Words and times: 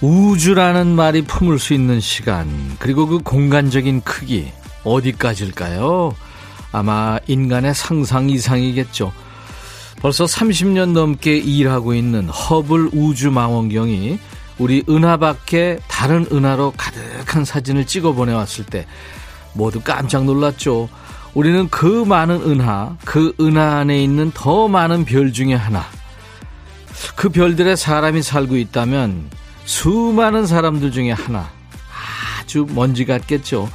우주라는 0.00 0.86
말이 0.86 1.22
품을 1.22 1.58
수 1.58 1.74
있는 1.74 2.00
시간, 2.00 2.48
그리고 2.78 3.06
그 3.06 3.18
공간적인 3.18 4.02
크기, 4.02 4.52
어디까지일까요? 4.84 6.14
아마 6.70 7.18
인간의 7.26 7.74
상상 7.74 8.30
이상이겠죠. 8.30 9.12
벌써 10.00 10.24
30년 10.24 10.92
넘게 10.92 11.36
일하고 11.38 11.94
있는 11.94 12.28
허블 12.28 12.90
우주망원경이 12.92 14.20
우리 14.58 14.84
은하 14.88 15.16
밖에 15.16 15.78
다른 15.88 16.26
은하로 16.30 16.74
가득한 16.76 17.44
사진을 17.44 17.86
찍어 17.86 18.12
보내왔을 18.12 18.64
때 18.66 18.86
모두 19.54 19.80
깜짝 19.80 20.24
놀랐죠. 20.24 20.88
우리는 21.34 21.68
그 21.68 22.04
많은 22.04 22.42
은하, 22.42 22.96
그 23.04 23.34
은하 23.40 23.78
안에 23.78 24.02
있는 24.02 24.30
더 24.32 24.68
많은 24.68 25.04
별 25.04 25.32
중에 25.32 25.54
하나. 25.54 25.84
그 27.16 27.28
별들에 27.28 27.74
사람이 27.74 28.22
살고 28.22 28.56
있다면 28.56 29.30
수많은 29.68 30.46
사람들 30.46 30.92
중에 30.92 31.10
하나 31.12 31.50
아주 32.40 32.66
먼지 32.70 33.04
같겠죠. 33.04 33.68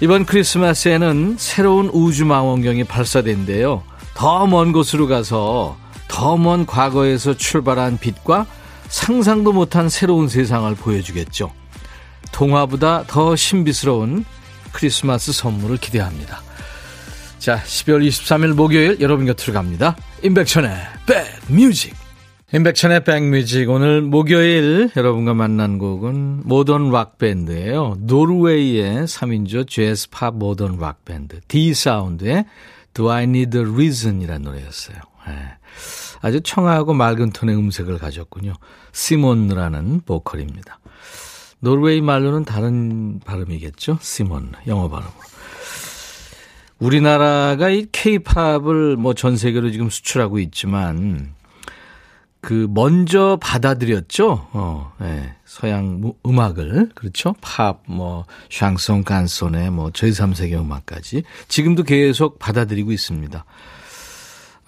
이번 0.00 0.24
크리스마스에는 0.24 1.34
새로운 1.36 1.88
우주 1.92 2.24
망원경이 2.24 2.84
발사된대요. 2.84 3.82
더 4.14 4.46
먼 4.46 4.70
곳으로 4.70 5.08
가서 5.08 5.76
더 6.06 6.36
먼 6.36 6.66
과거에서 6.66 7.36
출발한 7.36 7.98
빛과 7.98 8.46
상상도 8.86 9.52
못한 9.52 9.88
새로운 9.88 10.28
세상을 10.28 10.72
보여주겠죠. 10.76 11.50
동화보다 12.30 13.02
더 13.08 13.34
신비스러운 13.34 14.24
크리스마스 14.70 15.32
선물을 15.32 15.78
기대합니다. 15.78 16.42
자, 17.40 17.60
12월 17.64 18.06
23일 18.06 18.54
목요일 18.54 18.98
여러분 19.00 19.26
곁으로 19.26 19.52
갑니다. 19.52 19.96
임백천의 20.22 20.70
백 21.06 21.26
뮤직. 21.48 21.97
임백천의 22.50 23.04
백뮤직 23.04 23.68
오늘 23.68 24.00
목요일 24.00 24.90
여러분과 24.96 25.34
만난 25.34 25.76
곡은 25.76 26.44
모던 26.46 26.90
락밴드예요. 26.90 27.98
노르웨이의 27.98 29.02
3인조 29.02 29.68
재즈 29.68 30.08
팝 30.08 30.34
모던 30.34 30.78
락밴드 30.78 31.40
D'Sound의 31.46 32.46
Do 32.94 33.10
I 33.10 33.24
Need 33.24 33.58
a 33.58 33.64
Reason 33.64 34.22
이라는 34.22 34.42
노래였어요. 34.44 34.96
네. 35.26 35.34
아주 36.22 36.40
청아하고 36.40 36.94
맑은 36.94 37.32
톤의 37.32 37.54
음색을 37.54 37.98
가졌군요. 37.98 38.54
시몬라는 38.92 40.00
보컬입니다. 40.06 40.78
노르웨이 41.60 42.00
말로는 42.00 42.46
다른 42.46 43.20
발음이겠죠. 43.26 43.98
시몬 44.00 44.52
영어 44.66 44.88
발음으로. 44.88 45.12
우리나라가 46.78 47.68
이 47.68 47.88
케이팝을 47.92 48.96
뭐 48.96 49.12
전 49.12 49.36
세계로 49.36 49.70
지금 49.70 49.90
수출하고 49.90 50.38
있지만 50.38 51.36
그 52.40 52.68
먼저 52.70 53.38
받아들였죠. 53.40 54.48
어, 54.52 54.92
네. 55.00 55.34
서양 55.44 56.12
음악을 56.24 56.90
그렇죠. 56.94 57.34
팝, 57.40 57.82
뭐 57.86 58.24
샹송, 58.50 59.02
간손에 59.02 59.70
뭐 59.70 59.90
저희 59.92 60.10
3세계 60.10 60.52
음악까지 60.58 61.24
지금도 61.48 61.82
계속 61.82 62.38
받아들이고 62.38 62.92
있습니다. 62.92 63.44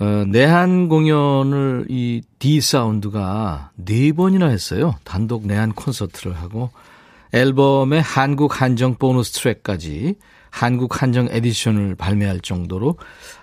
어, 0.00 0.25
내한 0.26 0.88
공연을 0.88 1.86
이 1.91 2.22
D 2.38 2.60
사운드가 2.60 3.70
네 3.76 4.12
번이나 4.12 4.47
했어요. 4.47 4.97
단독 5.04 5.47
내한 5.47 5.72
콘서트를 5.72 6.37
하고 6.37 6.70
앨범의 7.32 8.00
한국 8.00 8.60
한정 8.60 8.97
보너스 8.97 9.32
트랙까지 9.32 10.16
한국 10.50 11.00
한정 11.03 11.28
에디션을 11.31 11.94
발매할 11.94 12.41
정도로 12.41 12.97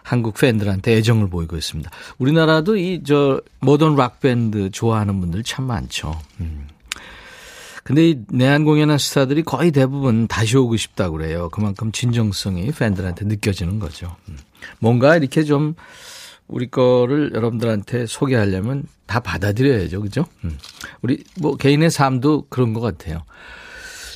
한국 0.04 0.36
팬들한테 0.36 0.94
애정을 0.98 1.30
보이고 1.30 1.58
있습니다. 1.58 1.90
우리나라도 2.18 2.78
이 2.78 3.02
저 3.06 3.42
모던 3.62 3.96
락 3.96 4.20
밴드 4.20 4.70
좋아하는 4.70 5.20
분들 5.20 5.44
참 5.44 5.66
많죠. 5.66 6.20
음. 6.42 6.68
근데 7.84 8.10
이 8.10 8.20
내한 8.28 8.66
공연한 8.66 8.98
스타들이 8.98 9.44
거의 9.44 9.72
대부분 9.72 10.28
다시 10.28 10.58
오고 10.58 10.76
싶다고 10.76 11.18
그래요. 11.18 11.50
그만큼 11.50 11.94
진정성이 11.94 12.72
팬들한테 12.72 13.24
느껴지는 13.26 13.80
거죠. 13.80 14.14
음. 14.28 14.38
뭔가 14.80 15.16
이렇게 15.16 15.44
좀 15.44 15.74
우리 16.48 16.70
거를 16.70 17.32
여러분들한테 17.34 18.06
소개하려면 18.06 18.84
다 19.06 19.22
받아들여야죠. 19.22 20.02
그죠? 20.02 20.26
음. 20.44 20.58
우리 21.02 21.24
뭐 21.40 21.56
개인의 21.56 21.90
삶도 21.90 22.48
그런 22.50 22.74
것 22.74 22.82
같아요. 22.82 23.24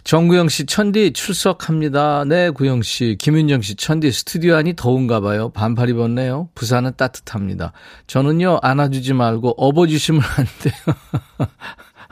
정구영 0.03 0.49
씨, 0.49 0.65
천디 0.65 1.13
출석합니다. 1.13 2.25
네, 2.25 2.49
구영 2.49 2.81
씨. 2.81 3.15
김윤정 3.19 3.61
씨, 3.61 3.75
천디 3.75 4.11
스튜디오 4.11 4.55
안이 4.55 4.75
더운가 4.75 5.21
봐요. 5.21 5.49
반팔 5.49 5.89
입었네요. 5.89 6.49
부산은 6.55 6.93
따뜻합니다. 6.97 7.71
저는요, 8.07 8.59
안아주지 8.63 9.13
말고 9.13 9.55
업어주시면 9.57 10.21
안 10.37 10.47
돼요. 10.59 11.47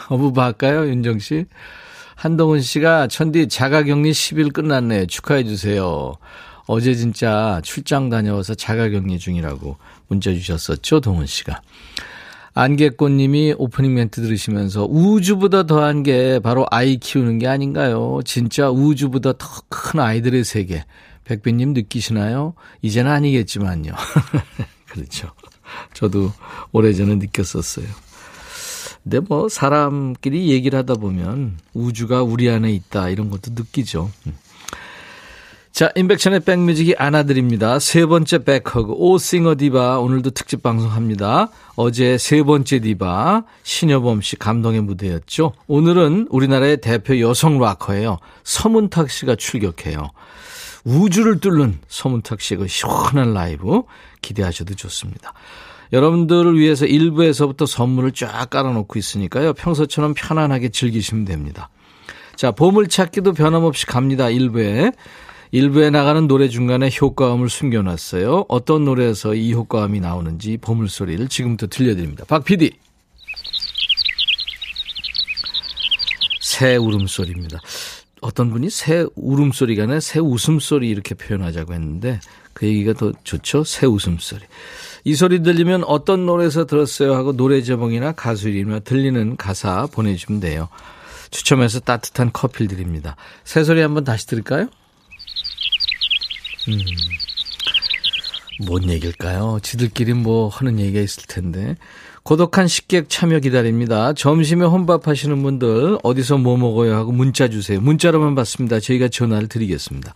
어부바 0.09 0.45
할까요, 0.45 0.88
윤정 0.88 1.19
씨? 1.19 1.45
한동훈 2.16 2.61
씨가 2.61 3.07
천디 3.07 3.47
자가격리 3.47 4.11
10일 4.11 4.53
끝났네요. 4.53 5.07
축하해주세요. 5.07 6.13
어제 6.67 6.94
진짜 6.94 7.59
출장 7.63 8.09
다녀와서 8.09 8.53
자가격리 8.53 9.17
중이라고 9.17 9.78
문자 10.07 10.31
주셨었죠, 10.31 10.99
동훈 10.99 11.25
씨가. 11.25 11.61
안개꽃님이 12.53 13.55
오프닝 13.57 13.93
멘트 13.93 14.21
들으시면서 14.21 14.85
우주보다 14.85 15.63
더한 15.63 16.03
게 16.03 16.39
바로 16.39 16.65
아이 16.71 16.97
키우는 16.97 17.39
게 17.39 17.47
아닌가요? 17.47 18.19
진짜 18.25 18.69
우주보다 18.69 19.33
더 19.33 19.47
큰 19.69 19.99
아이들의 19.99 20.43
세계. 20.43 20.83
백빈님 21.23 21.73
느끼시나요? 21.73 22.53
이제는 22.81 23.11
아니겠지만요. 23.11 23.93
그렇죠. 24.89 25.29
저도 25.93 26.31
오래전에 26.71 27.15
느꼈었어요. 27.15 27.85
근데 29.03 29.19
뭐 29.19 29.47
사람끼리 29.47 30.49
얘기를 30.49 30.77
하다 30.79 30.95
보면 30.95 31.57
우주가 31.73 32.23
우리 32.23 32.49
안에 32.49 32.71
있다 32.71 33.09
이런 33.09 33.29
것도 33.29 33.51
느끼죠. 33.55 34.11
음. 35.69 35.72
자, 35.72 35.91
임백천의 35.95 36.41
백뮤직이 36.41 36.96
안아드립니다. 36.97 37.80
세 37.80 38.06
번째 38.06 38.44
백허그, 38.44 38.94
오싱어 38.94 39.56
디바, 39.57 40.00
오늘도 40.00 40.31
특집 40.31 40.62
방송합니다. 40.62 41.50
어제 41.75 42.18
세 42.18 42.44
번째 42.44 42.80
디바, 42.80 43.44
신효범 43.63 44.22
씨 44.22 44.35
감동의 44.35 44.81
무대였죠. 44.81 45.53
오늘은 45.68 46.28
우리나라의 46.29 46.81
대표 46.81 47.19
여성 47.19 47.59
락커예요. 47.59 48.18
서문탁 48.44 49.09
씨가 49.09 49.35
출격해요. 49.35 50.09
우주를 50.84 51.40
뚫는 51.40 51.79
서문탁 51.88 52.41
씨의 52.41 52.59
그 52.59 52.68
시원한 52.68 53.34
라이브 53.34 53.84
기대하셔도 54.22 54.75
좋습니다. 54.75 55.34
여러분들을 55.91 56.58
위해서 56.58 56.85
1부에서부터 56.85 57.66
선물을 57.66 58.12
쫙 58.12 58.50
깔아놓고 58.50 59.00
있으니까요. 59.00 59.53
평소처럼 59.53 60.13
편안하게 60.13 60.69
즐기시면 60.69 61.25
됩니다. 61.25 61.69
자, 62.35 62.52
보물찾기도 62.52 63.34
변함없이 63.34 63.85
갑니다. 63.85 64.26
1부에. 64.26 64.93
일부에 65.51 65.90
나가는 65.90 66.28
노래 66.28 66.47
중간에 66.47 66.90
효과음을 66.90 67.49
숨겨놨어요. 67.49 68.46
어떤 68.49 68.85
노래에서 68.85 69.34
이 69.34 69.53
효과음이 69.53 69.99
나오는지 69.99 70.57
보물소리를 70.57 71.28
지금부터 71.28 71.67
들려드립니다. 71.67 72.25
박 72.25 72.43
PD. 72.43 72.72
새 76.41 76.75
울음소리입니다. 76.75 77.59
어떤 78.22 78.51
분이 78.51 78.69
새 78.69 79.05
울음소리가 79.16 79.84
아니라 79.84 79.99
새 79.99 80.19
웃음소리 80.19 80.87
이렇게 80.90 81.16
표현하자고 81.16 81.73
했는데 81.73 82.19
그 82.53 82.67
얘기가 82.67 82.93
더 82.93 83.11
좋죠? 83.23 83.63
새 83.63 83.87
웃음소리. 83.87 84.41
이 85.05 85.16
소리 85.16 85.41
들리면 85.41 85.84
어떤 85.85 86.25
노래에서 86.25 86.66
들었어요 86.66 87.16
하고 87.16 87.35
노래 87.35 87.61
제목이나 87.61 88.11
가수 88.11 88.49
이름이나 88.49 88.79
들리는 88.79 89.37
가사 89.37 89.87
보내주시면 89.87 90.41
돼요. 90.41 90.67
추첨해서 91.31 91.79
따뜻한 91.79 92.31
커피를 92.34 92.67
드립니다. 92.67 93.16
새 93.45 93.63
소리 93.63 93.81
한번 93.81 94.03
다시 94.03 94.28
들을까요? 94.28 94.67
음. 96.68 96.80
뭔 98.66 98.90
얘기일까요? 98.90 99.59
지들끼리 99.64 100.14
뭐 100.14 100.50
하는 100.50 100.80
얘기가 100.80 101.00
있을 101.00 101.24
텐데. 101.28 101.76
고독한 102.24 102.68
식객 102.68 103.09
참여 103.09 103.40
기다립니다. 103.40 104.14
점심에 104.14 104.66
혼밥 104.66 105.08
하시는 105.08 105.41
분들 105.41 105.97
어디서 106.03 106.38
뭐 106.38 106.58
먹어요 106.58 106.96
하고 106.96 107.12
문자 107.12 107.47
주세요. 107.47 107.80
문자로만 107.80 108.36
받습니다. 108.36 108.80
저희가 108.80 109.08
전화를 109.08 109.47
드리겠습니다. 109.47 110.14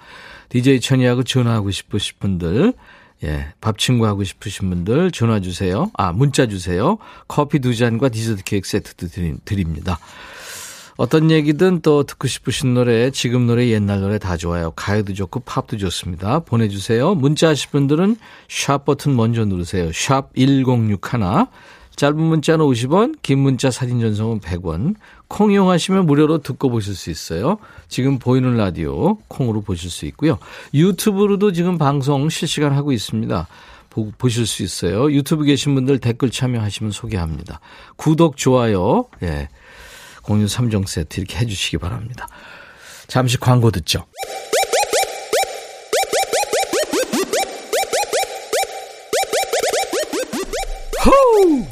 DJ 0.49 0.81
천이하고 0.81 1.23
전화하고 1.23 1.71
싶으신 1.71 2.17
분들, 2.19 2.73
예, 3.23 3.47
밥 3.61 3.79
친구 3.79 4.05
하고 4.05 4.23
싶으신 4.23 4.69
분들 4.69 5.11
전화 5.11 5.39
주세요. 5.39 5.89
아, 5.93 6.11
문자 6.11 6.45
주세요. 6.45 6.97
커피 7.27 7.59
두 7.59 7.73
잔과 7.73 8.09
디저트 8.09 8.43
케이크 8.43 8.67
세트도 8.67 9.07
드립니다. 9.45 9.97
어떤 10.97 11.31
얘기든 11.31 11.81
또 11.81 12.03
듣고 12.03 12.27
싶으신 12.27 12.73
노래, 12.73 13.09
지금 13.11 13.47
노래, 13.47 13.67
옛날 13.69 14.01
노래 14.01 14.19
다 14.19 14.37
좋아요. 14.37 14.71
가요도 14.71 15.13
좋고 15.13 15.41
팝도 15.41 15.77
좋습니다. 15.77 16.39
보내주세요. 16.39 17.15
문자 17.15 17.49
하실 17.49 17.71
분들은 17.71 18.17
샵 18.47 18.85
버튼 18.85 19.15
먼저 19.15 19.45
누르세요. 19.45 19.91
샵 19.91 20.33
1061. 20.35 21.47
짧은 21.95 22.19
문자는 22.19 22.65
50원, 22.65 23.15
긴 23.21 23.39
문자 23.39 23.69
사진 23.69 23.99
전송은 23.99 24.39
100원. 24.39 24.95
콩 25.27 25.51
이용하시면 25.51 26.05
무료로 26.05 26.39
듣고 26.39 26.69
보실 26.69 26.95
수 26.95 27.09
있어요. 27.11 27.57
지금 27.87 28.17
보이는 28.17 28.55
라디오 28.57 29.17
콩으로 29.27 29.61
보실 29.61 29.89
수 29.89 30.05
있고요. 30.07 30.39
유튜브로도 30.73 31.51
지금 31.51 31.77
방송 31.77 32.29
실시간 32.29 32.73
하고 32.73 32.91
있습니다. 32.91 33.47
보, 33.91 34.11
보실 34.17 34.47
수 34.47 34.63
있어요. 34.63 35.11
유튜브 35.11 35.43
계신 35.43 35.75
분들 35.75 35.99
댓글 35.99 36.31
참여하시면 36.31 36.91
소개합니다. 36.91 37.59
구독, 37.95 38.37
좋아요, 38.37 39.05
예. 39.21 39.49
공유 40.23 40.45
3종 40.45 40.87
세트 40.87 41.19
이렇게 41.19 41.37
해주시기 41.37 41.77
바랍니다. 41.77 42.27
잠시 43.07 43.37
광고 43.37 43.69
듣죠. 43.69 44.05
호우! 51.05 51.65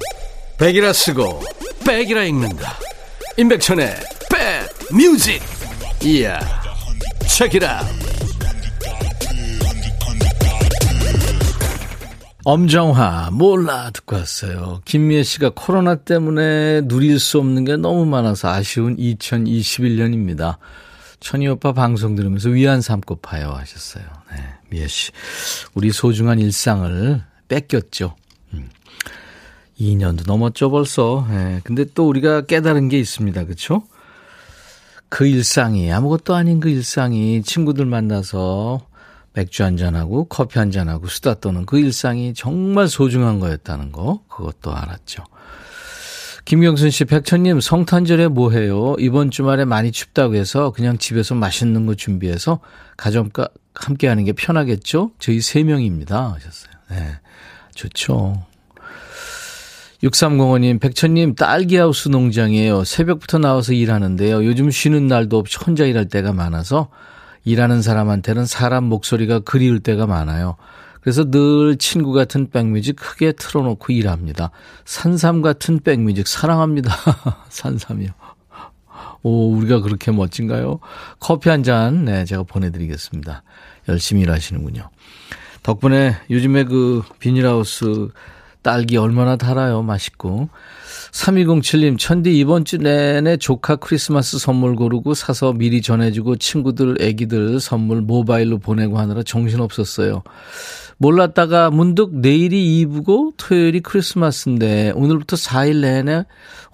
백이라 0.57 0.93
쓰고 0.93 1.41
백이라 1.87 2.23
읽는다. 2.25 2.77
임백천의 3.37 3.95
백 4.29 4.93
뮤직. 4.93 5.41
이야. 6.03 6.39
책이라. 7.27 7.81
엄정화 12.43 13.29
몰라 13.31 13.91
듣고 13.91 14.15
왔어요. 14.15 14.81
김미애 14.85 15.21
씨가 15.23 15.51
코로나 15.55 15.95
때문에 15.95 16.81
누릴 16.87 17.19
수 17.19 17.37
없는 17.37 17.65
게 17.65 17.77
너무 17.77 18.05
많아서 18.05 18.49
아쉬운 18.49 18.97
2021년입니다. 18.97 20.57
천희 21.19 21.47
오빠 21.47 21.71
방송 21.71 22.15
들으면서 22.15 22.49
위안 22.49 22.81
삼고 22.81 23.17
파요 23.17 23.51
하셨어요. 23.51 24.03
네, 24.31 24.37
미애 24.69 24.87
씨. 24.87 25.11
우리 25.75 25.91
소중한 25.91 26.39
일상을 26.39 27.23
뺏겼죠. 27.47 28.15
음. 28.53 28.69
2년도 29.79 30.25
넘었죠 30.25 30.71
벌써. 30.71 31.27
네, 31.29 31.61
근데 31.63 31.85
또 31.93 32.07
우리가 32.07 32.41
깨달은 32.47 32.89
게 32.89 32.99
있습니다. 32.99 33.43
그렇죠? 33.43 33.83
그 35.09 35.27
일상이 35.27 35.91
아무것도 35.91 36.33
아닌 36.33 36.59
그 36.59 36.69
일상이 36.69 37.43
친구들 37.43 37.85
만나서 37.85 38.81
맥주 39.33 39.63
한잔하고 39.63 40.25
커피 40.25 40.59
한잔하고 40.59 41.07
수다 41.07 41.35
떠는 41.35 41.65
그 41.65 41.79
일상이 41.79 42.33
정말 42.33 42.87
소중한 42.87 43.39
거였다는 43.39 43.91
거, 43.91 44.21
그것도 44.27 44.75
알았죠. 44.75 45.23
김경순 46.43 46.89
씨, 46.89 47.05
백천님, 47.05 47.61
성탄절에 47.61 48.27
뭐 48.27 48.51
해요? 48.51 48.95
이번 48.99 49.31
주말에 49.31 49.63
많이 49.63 49.91
춥다고 49.91 50.35
해서 50.35 50.71
그냥 50.71 50.97
집에서 50.97 51.35
맛있는 51.35 51.85
거 51.85 51.95
준비해서 51.95 52.59
가족과 52.97 53.47
함께 53.73 54.07
하는 54.07 54.25
게 54.25 54.33
편하겠죠? 54.33 55.11
저희 55.19 55.39
세 55.39 55.63
명입니다. 55.63 56.33
하셨어요. 56.33 56.73
네. 56.89 57.11
좋죠. 57.75 58.43
6305님, 60.03 60.81
백천님, 60.81 61.35
딸기하우스 61.35 62.09
농장이에요. 62.09 62.83
새벽부터 62.83 63.37
나와서 63.37 63.73
일하는데요. 63.73 64.43
요즘 64.45 64.71
쉬는 64.71 65.07
날도 65.07 65.37
없이 65.37 65.57
혼자 65.63 65.85
일할 65.85 66.07
때가 66.07 66.33
많아서 66.33 66.89
일하는 67.43 67.81
사람한테는 67.81 68.45
사람 68.45 68.85
목소리가 68.85 69.39
그리울 69.39 69.79
때가 69.79 70.05
많아요. 70.07 70.57
그래서 71.01 71.29
늘 71.29 71.77
친구 71.77 72.13
같은 72.13 72.49
백뮤직 72.49 72.95
크게 72.95 73.31
틀어놓고 73.31 73.91
일합니다. 73.91 74.51
산삼 74.85 75.41
같은 75.41 75.79
백뮤직 75.79 76.27
사랑합니다. 76.27 76.95
산삼이요. 77.49 78.09
오, 79.23 79.51
우리가 79.55 79.81
그렇게 79.81 80.11
멋진가요? 80.11 80.79
커피 81.19 81.49
한 81.49 81.63
잔, 81.63 82.05
네, 82.05 82.25
제가 82.25 82.43
보내드리겠습니다. 82.43 83.43
열심히 83.89 84.21
일하시는군요. 84.21 84.89
덕분에 85.63 86.15
요즘에 86.29 86.63
그 86.63 87.03
비닐하우스 87.19 88.09
딸기 88.61 88.97
얼마나 88.97 89.35
달아요. 89.35 89.81
맛있고. 89.83 90.49
3207님, 91.11 91.97
천디 91.97 92.37
이번 92.37 92.63
주 92.63 92.77
내내 92.77 93.37
조카 93.37 93.75
크리스마스 93.75 94.39
선물 94.39 94.75
고르고 94.75 95.13
사서 95.13 95.53
미리 95.53 95.81
전해주고 95.81 96.37
친구들, 96.37 97.01
애기들 97.01 97.59
선물 97.59 98.01
모바일로 98.01 98.59
보내고 98.59 98.97
하느라 98.97 99.21
정신없었어요. 99.21 100.23
몰랐다가 100.97 101.69
문득 101.69 102.15
내일이 102.15 102.79
이브고 102.79 103.33
토요일이 103.35 103.81
크리스마스인데 103.81 104.91
오늘부터 104.95 105.35
4일 105.35 105.81
내내 105.81 106.25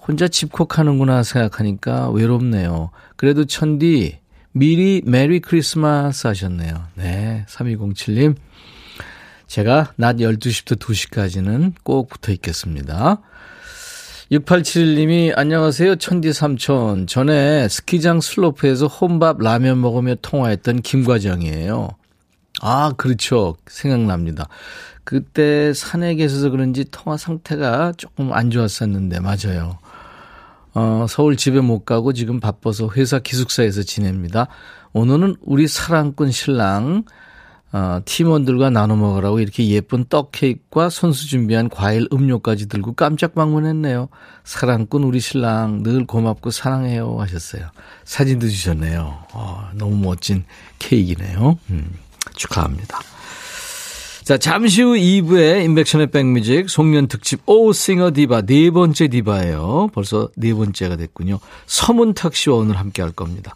혼자 0.06 0.28
집콕하는구나 0.28 1.22
생각하니까 1.22 2.10
외롭네요. 2.10 2.90
그래도 3.16 3.44
천디, 3.44 4.18
미리 4.52 5.02
메리 5.04 5.40
크리스마스 5.40 6.26
하셨네요. 6.26 6.84
네, 6.94 7.44
3207님. 7.48 8.36
제가 9.46 9.92
낮 9.96 10.16
12시부터 10.16 10.78
2시까지는 10.78 11.72
꼭 11.82 12.08
붙어 12.08 12.30
있겠습니다. 12.32 13.22
6871님이 14.30 15.32
안녕하세요. 15.34 15.96
천디 15.96 16.34
삼촌. 16.34 17.06
전에 17.06 17.66
스키장 17.68 18.20
슬로프에서 18.20 18.86
혼밥 18.86 19.40
라면 19.40 19.80
먹으며 19.80 20.16
통화했던 20.20 20.82
김과장이에요. 20.82 21.88
아, 22.60 22.92
그렇죠. 22.98 23.56
생각납니다. 23.66 24.48
그때 25.04 25.72
산에 25.72 26.14
계셔서 26.14 26.50
그런지 26.50 26.84
통화 26.90 27.16
상태가 27.16 27.94
조금 27.96 28.34
안 28.34 28.50
좋았었는데, 28.50 29.20
맞아요. 29.20 29.78
어, 30.74 31.06
서울 31.08 31.38
집에 31.38 31.60
못 31.62 31.86
가고 31.86 32.12
지금 32.12 32.38
바빠서 32.38 32.90
회사 32.96 33.18
기숙사에서 33.18 33.82
지냅니다. 33.82 34.48
오늘은 34.92 35.36
우리 35.40 35.66
사랑꾼 35.66 36.32
신랑, 36.32 37.04
어, 37.70 38.00
팀원들과 38.04 38.70
나눠 38.70 38.96
먹으라고 38.96 39.40
이렇게 39.40 39.68
예쁜 39.68 40.04
떡 40.08 40.32
케이크와 40.32 40.88
손수 40.88 41.28
준비한 41.28 41.68
과일 41.68 42.08
음료까지 42.12 42.68
들고 42.68 42.94
깜짝 42.94 43.34
방문했네요. 43.34 44.08
사랑꾼 44.44 45.04
우리 45.04 45.20
신랑 45.20 45.82
늘 45.82 46.06
고맙고 46.06 46.50
사랑해요 46.50 47.16
하셨어요. 47.20 47.68
사진도 48.04 48.48
주셨네요. 48.48 49.18
어, 49.32 49.68
너무 49.74 49.96
멋진 49.96 50.44
케이크네요. 50.78 51.58
음, 51.70 51.92
축하합니다. 52.34 53.00
자, 54.24 54.36
잠시 54.36 54.82
후 54.82 54.92
2부에 54.92 55.64
임백천의 55.64 56.08
백뮤직 56.08 56.68
송년 56.68 57.08
특집 57.08 57.40
오 57.46 57.72
싱어 57.72 58.12
디바 58.12 58.42
네 58.42 58.70
번째 58.70 59.08
디바예요. 59.08 59.88
벌써 59.94 60.28
네 60.36 60.52
번째가 60.52 60.96
됐군요. 60.96 61.38
서문탁 61.66 62.34
씨와 62.34 62.56
오늘 62.56 62.78
함께 62.78 63.00
할 63.00 63.10
겁니다. 63.10 63.54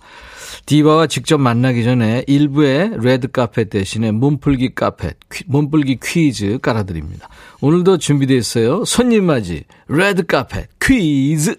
디바와 0.66 1.06
직접 1.08 1.38
만나기 1.38 1.82
전에 1.84 2.24
일부의 2.26 2.92
레드 3.00 3.30
카펫 3.30 3.64
대신에 3.64 4.12
몸풀기 4.12 4.74
카페, 4.74 5.12
몸풀기 5.46 5.98
퀴즈 6.02 6.58
깔아드립니다. 6.62 7.28
오늘도 7.60 7.98
준비되어 7.98 8.36
있어요. 8.36 8.84
손님 8.84 9.24
맞이 9.26 9.64
레드 9.88 10.24
카펫 10.24 10.66
퀴즈. 10.80 11.56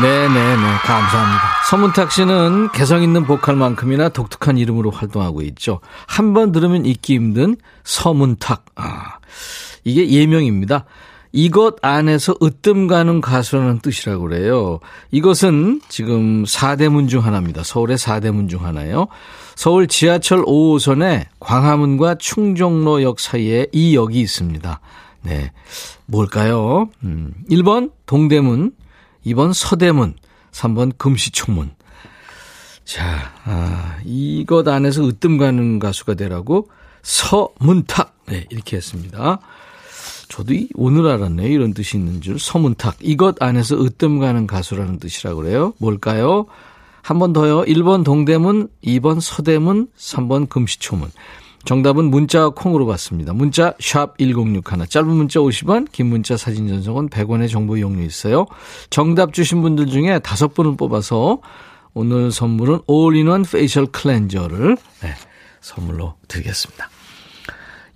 네네네 0.00 0.78
감사합니다. 0.84 1.42
서문탁 1.70 2.12
씨는 2.12 2.70
개성 2.72 3.02
있는 3.02 3.24
보컬만큼이나 3.24 4.10
독특한 4.10 4.56
이름으로 4.58 4.90
활동하고 4.90 5.42
있죠. 5.42 5.80
한 6.06 6.34
번 6.34 6.52
들으면 6.52 6.84
잊기 6.86 7.14
힘든 7.14 7.56
서문탁. 7.84 8.66
아, 8.76 9.16
이게 9.84 10.08
예명입니다. 10.08 10.84
이것 11.32 11.76
안에서 11.82 12.34
으뜸 12.42 12.86
가는 12.86 13.20
가수라는 13.20 13.80
뜻이라고 13.80 14.24
그래요. 14.24 14.80
이것은 15.10 15.80
지금 15.88 16.44
4대문 16.44 17.08
중 17.08 17.24
하나입니다. 17.24 17.62
서울의 17.64 17.98
4대문 17.98 18.48
중 18.48 18.64
하나예요. 18.64 19.08
서울 19.54 19.88
지하철 19.88 20.42
5호선에 20.44 21.26
광화문과 21.40 22.16
충정로역 22.16 23.20
사이에 23.20 23.66
이 23.72 23.94
역이 23.94 24.20
있습니다. 24.20 24.80
네. 25.22 25.52
뭘까요? 26.06 26.88
음, 27.04 27.34
1번 27.50 27.92
동대문, 28.06 28.72
2번 29.26 29.52
서대문, 29.52 30.14
3번 30.52 30.96
금시초문. 30.96 31.72
자, 32.84 33.32
아, 33.44 33.98
이것 34.04 34.66
안에서 34.66 35.06
으뜸 35.06 35.36
가는 35.36 35.78
가수가 35.78 36.14
되라고 36.14 36.70
서문탁. 37.02 38.16
네, 38.28 38.46
이렇게 38.48 38.76
했습니다. 38.76 39.40
저도 40.28 40.54
오늘 40.74 41.06
알았네요. 41.08 41.48
이런 41.48 41.74
뜻이 41.74 41.96
있는 41.96 42.20
줄. 42.20 42.38
서문탁. 42.38 42.96
이것 43.00 43.42
안에서 43.42 43.82
으뜸 43.82 44.18
가는 44.18 44.46
가수라는 44.46 44.98
뜻이라고 44.98 45.40
그래요. 45.42 45.72
뭘까요? 45.78 46.46
한 47.02 47.18
번 47.18 47.32
더요. 47.32 47.62
1번 47.62 48.04
동대문, 48.04 48.68
2번 48.84 49.20
서대문, 49.20 49.88
3번 49.96 50.48
금시초문. 50.48 51.10
정답은 51.64 52.04
문자 52.04 52.50
콩으로 52.50 52.86
받습니다. 52.86 53.32
문자 53.32 53.72
샵 53.80 54.16
1061. 54.18 54.86
짧은 54.88 55.08
문자 55.08 55.40
50원, 55.40 55.90
긴 55.90 56.06
문자 56.06 56.36
사진 56.36 56.68
전송은 56.68 57.08
100원의 57.08 57.50
정보 57.50 57.76
이용료 57.76 58.02
있어요. 58.04 58.46
정답 58.90 59.32
주신 59.32 59.62
분들 59.62 59.86
중에 59.86 60.18
다섯 60.18 60.54
분을 60.54 60.76
뽑아서 60.76 61.40
오늘 61.94 62.30
선물은 62.30 62.80
all-in-one 62.86 63.42
facial 63.42 63.86
cleanser를 63.86 64.76
네, 65.02 65.14
선물로 65.60 66.14
드리겠습니다. 66.28 66.88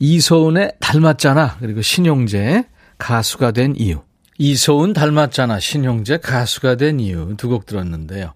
이소은의 0.03 0.73
닮았잖아. 0.81 1.59
그리고 1.61 1.81
신용재 1.81 2.65
가수가 2.99 3.53
된 3.53 3.75
이유. 3.77 4.01
이소은 4.37 4.95
닮았잖아. 4.95 5.61
신용재 5.61 6.19
가수가 6.19 6.75
된 6.75 6.99
이유 6.99 7.37
두 7.37 7.49
곡 7.49 7.67
들었는데요. 7.67 8.33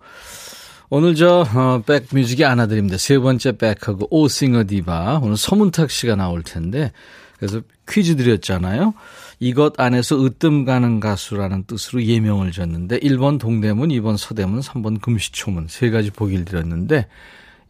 오늘 0.91 1.17
저 1.17 1.45
어, 1.53 1.83
백뮤직이 1.85 2.45
안아드립니다. 2.45 2.99
세 2.99 3.19
번째 3.19 3.57
백하고 3.59 4.07
오싱어 4.11 4.65
디바 4.69 5.19
오늘 5.25 5.37
서문탁 5.37 5.91
씨가 5.91 6.15
나올 6.15 6.45
텐데 6.45 6.93
그래서 7.37 7.61
퀴즈 7.89 8.15
드렸잖아요. 8.15 8.95
이것 9.41 9.81
안에서 9.81 10.25
으뜸 10.25 10.65
가는 10.65 11.01
가수라는 11.01 11.65
뜻으로 11.65 12.05
예명을 12.05 12.53
줬는데 12.53 13.01
1번 13.01 13.41
동대문, 13.41 13.89
2번 13.89 14.17
서대문, 14.17 14.61
3번 14.61 15.01
금시초문 15.01 15.67
세 15.69 15.91
가지 15.91 16.13
보기를 16.13 16.45
드렸는데 16.45 17.09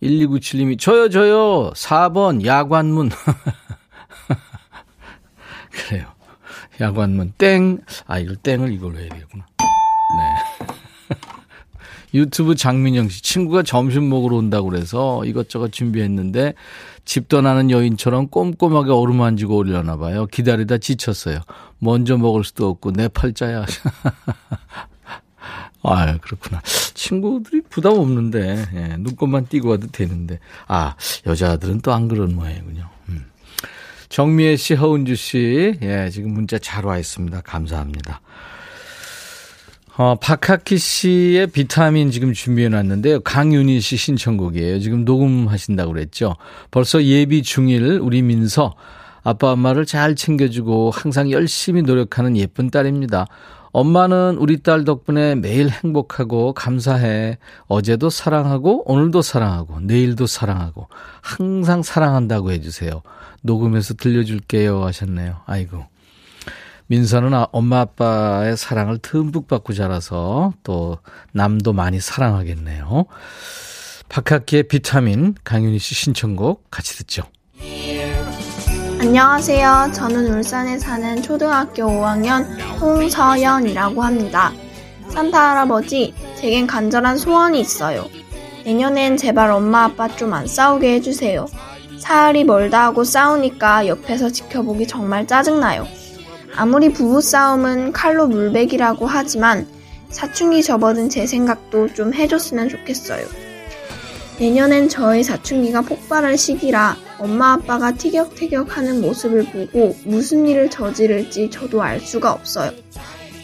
1297님이 0.02 0.78
저요 0.78 1.08
저요 1.08 1.72
4번 1.74 2.44
야관문 2.44 3.10
그래요. 5.76 6.06
야관문 6.80 7.35
땡. 7.38 7.78
아 8.06 8.18
이걸 8.18 8.37
땡을 8.37 8.73
이걸로 8.73 8.99
해야 8.99 9.09
되겠구나. 9.09 9.47
네. 9.59 11.16
유튜브 12.14 12.54
장민영 12.54 13.09
씨 13.09 13.23
친구가 13.23 13.62
점심 13.62 14.09
먹으러 14.09 14.37
온다고 14.37 14.71
그래서 14.71 15.25
이것저것 15.25 15.73
준비했는데 15.73 16.54
집 17.04 17.28
떠나는 17.28 17.71
여인처럼 17.71 18.28
꼼꼼하게 18.28 18.92
어루만지고 18.92 19.56
오려나 19.56 19.97
봐요. 19.97 20.26
기다리다 20.26 20.78
지쳤어요. 20.78 21.40
먼저 21.78 22.16
먹을 22.16 22.45
수도 22.45 22.68
없고 22.68 22.92
내 22.92 23.09
팔자야. 23.09 23.66
아, 25.83 26.16
그렇구나. 26.18 26.61
친구들이 26.95 27.61
부담 27.71 27.92
없는데, 27.92 28.64
예, 28.75 28.97
눈곱만 28.99 29.47
띄고 29.47 29.68
와도 29.68 29.87
되는데. 29.87 30.40
아, 30.66 30.97
여자들은 31.26 31.80
또 31.83 31.92
안 31.92 32.09
그런 32.09 32.35
모양이군요. 32.35 32.88
음. 34.06 34.08
정미애 34.08 34.56
씨, 34.56 34.75
허은주 34.75 35.16
씨, 35.16 35.78
예, 35.82 36.08
지금 36.10 36.32
문자 36.32 36.58
잘 36.58 36.84
와 36.84 36.98
있습니다. 36.98 37.40
감사합니다. 37.42 38.20
어, 39.98 40.14
박학기 40.16 40.76
씨의 40.76 41.46
비타민 41.48 42.10
지금 42.10 42.34
준비해 42.34 42.68
놨는데요. 42.68 43.20
강윤희 43.20 43.80
씨 43.80 43.96
신청곡이에요. 43.96 44.78
지금 44.78 45.04
녹음하신다고 45.06 45.92
그랬죠. 45.92 46.36
벌써 46.70 47.02
예비 47.02 47.42
중일 47.42 47.98
우리 48.02 48.20
민서 48.20 48.75
아빠 49.25 49.52
엄마를 49.52 49.86
잘 49.86 50.14
챙겨주고 50.14 50.90
항상 50.90 51.30
열심히 51.30 51.82
노력하는 51.82 52.36
예쁜 52.36 52.70
딸입니다. 52.70 53.26
엄마는 53.72 54.36
우리 54.38 54.62
딸 54.62 54.84
덕분에 54.84 55.34
매일 55.34 55.68
행복하고 55.68 56.52
감사해. 56.52 57.38
어제도 57.66 58.08
사랑하고 58.10 58.90
오늘도 58.90 59.22
사랑하고 59.22 59.80
내일도 59.80 60.26
사랑하고 60.26 60.88
항상 61.22 61.82
사랑한다고 61.82 62.52
해주세요. 62.52 63.02
녹음해서 63.42 63.94
들려줄게요 63.94 64.84
하셨네요. 64.84 65.40
아이고 65.46 65.84
민서는 66.88 67.34
아, 67.34 67.48
엄마 67.52 67.80
아빠의 67.80 68.56
사랑을 68.56 68.98
듬뿍 68.98 69.48
받고 69.48 69.72
자라서 69.72 70.52
또 70.62 70.98
남도 71.32 71.72
많이 71.72 72.00
사랑하겠네요. 72.00 73.06
박학기의 74.08 74.64
비타민 74.68 75.34
강윤희 75.42 75.78
씨 75.80 75.94
신청곡 75.94 76.70
같이 76.70 76.96
듣죠. 76.98 77.24
안녕하세요. 79.00 79.90
저는 79.94 80.32
울산에 80.32 80.78
사는 80.78 81.22
초등학교 81.22 81.82
5학년 81.84 82.46
홍서연이라고 82.80 84.02
합니다. 84.02 84.52
산타 85.10 85.50
할아버지, 85.50 86.14
제겐 86.36 86.66
간절한 86.66 87.16
소원이 87.18 87.60
있어요. 87.60 88.04
내년엔 88.64 89.16
제발 89.16 89.50
엄마 89.50 89.84
아빠 89.84 90.08
좀 90.08 90.32
안 90.32 90.46
싸우게 90.46 90.94
해주세요. 90.94 91.46
사흘이 92.06 92.44
멀다 92.44 92.84
하고 92.84 93.02
싸우니까 93.02 93.88
옆에서 93.88 94.30
지켜보기 94.30 94.86
정말 94.86 95.26
짜증나요. 95.26 95.88
아무리 96.54 96.92
부부싸움은 96.92 97.92
칼로 97.92 98.28
물베기라고 98.28 99.06
하지만 99.06 99.66
사춘기 100.10 100.62
접어든 100.62 101.08
제 101.08 101.26
생각도 101.26 101.92
좀 101.94 102.14
해줬으면 102.14 102.68
좋겠어요. 102.68 103.26
내년엔 104.38 104.88
저의 104.88 105.25
사춘기가 105.25 105.80
폭발할 105.80 106.38
시기라 106.38 106.96
엄마 107.18 107.54
아빠가 107.54 107.90
티격태격 107.90 108.76
하는 108.76 109.00
모습을 109.00 109.42
보고 109.46 109.96
무슨 110.04 110.46
일을 110.46 110.70
저지를지 110.70 111.50
저도 111.50 111.82
알 111.82 111.98
수가 111.98 112.30
없어요. 112.30 112.70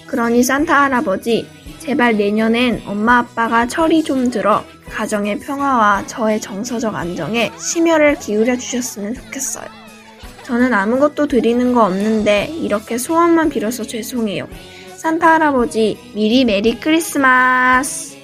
그러니 0.07 0.45
산타 0.45 0.85
할아버지, 0.85 1.49
제발 1.81 2.17
내년엔 2.17 2.85
엄마 2.87 3.19
아빠가 3.19 3.67
철이 3.67 4.05
좀 4.05 4.31
들어 4.31 4.63
가정의 4.95 5.39
평화와 5.39 6.07
저의 6.07 6.41
정서적 6.41 6.95
안정에 6.95 7.51
심혈을 7.59 8.17
기울여 8.17 8.57
주셨으면 8.57 9.15
좋겠어요. 9.15 9.65
저는 10.45 10.75
아무것도 10.75 11.29
드리는 11.29 11.73
거 11.73 11.85
없는데 11.87 12.47
이렇게 12.47 12.99
소원만 12.99 13.49
빌어서 13.49 13.85
죄송해요. 13.85 14.47
산타 14.97 15.35
할아버지 15.35 15.99
미리 16.15 16.45
메리 16.45 16.79
크리스마스. 16.79 18.17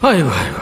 아이고 0.00 0.28
아이고 0.28 0.58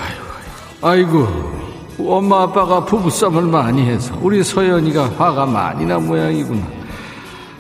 아이고 0.83 1.27
아이고 1.27 1.55
엄마 1.99 2.43
아빠가 2.43 2.85
부부싸움을 2.85 3.43
많이 3.45 3.87
해서 3.87 4.17
우리 4.21 4.43
서연이가 4.43 5.11
화가 5.17 5.47
많이 5.47 5.87
난 5.87 6.07
모양이구나. 6.07 6.85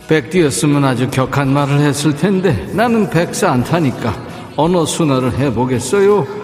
백디였으면 0.08 0.84
아주 0.84 1.08
격한 1.08 1.52
말을 1.52 1.80
했을 1.80 2.14
텐데 2.14 2.68
나는 2.72 3.08
백사 3.08 3.50
안 3.50 3.64
타니까 3.64 4.14
언어 4.56 4.84
순화를 4.84 5.38
해보겠어요. 5.38 6.43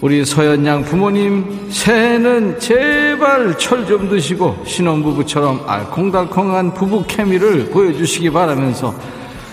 우리 0.00 0.24
서연양 0.24 0.82
부모님 0.84 1.68
새해는 1.70 2.60
제발 2.60 3.56
철 3.58 3.86
좀 3.86 4.08
드시고 4.08 4.64
신혼부부처럼 4.66 5.62
알콩달콩한 5.66 6.74
부부 6.74 7.04
케미를 7.06 7.70
보여주시기 7.70 8.30
바라면서 8.30 8.94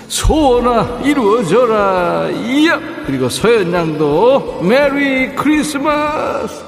소원아 0.08 1.02
이루어져라. 1.04 2.30
이야! 2.32 2.80
그리고 3.06 3.30
서연양도 3.30 4.62
Merry 4.64 5.34
Christmas! 5.36 6.64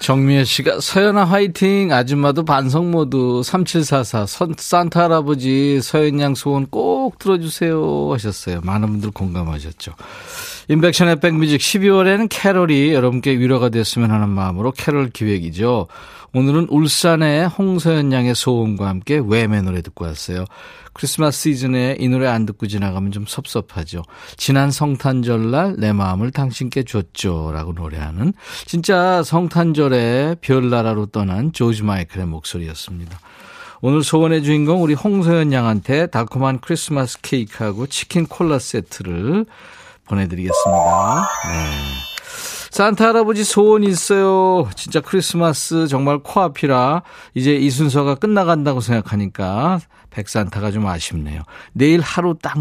정미애 0.00 0.44
씨가 0.44 0.80
서연아 0.80 1.24
화이팅! 1.24 1.92
아줌마도 1.92 2.44
반성 2.44 2.90
모드 2.90 3.42
3744 3.44 4.26
선, 4.26 4.54
산타 4.56 5.04
할아버지 5.04 5.80
서연양 5.82 6.34
소원 6.34 6.66
꼭 6.66 7.18
들어주세요 7.18 8.08
하셨어요. 8.12 8.60
많은 8.64 8.88
분들 8.88 9.10
공감하셨죠 9.12 9.92
인백션의 10.70 11.18
백뮤직 11.18 11.60
12월에는 11.60 12.28
캐롤이 12.30 12.94
여러분께 12.94 13.32
위로가 13.32 13.70
됐으면 13.70 14.12
하는 14.12 14.28
마음으로 14.28 14.70
캐롤 14.70 15.10
기획이죠. 15.10 15.88
오늘은 16.32 16.68
울산의 16.70 17.48
홍서연 17.48 18.12
양의 18.12 18.36
소원과 18.36 18.86
함께 18.86 19.20
외매 19.20 19.62
노래 19.62 19.82
듣고 19.82 20.04
왔어요. 20.04 20.44
크리스마스 20.92 21.40
시즌에 21.40 21.96
이 21.98 22.08
노래 22.08 22.28
안 22.28 22.46
듣고 22.46 22.68
지나가면 22.68 23.10
좀 23.10 23.24
섭섭하죠. 23.26 24.02
지난 24.36 24.70
성탄절날 24.70 25.74
내 25.78 25.92
마음을 25.92 26.30
당신께 26.30 26.84
줬죠. 26.84 27.50
라고 27.52 27.72
노래하는 27.72 28.32
진짜 28.64 29.24
성탄절에 29.24 30.36
별나라로 30.40 31.06
떠난 31.06 31.52
조지 31.52 31.82
마이클의 31.82 32.26
목소리였습니다. 32.26 33.18
오늘 33.80 34.04
소원의 34.04 34.44
주인공 34.44 34.84
우리 34.84 34.94
홍서연 34.94 35.52
양한테 35.52 36.06
달콤한 36.06 36.60
크리스마스 36.60 37.20
케이크하고 37.22 37.88
치킨 37.88 38.26
콜라 38.26 38.60
세트를 38.60 39.46
보내드리겠습니다. 40.10 41.28
네. 41.48 42.10
산타 42.70 43.08
할아버지 43.08 43.42
소원 43.44 43.82
있어요. 43.82 44.68
진짜 44.76 45.00
크리스마스 45.00 45.86
정말 45.88 46.18
코앞이라 46.18 47.02
이제 47.34 47.54
이 47.54 47.68
순서가 47.68 48.14
끝나간다고 48.14 48.80
생각하니까 48.80 49.80
백산타가 50.10 50.70
좀 50.70 50.86
아쉽네요. 50.86 51.42
내일 51.72 52.00
하루 52.00 52.36
딱 52.40 52.56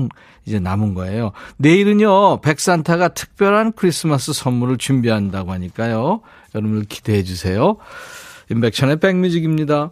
이제 0.46 0.60
남은 0.60 0.94
거예요. 0.94 1.32
내일은요, 1.58 2.42
백산타가 2.42 3.10
특별한 3.10 3.74
크리스마스 3.74 4.34
선물을 4.34 4.78
준비한다고 4.78 5.52
하니까요. 5.52 6.22
여러분들 6.56 6.86
기대해 6.86 7.24
주세요. 7.24 7.78
인백천의 8.50 9.00
백뮤직입니다. 9.00 9.92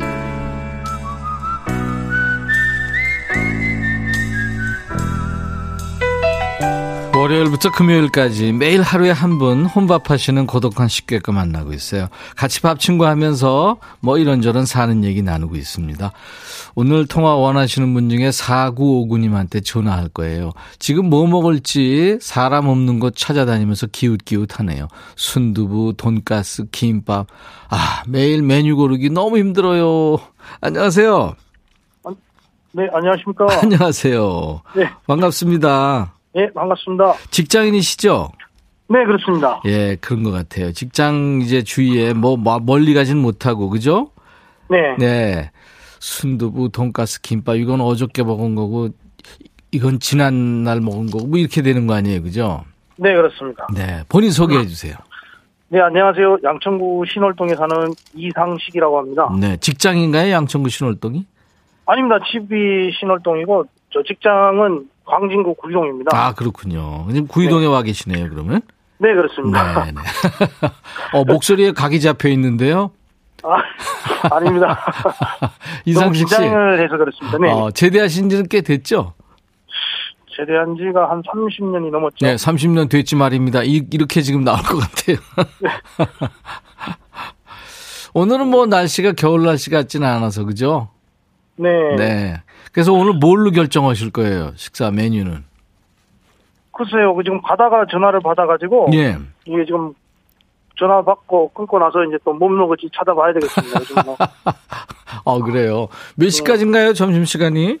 월요일부터 7.21 7.71
금요일까지 7.71 8.51
매일 8.51 8.81
하루에 8.81 9.11
한 9.11 9.37
분 9.37 9.65
혼밥하시는 9.65 10.45
고독한 10.47 10.87
식객과 10.87 11.31
만나고 11.31 11.71
있어요. 11.73 12.07
같이 12.35 12.61
밥 12.61 12.79
친구 12.79 13.05
하면서 13.05 13.77
뭐 14.01 14.17
이런저런 14.17 14.65
사는 14.65 15.03
얘기 15.03 15.21
나누고 15.21 15.55
있습니다. 15.55 16.11
오늘 16.75 17.05
통화 17.07 17.35
원하시는 17.35 17.93
분 17.93 18.09
중에 18.09 18.29
4959님한테 18.29 19.63
전화할 19.63 20.09
거예요. 20.09 20.51
지금 20.79 21.09
뭐 21.09 21.25
먹을지 21.27 22.17
사람 22.21 22.67
없는 22.67 22.99
곳 22.99 23.15
찾아다니면서 23.15 23.87
기웃기웃하네요. 23.87 24.87
순두부, 25.15 25.93
돈가스, 25.97 26.65
김밥. 26.71 27.27
아, 27.69 28.03
매일 28.07 28.41
메뉴 28.43 28.75
고르기 28.75 29.09
너무 29.09 29.37
힘들어요. 29.37 30.17
안녕하세요. 30.59 31.35
네, 32.73 32.87
안녕하십니까. 32.93 33.47
안녕하세요. 33.61 34.61
네. 34.75 34.89
반갑습니다. 35.07 36.13
네, 36.33 36.51
반갑습니다. 36.53 37.13
직장인이시죠? 37.29 38.31
네, 38.87 39.05
그렇습니다. 39.05 39.61
예, 39.65 39.97
그런 39.99 40.23
것 40.23 40.31
같아요. 40.31 40.71
직장 40.71 41.41
이제 41.41 41.61
주위에 41.61 42.13
뭐, 42.13 42.37
뭐 42.37 42.59
멀리 42.59 42.93
가진 42.93 43.17
못하고, 43.17 43.69
그죠? 43.69 44.11
네. 44.69 44.95
네. 44.97 45.51
순두부, 45.99 46.69
돈가스, 46.69 47.21
김밥, 47.21 47.57
이건 47.57 47.81
어저께 47.81 48.23
먹은 48.23 48.55
거고, 48.55 48.89
이건 49.71 49.99
지난날 49.99 50.79
먹은 50.79 51.07
거고, 51.07 51.27
뭐 51.27 51.37
이렇게 51.37 51.61
되는 51.61 51.85
거 51.85 51.93
아니에요, 51.95 52.23
그죠? 52.23 52.63
네, 52.95 53.13
그렇습니다. 53.13 53.67
네. 53.73 54.03
본인 54.07 54.31
소개해 54.31 54.65
주세요. 54.67 54.95
네, 55.67 55.79
안녕하세요. 55.79 56.37
양천구 56.43 57.05
신월동에 57.11 57.55
사는 57.55 57.93
이상식이라고 58.13 58.97
합니다. 58.99 59.29
네. 59.39 59.57
직장인가요? 59.57 60.31
양천구 60.31 60.69
신월동이? 60.69 61.25
아닙니다. 61.85 62.17
집이 62.31 62.91
신월동이고, 62.99 63.65
저 63.93 64.03
직장은 64.03 64.89
광진구 65.05 65.55
구리동입니다. 65.55 66.15
아, 66.15 66.33
그렇군요. 66.33 67.07
지금 67.09 67.27
구이동에 67.27 67.65
와 67.65 67.81
계시네요, 67.81 68.29
그러면? 68.29 68.61
네, 68.97 69.13
그렇습니다. 69.13 69.85
네, 69.85 69.91
네. 69.91 70.01
어, 71.17 71.23
목소리에 71.25 71.71
각이 71.71 71.99
잡혀 71.99 72.29
있는데요. 72.29 72.91
아, 73.43 74.35
아닙니다. 74.35 74.79
이상식 75.85 76.29
씨. 76.29 76.35
긴장을 76.35 76.83
해서 76.83 76.97
그렇습니다. 76.97 77.37
네. 77.39 77.51
어, 77.51 77.71
제대하신 77.71 78.29
지는 78.29 78.47
꽤 78.47 78.61
됐죠? 78.61 79.13
제대한 80.35 80.75
지가 80.77 81.09
한 81.09 81.21
30년이 81.23 81.89
넘었죠. 81.91 82.25
네, 82.25 82.35
30년 82.35 82.89
됐지 82.89 83.15
말입니다. 83.15 83.63
이, 83.63 83.83
이렇게 83.91 84.21
지금 84.21 84.43
나올 84.43 84.61
것 84.61 84.77
같아요. 84.77 85.17
오늘은 88.13 88.47
뭐 88.47 88.65
날씨가 88.65 89.13
겨울 89.13 89.43
날씨 89.43 89.69
같지는 89.69 90.07
않아서, 90.07 90.45
그죠? 90.45 90.89
네. 91.55 91.69
네. 91.97 92.41
그래서 92.71 92.93
오늘 92.93 93.13
뭘로 93.13 93.51
결정하실 93.51 94.11
거예요? 94.11 94.53
식사 94.55 94.91
메뉴는? 94.91 95.43
글쎄요, 96.71 97.13
그 97.13 97.23
지금 97.23 97.41
받아가 97.41 97.85
전화를 97.85 98.21
받아가지고, 98.21 98.89
예. 98.93 99.17
이게 99.45 99.65
지금 99.65 99.93
전화 100.77 101.03
받고 101.03 101.49
끊고 101.49 101.77
나서 101.79 102.03
이제 102.05 102.17
또뭐 102.23 102.49
먹을지 102.49 102.89
찾아봐야 102.97 103.33
되겠습니다. 103.33 103.79
요즘 103.81 103.95
뭐. 104.05 104.17
어, 105.25 105.39
그래요. 105.43 105.87
몇 106.15 106.29
시까지인가요? 106.29 106.93
점심 106.93 107.25
시간이? 107.25 107.77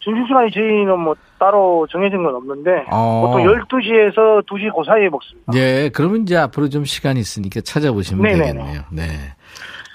점심 0.00 0.26
시간이 0.26 0.52
저희는 0.52 1.00
뭐 1.00 1.16
따로 1.40 1.86
정해진 1.90 2.22
건 2.22 2.36
없는데 2.36 2.84
어. 2.92 3.22
보통 3.26 3.42
12시에서 3.46 4.46
2시 4.46 4.72
그 4.76 4.84
사이에 4.86 5.08
먹습니다. 5.08 5.52
예, 5.54 5.90
그러면 5.92 6.22
이제 6.22 6.36
앞으로 6.36 6.68
좀 6.68 6.84
시간이 6.84 7.18
있으니까 7.18 7.60
찾아보시면 7.62 8.22
네네네. 8.22 8.52
되겠네요. 8.52 8.82
네. 8.92 9.02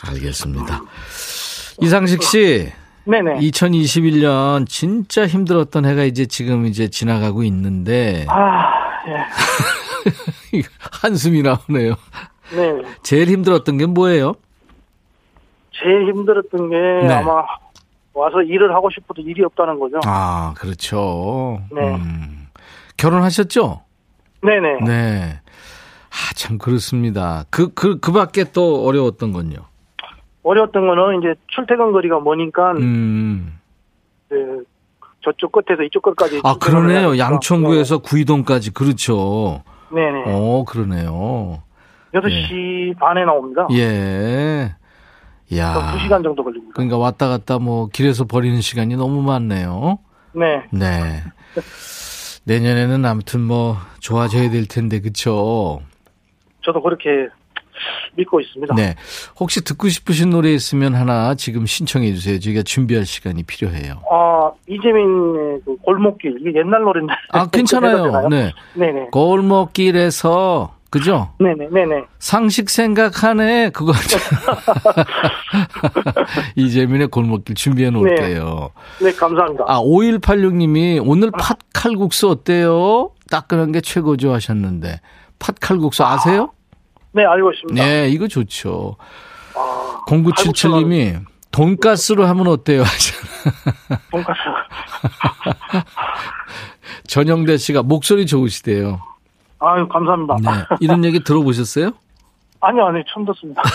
알겠습니다. 0.09 0.81
이상식 1.79 2.23
씨, 2.23 2.73
네네. 3.05 3.39
2021년 3.39 4.67
진짜 4.67 5.25
힘들었던 5.25 5.85
해가 5.85 6.03
이제 6.03 6.25
지금 6.25 6.65
이제 6.65 6.87
지나가고 6.87 7.43
있는데, 7.43 8.25
아, 8.29 8.71
예. 9.07 10.61
한숨이 11.01 11.41
나오네요. 11.41 11.95
네. 12.55 12.81
제일 13.03 13.29
힘들었던 13.29 13.77
게 13.77 13.85
뭐예요? 13.85 14.33
제일 15.71 16.09
힘들었던 16.09 16.69
게 16.69 16.75
네. 17.07 17.13
아마 17.13 17.43
와서 18.13 18.41
일을 18.41 18.73
하고 18.73 18.89
싶어도 18.91 19.21
일이 19.21 19.43
없다는 19.43 19.79
거죠. 19.79 19.99
아, 20.05 20.53
그렇죠. 20.57 21.61
네. 21.71 21.95
음. 21.95 22.47
결혼하셨죠? 22.97 23.81
네네. 24.43 24.79
네. 24.85 25.39
아, 26.09 26.33
참 26.35 26.57
그렇습니다. 26.57 27.45
그, 27.49 27.73
그, 27.73 27.99
그 27.99 28.11
밖에 28.11 28.51
또 28.51 28.85
어려웠던 28.85 29.31
건요. 29.31 29.70
어려웠던 30.43 30.87
거는 30.87 31.19
이제 31.19 31.35
출퇴근 31.47 31.91
거리가 31.91 32.19
머니까 32.19 32.71
음. 32.73 33.59
그 34.29 34.63
저쪽 35.23 35.51
끝에서 35.51 35.83
이쪽 35.83 36.01
끝까지. 36.01 36.41
아, 36.43 36.55
그러네요. 36.55 37.17
양천구에서 37.17 37.99
구이동까지. 37.99 38.73
그렇죠. 38.73 39.63
네네. 39.93 40.23
어, 40.27 40.63
그러네요. 40.67 41.61
6시 42.13 42.97
반에 42.97 43.23
나옵니다. 43.23 43.67
예. 43.73 44.73
야. 45.55 45.95
2시간 45.97 46.23
정도 46.23 46.43
걸립니다. 46.43 46.73
그러니까 46.73 46.97
왔다 46.97 47.27
갔다 47.27 47.59
뭐 47.59 47.87
길에서 47.87 48.25
버리는 48.25 48.59
시간이 48.61 48.95
너무 48.95 49.21
많네요. 49.21 49.99
네. 50.33 50.63
네. 50.71 51.21
내년에는 52.45 53.05
아무튼 53.05 53.41
뭐 53.41 53.77
좋아져야 53.99 54.49
될 54.49 54.67
텐데 54.67 54.99
그쵸? 55.01 55.81
저도 56.63 56.81
그렇게 56.81 57.27
믿고 58.15 58.41
있습니다. 58.41 58.75
네. 58.75 58.95
혹시 59.39 59.63
듣고 59.63 59.89
싶으신 59.89 60.29
노래 60.29 60.51
있으면 60.51 60.95
하나 60.95 61.35
지금 61.35 61.65
신청해 61.65 62.13
주세요. 62.13 62.39
저희가 62.39 62.63
준비할 62.63 63.05
시간이 63.05 63.43
필요해요. 63.43 64.01
아, 64.11 64.51
이재민의 64.67 65.61
그 65.65 65.75
골목길. 65.83 66.37
이게 66.41 66.59
옛날 66.59 66.81
노래인데. 66.81 67.13
아, 67.29 67.47
괜찮아요. 67.49 68.27
네. 68.29 68.51
네네. 68.75 69.07
골목길에서 69.11 70.75
그죠? 70.91 71.29
네네, 71.39 71.69
네네. 71.71 72.03
상식 72.19 72.69
생각하네 72.69 73.69
그거 73.69 73.93
이재민의 76.57 77.07
골목길 77.07 77.55
준비해 77.55 77.89
놓을게요. 77.89 78.71
네, 79.01 79.13
감사합니다. 79.13 79.63
아 79.67 79.79
5186님이 79.81 81.01
오늘 81.05 81.31
팥칼국수 81.31 82.29
어때요? 82.29 83.11
따끈한 83.29 83.71
게 83.71 83.79
최고죠 83.79 84.33
하셨는데 84.33 84.99
팥칼국수 85.39 86.03
아세요? 86.03 86.51
네, 87.13 87.25
알고 87.25 87.51
있습니다. 87.51 87.83
네 87.83 88.09
이거 88.09 88.27
좋죠. 88.27 88.95
아, 89.55 90.01
0977님이 90.07 91.25
돈가스로 91.51 92.25
하면 92.25 92.47
어때요? 92.47 92.83
돈가스. 94.11 94.39
전영대 97.07 97.57
씨가 97.57 97.83
목소리 97.83 98.25
좋으시대요. 98.25 99.01
아유, 99.59 99.87
감사합니다. 99.87 100.37
네 100.41 100.49
이런 100.79 101.03
얘기 101.05 101.23
들어보셨어요? 101.23 101.91
아니요, 102.61 102.85
아니요, 102.85 103.03
처음 103.11 103.25
듣습니다. 103.25 103.61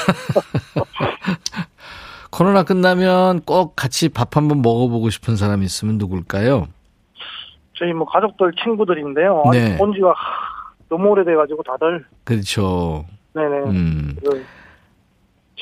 코로나 2.31 2.63
끝나면 2.63 3.41
꼭 3.41 3.75
같이 3.77 4.09
밥 4.09 4.37
한번 4.37 4.63
먹어보고 4.63 5.11
싶은 5.11 5.37
사람이 5.37 5.65
있으면 5.65 5.99
누굴까요? 5.99 6.69
저희 7.79 7.93
뭐 7.93 8.07
가족들, 8.07 8.53
친구들인데요. 8.63 9.45
네. 9.53 9.77
본 9.77 9.93
지가 9.93 10.09
하, 10.09 10.15
너무 10.89 11.09
오래돼가지고 11.11 11.63
다들, 11.63 12.07
그렇죠. 12.25 13.05
네네. 13.37 13.57
음. 13.71 14.17
그 14.25 14.45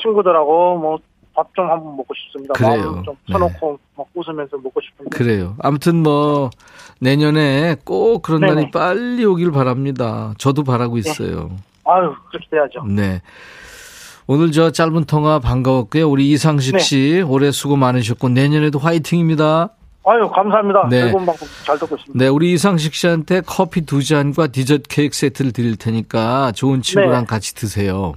친구들하고 0.01 0.77
뭐 0.79 0.97
밥 1.35 1.53
좀 1.53 1.69
한번 1.69 1.97
먹고 1.97 2.13
싶습니다. 2.15 2.53
그래요. 2.53 2.91
마음 2.93 3.03
좀 3.03 3.15
네. 3.27 3.33
터놓고 3.33 3.77
막 3.97 4.07
웃으면서 4.15 4.55
먹고 4.55 4.79
싶은데. 4.79 5.09
그래요. 5.17 5.55
아무튼 5.59 6.01
뭐 6.01 6.49
내년에 7.01 7.75
꼭 7.83 8.21
그런 8.21 8.39
네네. 8.39 8.53
날이 8.53 8.71
빨리 8.71 9.25
오길 9.25 9.51
바랍니다. 9.51 10.33
저도 10.37 10.63
바라고 10.63 10.97
있어요. 10.97 11.51
아유, 11.83 12.13
그렇게 12.29 12.47
돼야죠. 12.49 12.85
네. 12.87 13.21
오늘 14.27 14.53
저 14.53 14.71
짧은 14.71 15.03
통화 15.07 15.39
반가웠고요. 15.39 16.09
우리 16.09 16.31
이상식 16.31 16.77
네. 16.77 16.79
씨 16.79 17.21
올해 17.27 17.51
수고 17.51 17.75
많으셨고 17.75 18.29
내년에도 18.29 18.79
화이팅입니다. 18.79 19.71
아유, 20.07 20.29
감사합니다. 20.29 20.87
네. 20.89 21.01
즐거운 21.01 21.25
방송 21.25 21.47
잘 21.65 21.79
듣고 21.79 21.95
있습니다. 21.95 22.23
네, 22.23 22.27
우리 22.29 22.53
이상식 22.53 22.93
씨한테 22.93 23.41
커피 23.41 23.81
두 23.81 24.03
잔과 24.03 24.47
디저트 24.47 24.83
케이크 24.87 25.15
세트를 25.15 25.51
드릴 25.51 25.77
테니까 25.77 26.51
좋은 26.51 26.81
친구랑 26.81 27.21
네. 27.21 27.25
같이 27.25 27.55
드세요. 27.55 28.13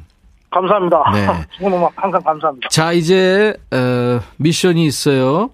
감사합니다. 0.51 1.03
네. 1.15 1.27
지금 1.57 1.81
막 1.81 1.93
항상 1.97 2.21
감사합니다. 2.23 2.69
자, 2.69 2.93
이제 2.93 3.55
어, 3.73 4.21
미션이 4.37 4.85
있어요. 4.85 5.51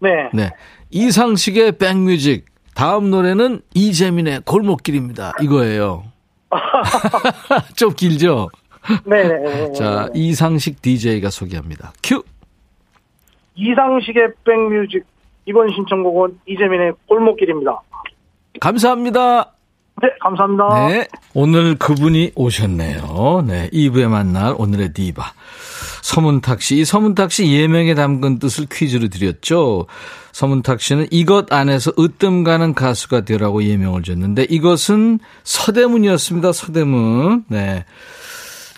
네. 0.00 0.10
네. 0.34 0.50
이상식의 0.90 1.72
백뮤직. 1.78 2.46
다음 2.74 3.10
노래는 3.10 3.62
이재민의 3.74 4.42
골목길입니다. 4.44 5.32
이거예요. 5.40 6.04
좀 7.76 7.92
길죠? 7.94 8.50
네네. 9.04 9.72
자, 9.72 10.08
이상식 10.14 10.80
DJ가 10.80 11.30
소개합니다. 11.30 11.92
큐! 12.02 12.22
이상식의 13.56 14.28
백뮤직 14.44 15.04
이번 15.48 15.70
신청곡은 15.74 16.40
이재민의 16.46 16.92
골목길입니다. 17.06 17.80
감사합니다. 18.60 19.52
네, 20.02 20.08
감사합니다. 20.20 20.88
네. 20.88 21.08
오늘 21.32 21.76
그분이 21.76 22.32
오셨네요. 22.36 23.44
네. 23.46 23.70
2부에 23.72 24.08
만날 24.08 24.54
오늘의 24.58 24.92
디바. 24.92 25.22
서문탁 26.02 26.60
씨. 26.60 26.76
이 26.76 26.84
서문탁 26.84 27.32
씨 27.32 27.50
예명에 27.50 27.94
담근 27.94 28.38
뜻을 28.38 28.66
퀴즈로 28.70 29.08
드렸죠. 29.08 29.86
서문탁 30.32 30.82
씨는 30.82 31.06
이것 31.10 31.50
안에서 31.52 31.92
으뜸 31.98 32.44
가는 32.44 32.74
가수가 32.74 33.22
되라고 33.22 33.64
예명을 33.64 34.02
줬는데 34.02 34.44
이것은 34.50 35.18
서대문이었습니다. 35.44 36.52
서대문. 36.52 37.44
네. 37.48 37.86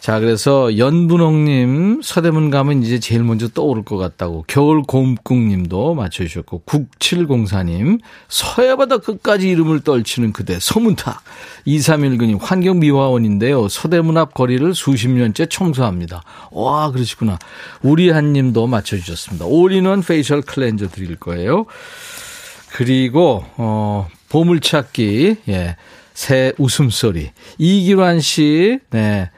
자, 0.01 0.19
그래서 0.19 0.79
연분홍님, 0.79 2.01
서대문 2.03 2.49
가면 2.49 2.83
이제 2.83 2.99
제일 2.99 3.23
먼저 3.23 3.49
떠오를 3.49 3.85
것 3.85 3.99
같다고. 3.99 4.47
겨울 4.49 4.83
곰국님도 4.83 5.95
맞춰주셨고, 5.95 6.63
9704님, 6.65 8.01
서해바다 8.29 8.99
끝까지 8.99 9.51
이름을 9.51 9.81
떨치는 9.81 10.33
그대, 10.33 10.59
서문탁. 10.59 11.23
2319님, 11.67 12.39
환경미화원인데요. 12.41 13.69
서대문 13.69 14.17
앞 14.17 14.33
거리를 14.33 14.75
수십 14.75 15.09
년째 15.11 15.45
청소합니다. 15.45 16.23
와, 16.51 16.91
그러시구나. 16.91 17.39
우리한 17.83 18.33
님도 18.33 18.69
맞춰주셨습니다. 18.69 19.45
all-in-one 19.45 20.01
facial 20.01 20.41
cleanser 20.41 20.89
드릴 20.89 21.17
거예요. 21.17 21.67
그리고, 22.73 23.45
어, 23.59 24.09
보물찾기, 24.31 25.37
예. 25.51 25.77
새 26.15 26.55
웃음소리. 26.59 27.33
이기환 27.59 28.21
씨, 28.21 28.79
네. 28.91 29.31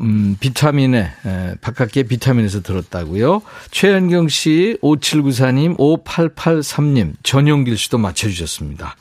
음, 0.00 0.36
비타민에, 0.40 0.98
에, 0.98 1.54
바깥에 1.60 2.02
비타민에서 2.04 2.62
들었다고요. 2.62 3.42
최현경 3.70 4.28
씨, 4.28 4.76
5794님, 4.82 5.76
5883님, 5.78 7.14
전용길 7.22 7.76
씨도 7.78 7.98
맞춰주셨습니다. 7.98 8.96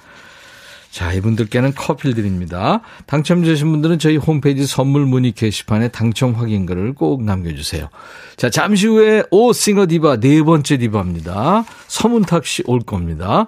자, 0.92 1.12
이분들께는 1.12 1.74
커피를 1.76 2.16
드립니다. 2.16 2.80
당첨되신 3.08 3.70
분들은 3.70 4.00
저희 4.00 4.16
홈페이지 4.16 4.66
선물 4.66 5.06
문의 5.06 5.34
게시판에 5.34 5.90
당첨 5.90 6.36
확인글을 6.36 6.94
꼭 6.94 7.22
남겨주세요. 7.22 7.90
자, 8.38 8.50
잠시 8.50 8.88
후에 8.88 9.24
오 9.30 9.52
싱어 9.52 9.88
디바 9.88 10.22
네 10.22 10.42
번째 10.42 10.78
디바입니다. 10.78 11.66
서문탁 11.88 12.46
씨 12.46 12.64
올 12.68 12.80
겁니다. 12.80 13.48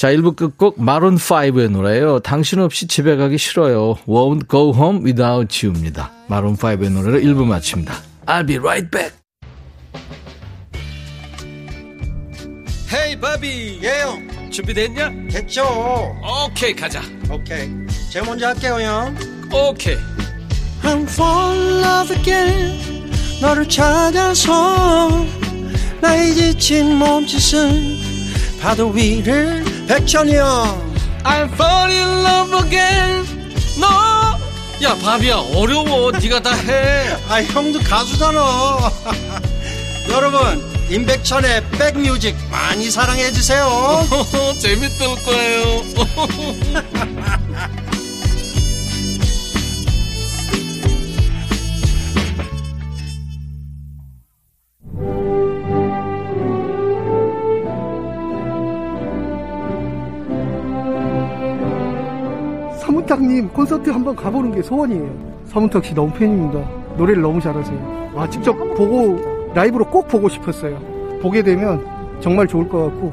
자, 0.00 0.10
1부 0.14 0.34
끝곡 0.34 0.78
마룬5의 0.78 1.70
노래예요. 1.70 2.20
당신 2.20 2.58
없이 2.60 2.86
집에 2.86 3.16
가기 3.16 3.36
싫어요. 3.36 3.96
Won't 4.08 4.48
go 4.48 4.72
home 4.74 5.04
without 5.04 5.54
you입니다. 5.62 6.10
마룬5의 6.26 6.90
노래로 6.90 7.18
1부 7.18 7.44
마칩니다. 7.44 7.92
I'll 8.24 8.46
be 8.46 8.56
right 8.56 8.90
back. 8.90 9.14
헤이 12.90 13.20
바비 13.20 13.80
예영 13.82 14.50
준비됐냐? 14.50 15.12
됐죠 15.32 15.66
오케이 16.46 16.74
가자 16.74 17.02
오케이 17.30 17.68
제가 18.10 18.24
먼저 18.24 18.46
할게요 18.46 18.80
형 18.80 19.14
오케이 19.52 19.96
I'm 20.82 21.02
fall 21.02 21.58
in 21.58 21.84
love 21.84 22.16
again 22.16 23.12
너를 23.42 23.68
찾아서 23.68 25.26
나의 26.00 26.34
지친 26.34 26.96
몸짓은 26.96 27.99
파도 28.60 28.88
위를 28.90 29.64
백천이 29.88 30.36
형 30.36 30.90
I'm 31.24 31.52
fall 31.52 31.90
in 31.90 32.08
love 32.24 32.66
again. 32.66 33.26
너야 33.78 34.94
바비야 35.02 35.36
어려워. 35.54 36.10
네가 36.12 36.40
다 36.40 36.50
해. 36.54 37.10
아 37.28 37.42
형도 37.42 37.78
가수잖아. 37.80 38.90
여러분 40.10 40.64
임백천의 40.90 41.70
백뮤직 41.72 42.34
많이 42.50 42.90
사랑해 42.90 43.30
주세요. 43.32 44.06
재밌을 44.58 45.06
거예요 45.24 45.84
서문탁님 63.40 63.48
콘서트 63.50 63.90
한번 63.90 64.14
가보는 64.14 64.52
게 64.52 64.62
소원이에요. 64.62 65.10
서문탁 65.46 65.84
씨 65.84 65.94
너무 65.94 66.12
팬입니다. 66.12 66.60
노래를 66.96 67.22
너무 67.22 67.40
잘하세요. 67.40 68.10
와, 68.14 68.28
직접 68.28 68.52
보고, 68.74 69.18
라이브로 69.54 69.86
꼭 69.86 70.06
보고 70.08 70.28
싶었어요. 70.28 70.78
보게 71.22 71.42
되면 71.42 71.84
정말 72.20 72.46
좋을 72.46 72.68
것 72.68 72.84
같고, 72.86 73.12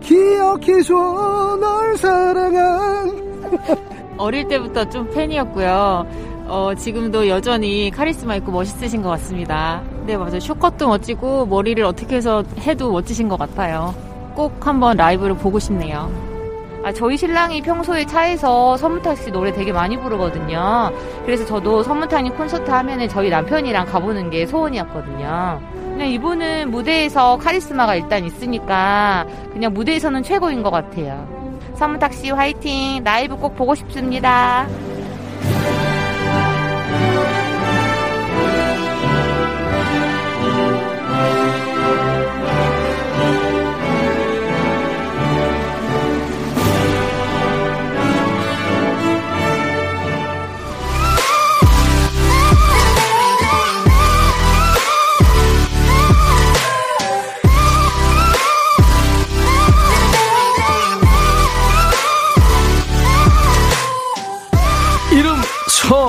기억해줘, 0.00 1.58
널 1.60 1.96
사랑한. 1.96 3.22
어릴 4.18 4.46
때부터 4.48 4.88
좀 4.90 5.10
팬이었고요. 5.10 6.06
어, 6.46 6.74
지금도 6.76 7.28
여전히 7.28 7.90
카리스마 7.90 8.36
있고 8.36 8.52
멋있으신 8.52 9.00
것 9.00 9.08
같습니다. 9.10 9.82
네, 10.06 10.16
맞아요. 10.16 10.40
쇼컷도 10.40 10.88
멋지고, 10.88 11.46
머리를 11.46 11.82
어떻게 11.84 12.16
해서 12.16 12.42
해도 12.58 12.92
멋지신 12.92 13.28
것 13.28 13.38
같아요. 13.38 13.94
꼭 14.34 14.66
한번 14.66 14.96
라이브를 14.96 15.36
보고 15.36 15.58
싶네요. 15.58 16.31
아, 16.84 16.92
저희 16.92 17.16
신랑이 17.16 17.62
평소에 17.62 18.04
차에서 18.06 18.76
서문탁 18.76 19.16
씨 19.16 19.30
노래 19.30 19.52
되게 19.52 19.72
많이 19.72 19.96
부르거든요. 19.96 20.90
그래서 21.24 21.46
저도 21.46 21.82
서문탁님 21.84 22.34
콘서트 22.36 22.70
하면은 22.70 23.08
저희 23.08 23.30
남편이랑 23.30 23.86
가보는 23.86 24.30
게 24.30 24.46
소원이었거든요. 24.46 25.60
그냥 25.92 26.08
이분은 26.08 26.70
무대에서 26.70 27.38
카리스마가 27.38 27.94
일단 27.94 28.24
있으니까 28.24 29.26
그냥 29.52 29.72
무대에서는 29.72 30.22
최고인 30.24 30.62
것 30.62 30.70
같아요. 30.70 31.28
서문탁 31.76 32.14
씨 32.14 32.30
화이팅! 32.30 33.04
라이브 33.04 33.36
꼭 33.36 33.54
보고 33.54 33.74
싶습니다. 33.76 34.66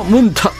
문탁. 0.09 0.53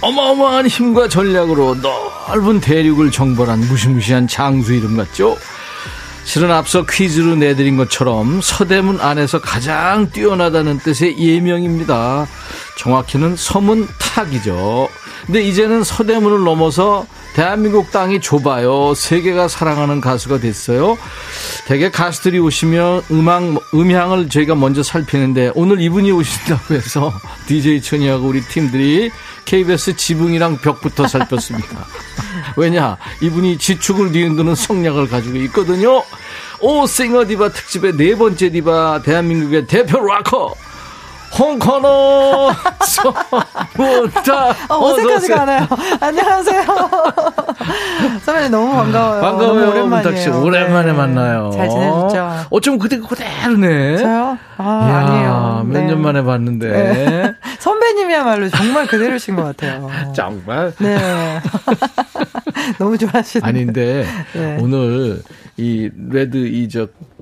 어마어마한 0.00 0.66
힘과 0.66 1.08
전략으로 1.08 1.76
넓은 1.76 2.60
대륙을 2.60 3.10
정벌한 3.10 3.60
무시무시한 3.60 4.28
장수 4.28 4.74
이름 4.74 4.96
같죠? 4.96 5.36
실은 6.24 6.50
앞서 6.50 6.84
퀴즈로 6.84 7.36
내드린 7.36 7.76
것처럼 7.76 8.40
서대문 8.42 9.00
안에서 9.00 9.40
가장 9.40 10.10
뛰어나다는 10.10 10.78
뜻의 10.78 11.18
예명입니다. 11.18 12.26
정확히는 12.78 13.36
서문탁이죠. 13.36 14.88
근데 15.26 15.42
이제는 15.42 15.84
서대문을 15.84 16.44
넘어서 16.44 17.06
대한민국 17.34 17.90
땅이 17.90 18.20
좁아요. 18.20 18.94
세계가 18.94 19.48
사랑하는 19.48 20.00
가수가 20.00 20.38
됐어요. 20.38 20.96
대개 21.66 21.90
가수들이 21.90 22.38
오시면 22.38 23.02
음악, 23.10 23.42
음향을 23.74 24.28
저희가 24.28 24.54
먼저 24.54 24.84
살피는데 24.84 25.50
오늘 25.56 25.80
이분이 25.80 26.12
오신다고 26.12 26.74
해서 26.74 27.12
DJ 27.46 27.82
천이하고 27.82 28.28
우리 28.28 28.40
팀들이 28.40 29.10
KBS 29.46 29.96
지붕이랑 29.96 30.58
벽부터 30.58 31.08
살폈습니다. 31.08 31.86
왜냐? 32.56 32.96
이분이 33.20 33.58
지축을 33.58 34.12
뒤흔드는 34.12 34.54
성량을 34.54 35.08
가지고 35.08 35.36
있거든요. 35.38 36.04
오 36.60 36.86
싱어 36.86 37.26
디바 37.26 37.48
특집의 37.48 37.96
네 37.96 38.14
번째 38.14 38.48
디바 38.50 39.02
대한민국의 39.02 39.66
대표 39.66 40.00
락커 40.00 40.54
홍커너 41.38 42.52
서문탁 42.86 44.56
어, 44.70 44.84
어색하지가 44.84 45.42
않아요. 45.42 45.66
안녕하세요. 46.00 46.62
선배님 48.24 48.50
너무 48.52 48.72
반가워요. 48.72 49.20
반가워요, 49.20 49.60
너무 49.60 49.70
오랜만이에요. 49.70 50.16
씨. 50.16 50.28
오랜만에 50.28 50.92
네. 50.92 50.96
만나요. 50.96 51.50
잘 51.52 51.68
지내셨죠? 51.68 52.46
어쩜 52.50 52.78
그때 52.78 52.98
그대로네. 52.98 53.96
저요? 53.96 54.38
아, 54.58 54.86
이야, 54.86 54.96
아니에요. 54.98 55.66
몇 55.66 55.80
네. 55.80 55.86
년 55.86 56.02
만에 56.02 56.22
봤는데. 56.22 56.68
네. 56.70 57.32
선배님이야말로 57.58 58.48
정말 58.50 58.86
그대로신 58.86 59.34
것 59.34 59.42
같아요. 59.44 59.90
정말. 60.14 60.72
네. 60.78 61.40
너무 62.78 62.96
좋아하시네. 62.96 63.46
아닌데 63.46 64.06
네. 64.34 64.58
오늘 64.60 65.22
이 65.56 65.90
레드 66.10 66.36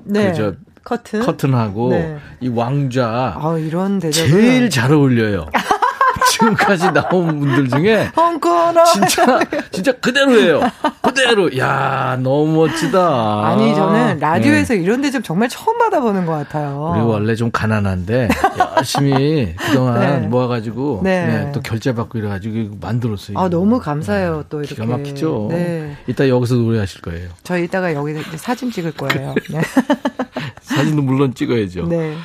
네. 0.05 0.27
그저 0.27 0.53
커튼? 0.83 1.21
커튼하고 1.21 1.89
네. 1.89 2.17
이 2.41 2.47
왕좌 2.49 3.35
아, 3.37 3.57
이런. 3.57 3.99
제일 4.11 4.69
잘 4.69 4.91
어울려요. 4.93 5.47
지금까지 6.33 6.91
나온 6.91 7.39
분들 7.39 7.69
중에. 7.69 8.11
진짜 8.93 9.39
진짜 9.71 9.91
그대로예요. 9.93 10.61
그대로. 11.01 11.55
야 11.57 12.17
너무 12.21 12.53
멋지다. 12.67 13.45
아니 13.47 13.75
저는 13.75 14.19
라디오에서 14.19 14.73
네. 14.73 14.79
이런 14.81 15.01
대접 15.01 15.23
정말 15.23 15.47
처음 15.49 15.77
받아보는 15.77 16.25
것 16.25 16.31
같아요. 16.33 16.93
우리 16.95 17.01
원래 17.05 17.35
좀 17.35 17.51
가난한데 17.51 18.29
열심히 18.77 19.55
그동안 19.59 19.99
네. 20.21 20.27
모아가지고 20.27 21.01
네. 21.03 21.25
네, 21.27 21.51
또 21.53 21.61
결제 21.61 21.93
받고 21.93 22.17
이래가지고 22.17 22.77
만들었어요. 22.81 23.37
아. 23.37 23.49
너무 23.49 23.79
감사해요 23.79 24.45
또 24.49 24.59
이렇게. 24.59 24.73
기가 24.75 24.87
막히죠. 24.87 25.47
네. 25.51 25.95
이따 26.07 26.27
여기서 26.27 26.55
노래하실 26.55 27.01
거예요. 27.01 27.29
저 27.43 27.57
이따가 27.57 27.93
여기 27.93 28.19
이제 28.19 28.37
사진 28.37 28.71
찍을 28.71 28.93
거예요. 28.93 29.35
네. 29.51 29.61
사진도 30.61 31.03
물론 31.03 31.35
찍어야죠. 31.35 31.85
네. 31.87 32.15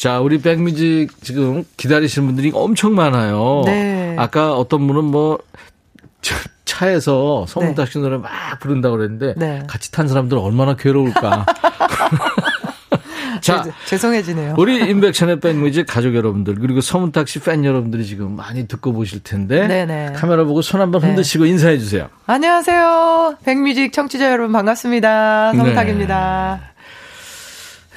자, 0.00 0.18
우리 0.20 0.40
백뮤직 0.40 1.10
지금 1.22 1.62
기다리시는 1.76 2.26
분들이 2.26 2.50
엄청 2.54 2.94
많아요. 2.94 3.64
네. 3.66 4.16
아까 4.18 4.54
어떤 4.56 4.86
분은 4.86 5.04
뭐 5.04 5.38
차- 6.22 6.36
차에서 6.64 7.44
서문탁 7.46 7.86
씨 7.92 7.98
노래 7.98 8.16
막 8.16 8.30
부른다고 8.60 8.96
그랬는데 8.96 9.34
네. 9.36 9.62
같이 9.68 9.92
탄 9.92 10.08
사람들 10.08 10.38
얼마나 10.38 10.74
괴로울까. 10.74 11.44
자, 13.42 13.62
제- 13.62 13.70
죄송해지네요. 13.88 14.54
우리 14.56 14.78
인백션의 14.88 15.40
백뮤직 15.40 15.84
가족 15.86 16.14
여러분들 16.14 16.54
그리고 16.54 16.80
서문탁 16.80 17.28
씨 17.28 17.38
팬 17.40 17.62
여러분들이 17.66 18.06
지금 18.06 18.36
많이 18.36 18.66
듣고 18.66 18.94
보실 18.94 19.22
텐데 19.22 19.66
네네. 19.68 20.14
카메라 20.16 20.44
보고 20.44 20.62
손 20.62 20.80
한번 20.80 21.02
네. 21.02 21.08
흔드시고 21.08 21.44
인사해 21.44 21.76
주세요. 21.76 22.08
안녕하세요. 22.24 23.36
백뮤직 23.44 23.92
청취자 23.92 24.32
여러분 24.32 24.52
반갑습니다. 24.52 25.52
네. 25.52 25.58
서문탁입니다. 25.58 26.16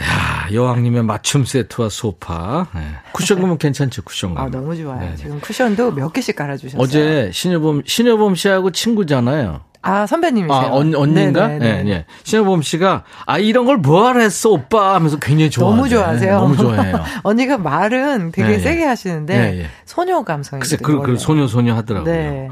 야, 0.02 0.33
여왕님의 0.54 1.04
맞춤 1.04 1.46
세트와 1.46 1.90
소파. 1.90 2.68
네. 2.76 2.82
쿠션금은 3.14 3.58
괜찮죠, 3.58 4.04
쿠션금. 4.04 4.38
아 4.38 4.50
너무 4.50 4.76
좋아요. 4.76 5.00
네, 5.00 5.10
네. 5.10 5.16
지금 5.16 5.40
쿠션도 5.40 5.92
몇 5.92 6.14
개씩 6.14 6.36
깔아주셨어요. 6.36 6.82
어제 6.82 7.30
신여범 7.34 7.84
신여범 7.86 8.36
씨하고 8.36 8.72
친구잖아요. 8.72 9.62
아 9.86 10.08
선배님이세요. 10.08 10.58
아, 10.58 10.70
언, 10.72 10.96
언니인가? 10.96 11.48
네 11.48 11.60
네네. 11.60 11.84
예, 11.86 11.92
예. 11.92 12.06
신여범 12.24 12.62
씨가, 12.62 13.04
아, 13.26 13.38
이런 13.38 13.66
걸 13.66 13.78
뭐하러 13.78 14.22
했어, 14.22 14.52
오빠? 14.52 14.96
하면서 14.96 15.20
굉장히 15.20 15.50
좋아해요. 15.50 15.76
너무 15.76 15.90
좋아하세요. 15.90 16.40
너무 16.40 16.56
좋아해요. 16.56 17.04
언니가 17.24 17.58
말은 17.58 18.32
되게 18.32 18.48
네, 18.48 18.54
예. 18.54 18.60
세게 18.60 18.84
하시는데 18.86 19.36
예, 19.36 19.60
예. 19.64 19.68
소녀 19.86 20.24
감성이 20.24 20.62
글쎄, 20.62 20.78
그, 20.82 21.02
그, 21.02 21.18
소녀 21.18 21.48
소녀 21.48 21.76
하더라고요. 21.76 22.14
네. 22.14 22.48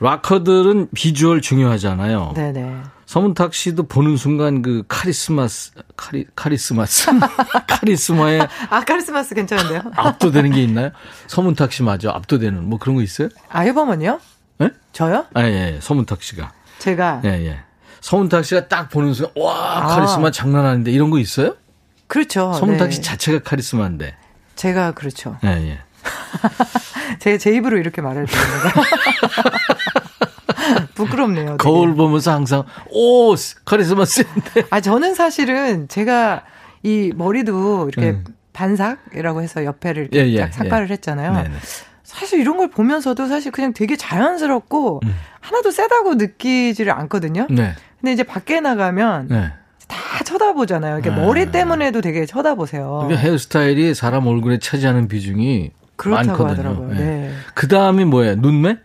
락커들은 0.00 0.88
비주얼 0.94 1.42
중요하잖아요. 1.42 2.32
네네. 2.34 2.72
서문탁 3.06 3.54
씨도 3.54 3.84
보는 3.84 4.16
순간 4.16 4.62
그 4.62 4.82
카리스마스, 4.88 5.70
카리, 5.96 6.26
카리스마스. 6.34 7.08
카리스마에 7.68 8.40
아 8.68 8.80
카리스마스 8.80 9.34
괜찮은데요? 9.34 9.82
압도되는 9.94 10.50
게 10.50 10.62
있나요? 10.64 10.90
서문탁 11.28 11.72
씨 11.72 11.84
맞아. 11.84 12.10
압도되는 12.10 12.68
뭐 12.68 12.78
그런 12.80 12.96
거 12.96 13.02
있어요? 13.02 13.28
아 13.48 13.64
앨범은요? 13.64 14.18
예? 14.62 14.70
저요? 14.92 15.26
아, 15.34 15.42
예, 15.44 15.74
예. 15.74 15.78
서문탁 15.80 16.22
씨가. 16.22 16.52
제가 16.78 17.22
예, 17.24 17.28
예. 17.46 17.60
서문탁 18.00 18.44
씨가 18.44 18.66
딱 18.68 18.88
보는 18.90 19.14
순간, 19.14 19.32
와, 19.36 19.78
아. 19.78 19.86
카리스마 19.96 20.30
장난 20.32 20.66
아닌데 20.66 20.90
이런 20.90 21.10
거 21.10 21.18
있어요? 21.18 21.54
그렇죠. 22.08 22.52
서문탁 22.54 22.88
네. 22.88 22.94
씨 22.96 23.02
자체가 23.02 23.38
카리스마인데. 23.40 24.16
제가 24.56 24.92
그렇죠. 24.92 25.38
예, 25.44 25.48
예. 25.48 25.78
제, 27.20 27.38
제 27.38 27.54
입으로 27.54 27.78
이렇게 27.78 28.00
말해도 28.02 28.26
되는 28.26 28.46
거 28.60 28.82
부끄럽네요. 30.96 31.56
거울 31.58 31.94
보면서 31.94 32.32
항상, 32.32 32.64
오, 32.90 33.34
카리스마 33.64 34.04
센데. 34.04 34.66
아, 34.70 34.80
저는 34.80 35.14
사실은 35.14 35.86
제가 35.88 36.42
이 36.82 37.12
머리도 37.14 37.90
이렇게 37.92 38.10
음. 38.10 38.24
반삭이라고 38.52 39.42
해서 39.42 39.64
옆에를 39.64 40.08
이렇게 40.10 40.18
예, 40.18 40.32
예, 40.32 40.40
딱 40.40 40.52
삭발을 40.52 40.88
예. 40.88 40.92
했잖아요. 40.94 41.32
네네. 41.34 41.54
사실 42.02 42.40
이런 42.40 42.56
걸 42.56 42.70
보면서도 42.70 43.28
사실 43.28 43.52
그냥 43.52 43.72
되게 43.74 43.96
자연스럽고 43.96 45.00
음. 45.04 45.14
하나도 45.40 45.70
세다고 45.70 46.14
느끼지를 46.14 46.92
않거든요. 46.92 47.46
네. 47.50 47.74
근데 48.00 48.12
이제 48.12 48.22
밖에 48.22 48.60
나가면 48.60 49.28
네. 49.28 49.52
다 49.86 50.24
쳐다보잖아요. 50.24 50.98
이렇게 50.98 51.10
네. 51.10 51.16
머리 51.16 51.50
때문에도 51.50 52.00
되게 52.00 52.24
쳐다보세요. 52.26 53.00
그게 53.02 53.16
헤어스타일이 53.16 53.94
사람 53.94 54.26
얼굴에 54.26 54.58
차지하는 54.58 55.08
비중이 55.08 55.70
그렇다고 55.96 56.44
많거든요. 56.44 56.70
하더라고요. 56.70 56.90
예. 56.92 57.04
네. 57.04 57.32
그 57.54 57.68
다음이 57.68 58.04
뭐예요? 58.04 58.36
눈매? 58.36 58.78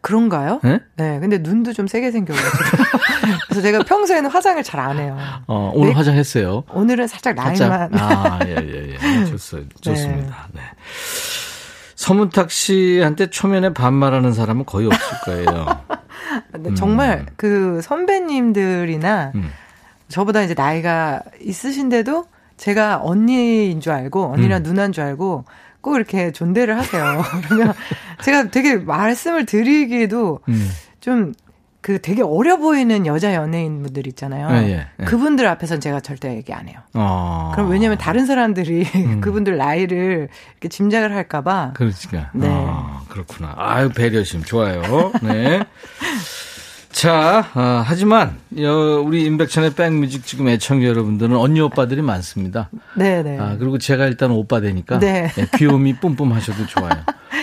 그런가요? 0.00 0.60
예? 0.64 0.80
네. 0.96 1.18
근데 1.20 1.38
눈도 1.38 1.72
좀 1.72 1.86
세게 1.86 2.10
생겨가지고. 2.12 2.48
그래서 3.48 3.62
제가 3.62 3.80
평소에는 3.84 4.30
화장을 4.30 4.62
잘 4.62 4.78
안 4.80 4.98
해요. 4.98 5.16
어, 5.46 5.72
오늘 5.74 5.88
네. 5.90 5.94
화장했어요. 5.94 6.64
오늘은 6.72 7.08
살짝 7.08 7.36
살짝. 7.36 7.68
라인만. 7.68 7.94
아, 8.00 8.38
예, 8.46 8.56
예, 8.56 8.94
예. 8.94 9.24
좋습니다. 9.26 9.74
좋습니다. 9.82 10.48
네. 10.52 10.60
서문탁 11.96 12.50
씨한테 12.52 13.28
초면에 13.28 13.72
반말하는 13.74 14.32
사람은 14.32 14.66
거의 14.66 14.86
없을 14.86 15.18
거예요. 15.24 15.66
근데 16.52 16.74
정말 16.74 17.26
그 17.36 17.80
선배님들이나 17.82 19.32
음. 19.34 19.50
저보다 20.08 20.42
이제 20.42 20.54
나이가 20.54 21.22
있으신데도 21.40 22.26
제가 22.56 23.00
언니인 23.02 23.80
줄 23.80 23.92
알고 23.92 24.32
언니랑 24.32 24.60
음. 24.60 24.62
누나인 24.62 24.92
줄 24.92 25.04
알고 25.04 25.44
꼭 25.80 25.96
이렇게 25.96 26.32
존대를 26.32 26.76
하세요. 26.76 27.22
그러면 27.48 27.74
제가 28.22 28.50
되게 28.50 28.76
말씀을 28.76 29.46
드리기도 29.46 30.40
음. 30.48 30.70
좀그 31.00 32.00
되게 32.02 32.22
어려 32.22 32.56
보이는 32.56 33.06
여자 33.06 33.34
연예인분들 33.34 34.06
있잖아요. 34.08 34.48
예, 34.56 34.70
예, 34.70 34.86
예. 35.00 35.04
그분들 35.04 35.46
앞에서는 35.46 35.80
제가 35.80 36.00
절대 36.00 36.34
얘기 36.34 36.52
안 36.52 36.68
해요. 36.68 36.80
어. 36.94 37.52
그럼 37.54 37.70
왜냐면 37.70 37.96
다른 37.98 38.26
사람들이 38.26 38.86
음. 38.96 39.20
그분들 39.20 39.56
나이를 39.56 40.28
이렇게 40.52 40.68
짐작을 40.68 41.14
할까봐. 41.14 41.72
그렇지가. 41.74 42.30
네. 42.34 42.48
아, 42.50 43.02
그렇구나. 43.08 43.54
아유, 43.56 43.90
배려심 43.90 44.42
좋아요. 44.42 45.12
네. 45.22 45.64
자, 46.98 47.48
아, 47.54 47.84
하지만 47.86 48.40
여, 48.60 49.00
우리 49.00 49.22
임백천의 49.22 49.74
백뮤직 49.74 50.26
지금 50.26 50.48
애청자 50.48 50.88
여러분들은 50.88 51.36
언니 51.36 51.60
오빠들이 51.60 52.02
많습니다. 52.02 52.70
네 52.96 53.22
네. 53.22 53.38
아, 53.38 53.56
그리고 53.56 53.78
제가 53.78 54.06
일단 54.06 54.32
오빠 54.32 54.60
되니까 54.60 54.98
네. 54.98 55.30
네, 55.36 55.46
귀요미 55.54 56.00
뿜뿜 56.00 56.32
하셔도 56.32 56.66
좋아요. 56.66 56.90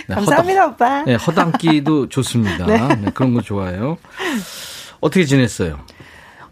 네, 0.08 0.12
감사합니다, 0.14 0.66
오빠. 0.66 0.98
허당, 0.98 1.04
네, 1.06 1.14
허당끼도 1.14 2.10
좋습니다. 2.10 2.66
네. 2.68 2.96
네, 2.96 3.10
그런 3.14 3.32
거 3.32 3.40
좋아요. 3.40 3.96
어떻게 5.00 5.24
지냈어요? 5.24 5.78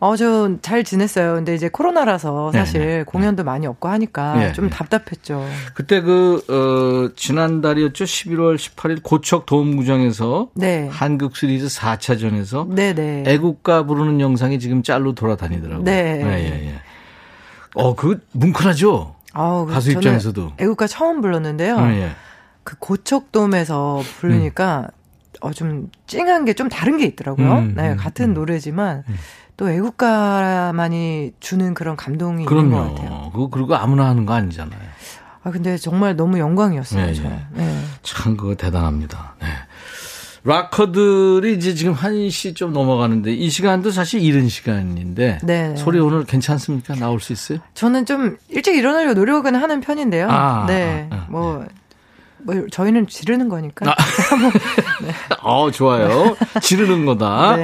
어, 0.00 0.16
저 0.16 0.48
잘 0.60 0.84
지냈어요. 0.84 1.34
근데 1.34 1.54
이제 1.54 1.68
코로나라서 1.68 2.50
네, 2.52 2.58
사실 2.58 2.80
네. 2.80 3.02
공연도 3.04 3.44
많이 3.44 3.66
없고 3.66 3.88
하니까 3.88 4.34
네, 4.36 4.52
좀 4.52 4.66
네. 4.68 4.70
답답했죠. 4.70 5.46
그때 5.74 6.00
그, 6.00 6.42
어, 6.48 7.14
지난달이었죠? 7.16 8.04
11월 8.04 8.56
18일 8.56 9.02
고척 9.02 9.46
도움구장에서 9.46 10.50
네. 10.54 10.88
한국 10.90 11.36
시리즈 11.36 11.66
4차전에서 11.66 12.68
네네. 12.74 13.24
애국가 13.26 13.84
부르는 13.86 14.20
영상이 14.20 14.58
지금 14.58 14.82
짤로 14.82 15.14
돌아다니더라고요. 15.14 15.84
네. 15.84 16.22
예, 16.24 16.28
예, 16.44 16.66
예. 16.68 16.74
어, 17.74 17.94
그 17.94 18.20
뭉클하죠? 18.32 19.14
아우, 19.32 19.66
가수 19.66 19.90
입장에서도. 19.90 20.52
애국가 20.58 20.86
처음 20.86 21.20
불렀는데요. 21.20 21.76
예, 21.90 22.02
예. 22.02 22.10
그 22.62 22.76
고척돔에서 22.78 24.02
부르니까 24.20 24.88
어, 25.40 25.52
좀 25.52 25.90
찡한 26.06 26.44
게 26.44 26.54
좀 26.54 26.68
다른 26.68 26.96
게 26.98 27.04
있더라고요. 27.04 27.52
음, 27.58 27.74
네, 27.76 27.90
음, 27.92 27.96
같은 27.96 28.30
음. 28.30 28.34
노래지만 28.34 29.02
또 29.56 29.70
애국가만이 29.70 31.32
주는 31.40 31.74
그런 31.74 31.96
감동이 31.96 32.44
있는 32.44 32.70
것 32.70 32.76
같아요. 32.76 33.08
그럼요. 33.08 33.30
그거, 33.30 33.48
그리고 33.50 33.76
아무나 33.76 34.06
하는 34.06 34.26
거 34.26 34.34
아니잖아요. 34.34 34.80
아, 35.44 35.50
근데 35.50 35.76
정말 35.76 36.16
너무 36.16 36.38
영광이었어요. 36.38 37.06
네, 37.06 37.14
저. 37.14 37.22
네. 37.24 37.46
네. 37.52 37.80
참, 38.02 38.36
그거 38.36 38.54
대단합니다. 38.54 39.34
네. 39.40 39.46
락커들이 40.46 41.54
이제 41.54 41.74
지금 41.74 41.94
1시 41.94 42.54
좀 42.54 42.72
넘어가는데 42.74 43.32
이 43.32 43.48
시간도 43.48 43.90
사실 43.90 44.20
이른 44.20 44.48
시간인데 44.48 45.38
네. 45.42 45.74
소리 45.76 45.98
오늘 45.98 46.24
괜찮습니까? 46.24 46.96
나올 46.96 47.18
수 47.20 47.32
있어요? 47.32 47.60
저는 47.72 48.04
좀 48.04 48.36
일찍 48.50 48.74
일어나려고 48.76 49.14
노력은 49.14 49.54
하는 49.54 49.80
편인데요. 49.80 50.28
아, 50.30 50.66
네. 50.68 51.08
아, 51.10 51.14
아, 51.16 51.26
뭐, 51.30 51.64
뭐, 52.38 52.54
저희는 52.70 53.06
지르는 53.06 53.48
거니까. 53.48 53.94
어, 55.40 55.70
좋아요. 55.70 56.36
지르는 56.60 57.06
거다. 57.06 57.56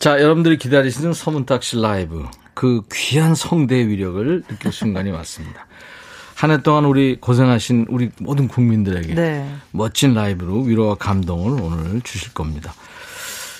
네. 0.00 0.04
자, 0.04 0.20
여러분들이 0.20 0.56
기다리시는 0.56 1.12
서문탁 1.12 1.62
씨 1.62 1.78
라이브. 1.80 2.24
그 2.54 2.82
귀한 2.92 3.34
성대의 3.34 3.88
위력을 3.88 4.42
느낄 4.48 4.72
순간이 4.72 5.10
왔습니다. 5.10 5.66
한 6.34 6.50
해 6.50 6.62
동안 6.62 6.86
우리 6.86 7.16
고생하신 7.20 7.86
우리 7.90 8.10
모든 8.18 8.48
국민들에게 8.48 9.14
네. 9.14 9.54
멋진 9.72 10.14
라이브로 10.14 10.62
위로와 10.62 10.94
감동을 10.94 11.60
오늘 11.60 12.00
주실 12.00 12.32
겁니다. 12.32 12.72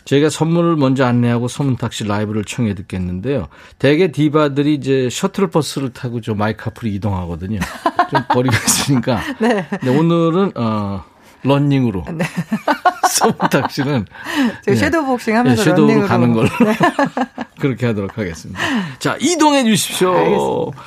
저희가 0.06 0.30
선물을 0.30 0.76
먼저 0.76 1.04
안내하고 1.04 1.46
서문탁 1.46 1.92
씨 1.92 2.04
라이브를 2.04 2.44
청해 2.44 2.74
듣겠는데요. 2.74 3.48
대개 3.78 4.10
디바들이 4.10 4.74
이제 4.74 5.08
셔틀버스를 5.10 5.92
타고 5.92 6.22
저 6.22 6.34
마이카프로 6.34 6.88
이동하거든요. 6.90 7.60
좀 8.10 8.22
거리가 8.30 8.56
있으니까. 8.56 9.20
네. 9.40 9.66
근데 9.68 9.88
오늘은 9.96 10.52
어 10.56 11.04
런닝으로. 11.42 12.04
서문탁 13.08 13.70
씨는 13.70 14.06
제가 14.64 14.74
네. 14.74 14.74
섀도우 14.76 15.06
복싱 15.06 15.34
네, 15.34 15.38
하면서 15.38 15.62
섀도우로 15.62 15.86
런닝으로 15.86 16.08
가는 16.08 16.32
걸로. 16.32 16.48
네. 16.48 16.76
그렇게 17.60 17.86
하도록 17.86 18.16
하겠습니다. 18.16 18.60
자, 18.98 19.16
이동해 19.20 19.64
주십시오. 19.64 20.14
알겠습니다. 20.14 20.82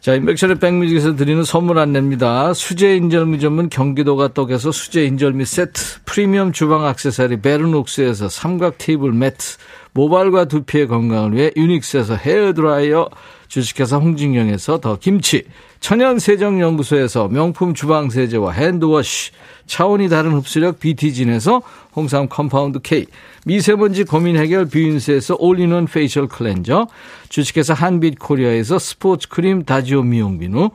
자, 0.00 0.14
임백천의 0.14 0.58
백뮤직에서 0.58 1.16
드리는 1.16 1.42
선물 1.42 1.78
안내입니다. 1.78 2.54
수제 2.54 2.96
인절미 2.96 3.40
전문 3.40 3.68
경기도가 3.68 4.32
떡에서 4.32 4.72
수제 4.72 5.04
인절미 5.04 5.44
세트, 5.44 6.02
프리미엄 6.04 6.52
주방 6.52 6.86
악세사리 6.86 7.40
베르녹스에서 7.40 8.28
삼각 8.28 8.78
테이블 8.78 9.12
매트, 9.12 9.56
모발과 9.92 10.46
두피의 10.46 10.86
건강을 10.86 11.34
위해 11.34 11.50
유닉스에서 11.56 12.14
헤어드라이어, 12.14 13.08
주식회사 13.48 13.96
홍진경에서 13.96 14.80
더 14.80 14.98
김치, 14.98 15.44
천연세정연구소에서 15.80 17.28
명품 17.28 17.74
주방세제와 17.74 18.52
핸드워시, 18.52 19.32
차원이 19.66 20.08
다른 20.08 20.32
흡수력 20.32 20.78
BT진에서 20.80 21.62
홍삼 21.96 22.28
compound 22.28 22.80
K, 22.80 23.06
미세먼지 23.46 24.04
고민 24.04 24.36
해결 24.36 24.66
뷰인스에서 24.66 25.36
all-in-one 25.38 25.86
facial 25.86 26.28
cleanser, 26.28 26.86
주식회사 27.28 27.74
한빛 27.74 28.18
코리아에서 28.18 28.78
스포츠 28.78 29.28
크림 29.28 29.64
다지오 29.64 30.02
미용비누, 30.02 30.70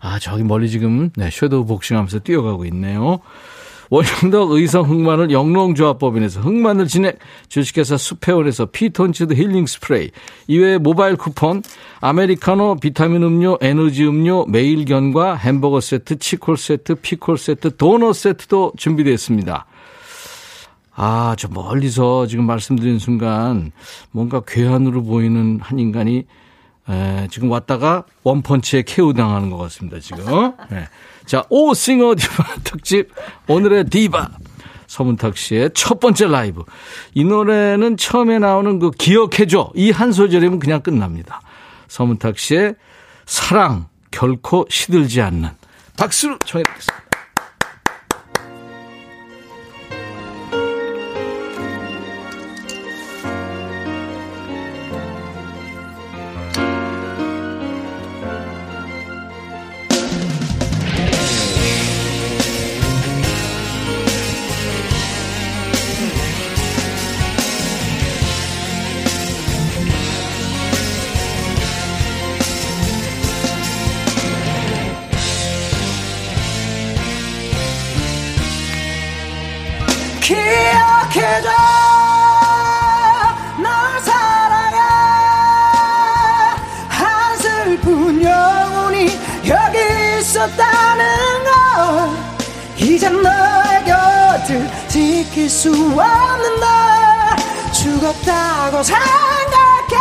아, 0.00 0.18
저기 0.20 0.44
멀리 0.44 0.70
지금, 0.70 1.10
네, 1.16 1.30
섀도우 1.30 1.66
복싱하면서 1.66 2.20
뛰어가고 2.20 2.64
있네요. 2.66 3.20
원형덕 3.90 4.52
의성 4.52 4.88
흑마늘 4.88 5.30
영농조합법인에서 5.30 6.40
흑마늘 6.40 6.86
진액, 6.86 7.18
주식회사 7.48 7.96
수페온에서 7.96 8.66
피톤치드 8.66 9.34
힐링 9.34 9.66
스프레이, 9.66 10.10
이외에 10.48 10.78
모바일 10.78 11.16
쿠폰, 11.16 11.62
아메리카노, 12.00 12.76
비타민 12.80 13.22
음료, 13.22 13.58
에너지 13.60 14.04
음료, 14.06 14.44
매일견과 14.46 15.36
햄버거 15.36 15.80
세트, 15.80 16.18
치콜 16.18 16.56
세트, 16.56 16.96
피콜 16.96 17.38
세트, 17.38 17.76
도넛 17.76 18.14
세트도 18.14 18.72
준비되어 18.76 19.12
있습니다. 19.12 19.66
아, 20.98 21.36
저 21.38 21.48
멀리서 21.48 22.26
지금 22.26 22.46
말씀드린 22.46 22.98
순간 22.98 23.70
뭔가 24.10 24.40
괴한으로 24.46 25.02
보이는 25.02 25.60
한 25.62 25.78
인간이 25.78 26.24
에, 26.88 27.26
지금 27.30 27.50
왔다가 27.50 28.04
one 28.22 28.42
punch에 28.42 28.82
KO 28.86 29.12
당하는 29.12 29.50
것 29.50 29.58
같습니다, 29.58 29.98
지금. 29.98 30.52
네. 30.70 30.88
자, 31.26 31.44
오 31.50 31.74
싱어 31.74 32.14
디바 32.14 32.44
특집 32.64 33.10
오늘의 33.48 33.84
디바 33.86 34.28
서문탁 34.86 35.36
씨의 35.36 35.70
첫 35.74 35.98
번째 35.98 36.28
라이브. 36.28 36.62
이 37.12 37.24
노래는 37.24 37.96
처음에 37.96 38.38
나오는 38.38 38.78
그 38.78 38.92
기억해줘 38.92 39.72
이 39.74 39.90
한 39.90 40.12
소절이면 40.12 40.60
그냥 40.60 40.80
끝납니다. 40.80 41.40
서문탁 41.88 42.38
씨의 42.38 42.76
사랑 43.26 43.88
결코 44.12 44.64
시들지 44.70 45.20
않는 45.20 45.50
박수로 45.96 46.38
청해 46.44 46.62
드리겠습니다. 46.62 47.05
죽었다고 98.76 98.82
생각해. 98.82 99.96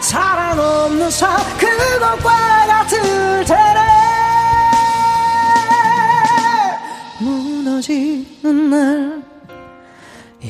사랑 0.00 0.58
없는 0.58 1.10
삶 1.10 1.36
그것과 1.58 2.66
같을 2.66 3.44
테네. 3.44 3.80
무너지는 7.20 8.70
날 8.70 9.22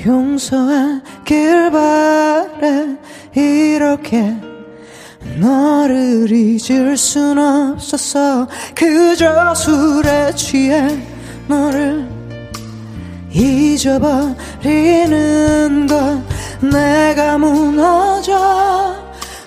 용서하길 0.06 1.70
바래. 1.70 2.96
이렇게 3.34 4.36
너를 5.38 6.30
잊을 6.30 6.96
순 6.96 7.38
없었어. 7.38 8.46
그저 8.74 9.54
술에 9.54 10.34
취해 10.34 10.98
너를 11.48 12.23
잊어버리는 13.34 14.66
건 15.86 16.24
내가 16.60 17.36
무너져 17.36 18.94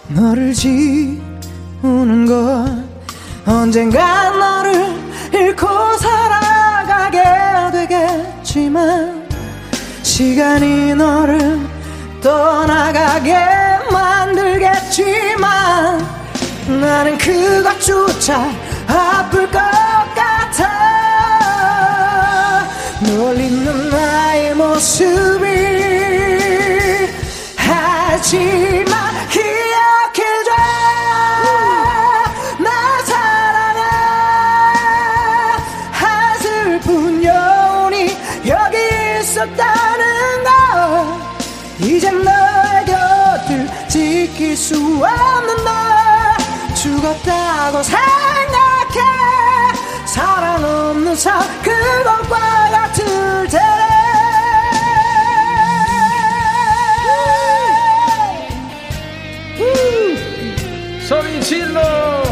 너를 0.10 0.54
지우는 0.54 2.26
건 2.26 2.88
언젠가 3.46 4.30
너를 4.32 4.94
잃고 5.34 5.68
살아가게 5.98 7.24
되겠지만 7.72 9.26
시간이 10.04 10.94
너를 10.96 11.60
떠나가게 12.22 13.36
만들겠지만 13.92 15.48
나는 16.68 17.18
그것조차 17.18 18.50
아플 18.88 19.50
것 19.50 19.60
같아. 19.60 20.68
널 23.02 23.40
잊는 23.40 23.57
나의 23.90 24.54
모습이. 24.56 25.46
하지만 27.56 29.28
기억해줘. 29.30 30.52
나 32.60 32.70
사랑해. 33.06 33.82
한 35.92 36.40
슬픈 36.40 37.24
영혼이 37.24 38.18
여기 38.48 38.78
있었다는 39.22 40.44
걸 40.44 40.58
이젠 41.80 42.24
너의 42.24 42.86
곁을 42.86 43.70
지킬 43.88 44.56
수 44.58 44.76
없는 44.76 45.64
널 45.64 45.76
죽었다고 46.76 47.84
생각해 47.84 48.57
사랑 50.18 50.64
없는 50.64 51.16
삶 51.16 51.40
그것과 51.62 52.38
같을 52.72 53.48
테네 53.50 53.62
소리 61.08 61.40
질러! 61.42 62.27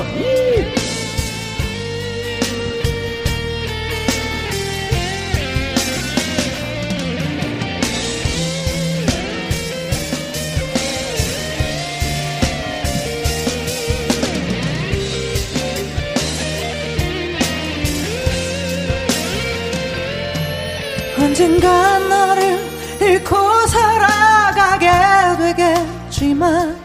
언젠가 21.35 21.99
너를 21.99 22.57
잃고 23.01 23.35
살아가게 23.67 24.89
되겠지만 25.37 26.77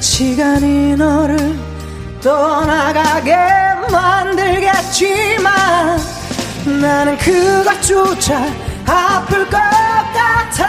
시간이 0.00 0.94
너를 0.96 1.38
떠나가게 2.22 3.34
만들겠지만 3.90 5.98
나는 6.78 7.16
그것조차 7.16 8.52
아플 8.86 9.46
것 9.46 9.52
같아. 9.52 10.68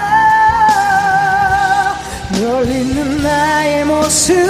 널 2.39 2.65
잊는 2.65 3.21
나의 3.21 3.83
모습 3.83 4.44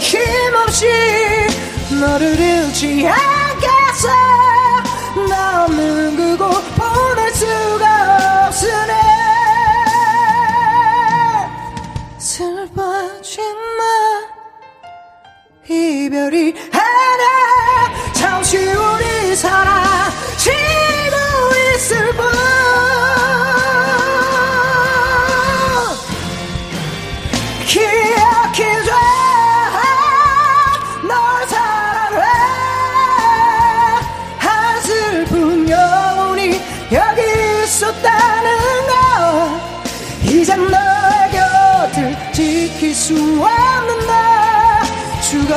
힘없이 0.00 0.86
너를 2.00 2.38
잃지 2.38 3.06
않겠 3.06 3.37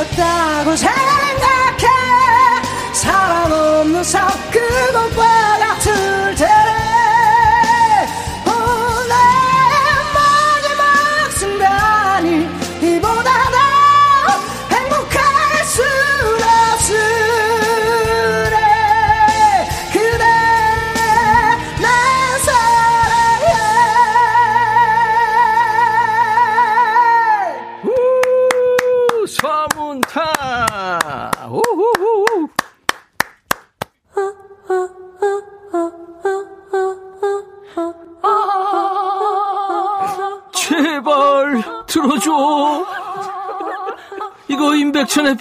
죽었다고 0.02 0.76
생각해. 0.76 1.86
사랑 2.92 3.52
없는 3.52 4.04
삶 4.04 4.28
그것과 4.50 5.51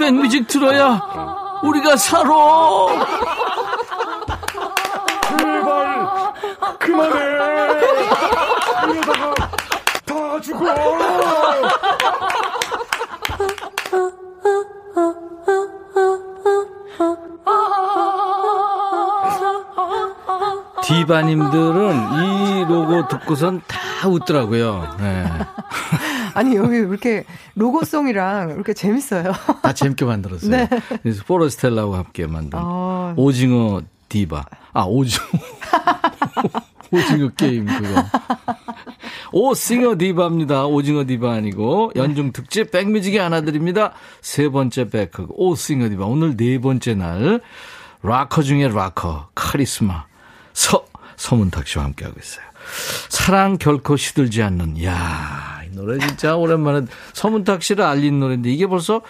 백뮤직 0.01 0.47
들어야 0.47 0.99
우리가 1.61 1.95
살아. 1.95 2.31
제발 5.37 6.33
그만해 6.79 7.19
이러다가 8.91 9.33
다 10.03 10.41
죽어 10.41 10.65
디바님들은 20.81 22.13
이 22.23 22.65
로고 22.65 23.07
듣고선 23.07 23.61
다 23.67 24.07
웃더라고요. 24.07 24.95
네. 24.99 25.27
아니, 26.33 26.55
여기 26.55 26.71
왜 26.71 26.77
이렇게 26.79 27.23
로고송이랑 27.55 28.51
이렇게 28.51 28.73
재밌어요. 28.73 29.31
다 29.61 29.73
재밌게 29.73 30.05
만들었어요. 30.05 30.49
네. 30.51 30.69
그래서 31.03 31.23
포레스텔라와 31.25 31.99
함께 31.99 32.27
만든 32.27 32.59
어. 32.61 33.13
오징어 33.17 33.81
디바. 34.09 34.45
아, 34.73 34.83
오징어. 34.83 35.23
오징어 36.91 37.29
게임 37.37 37.65
그거. 37.65 38.03
오징어 39.31 39.97
디바입니다. 39.97 40.65
오징어 40.65 41.05
디바 41.05 41.31
아니고 41.31 41.93
송년 41.95 42.33
특집 42.33 42.69
백뮤직이 42.71 43.17
안아드립니다. 43.17 43.93
세 44.21 44.49
번째 44.49 44.89
백허그 44.89 45.27
오 45.29 45.38
싱어 45.38 45.87
디바. 45.89 46.05
오늘 46.05 46.35
네 46.35 46.59
번째 46.59 46.95
날 46.95 47.41
락커 48.03 48.43
중에 48.43 48.67
락커 48.67 49.29
카리스마 49.35 50.05
서 50.53 50.85
서문탁 51.15 51.67
씨와 51.67 51.85
함께 51.85 52.03
하고 52.03 52.19
있어요. 52.19 52.43
사랑 53.09 53.57
결코 53.57 53.95
시들지 53.95 54.43
않는 54.43 54.83
야, 54.83 54.93
이 54.93 55.50
노래 55.73 55.97
진짜 55.99 56.35
오랜만에 56.35 56.85
서문탁 57.13 57.63
씨를 57.63 57.83
알린 57.83 58.19
노래인데 58.19 58.49
이게 58.49 58.67
벌써 58.67 59.01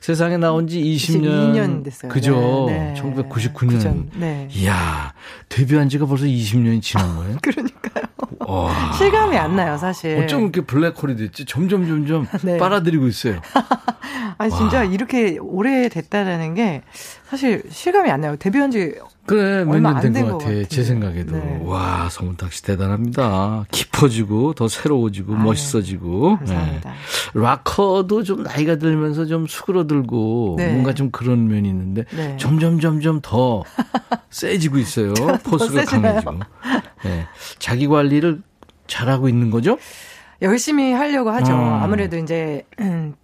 세상에 0.00 0.36
나온 0.36 0.68
지 0.68 0.80
20년 0.80 1.52
22년 1.54 1.84
됐어요. 1.84 2.10
그죠? 2.10 2.66
네, 2.68 2.94
네. 2.94 3.00
1999년. 3.00 3.68
그전, 3.68 4.10
네. 4.14 4.48
이야, 4.52 5.12
데뷔한 5.48 5.88
지가 5.88 6.06
벌써 6.06 6.24
20년이 6.24 6.80
지난 6.80 7.16
거예요? 7.16 7.36
그러니까요. 7.42 8.04
와. 8.40 8.92
실감이 8.96 9.36
안 9.36 9.56
나요, 9.56 9.76
사실. 9.76 10.16
어쩜 10.22 10.42
이렇게 10.44 10.60
블랙홀이 10.62 11.16
됐지? 11.16 11.44
점점 11.44 11.86
점점 11.86 12.26
네. 12.42 12.56
빨아들이고 12.58 13.06
있어요. 13.08 13.40
아니 14.38 14.52
진짜 14.52 14.78
와. 14.78 14.84
이렇게 14.84 15.36
오래 15.38 15.88
됐다라는 15.88 16.54
게 16.54 16.82
사실 17.28 17.62
실감이 17.68 18.10
안 18.10 18.22
나요. 18.22 18.36
데뷔한 18.36 18.70
지 18.70 18.94
그래, 19.26 19.62
몇 19.64 19.74
얼마 19.74 19.90
년안된된것것 19.90 20.38
같아. 20.42 20.68
제. 20.68 20.82
생각에도. 20.82 21.36
네. 21.36 21.60
와, 21.62 22.08
서문탁 22.10 22.50
씨 22.54 22.62
대단합니다. 22.62 23.66
깊어지고, 23.70 24.54
더 24.54 24.68
새로워지고, 24.68 25.34
아유, 25.34 25.42
멋있어지고. 25.42 26.38
감사합니다. 26.38 26.90
네. 26.90 26.96
락커도 27.34 28.22
좀 28.22 28.42
나이가 28.44 28.76
들면서 28.76 29.26
좀 29.26 29.46
수그러들고, 29.46 30.54
네. 30.56 30.72
뭔가 30.72 30.94
좀 30.94 31.10
그런 31.10 31.46
면이 31.48 31.68
있는데, 31.68 32.04
네. 32.16 32.38
점점, 32.38 32.80
점점 32.80 33.20
더 33.20 33.62
세지고 34.30 34.78
있어요. 34.78 35.12
포스가? 35.44 35.84
강해지고. 35.84 36.40
네. 37.04 37.26
자기 37.58 37.86
관리를 37.86 38.40
잘하고 38.86 39.28
있는 39.28 39.50
거죠? 39.50 39.76
열심히 40.40 40.92
하려고 40.92 41.30
하죠. 41.30 41.52
음. 41.52 41.58
아무래도 41.82 42.16
이제 42.16 42.64
음, 42.80 43.14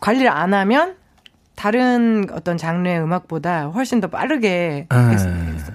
관리를 0.00 0.28
안 0.28 0.54
하면 0.54 0.94
다른 1.58 2.26
어떤 2.32 2.56
장르의 2.56 3.00
음악보다 3.00 3.64
훨씬 3.64 4.00
더 4.00 4.06
빠르게 4.06 4.86
아. 4.90 5.16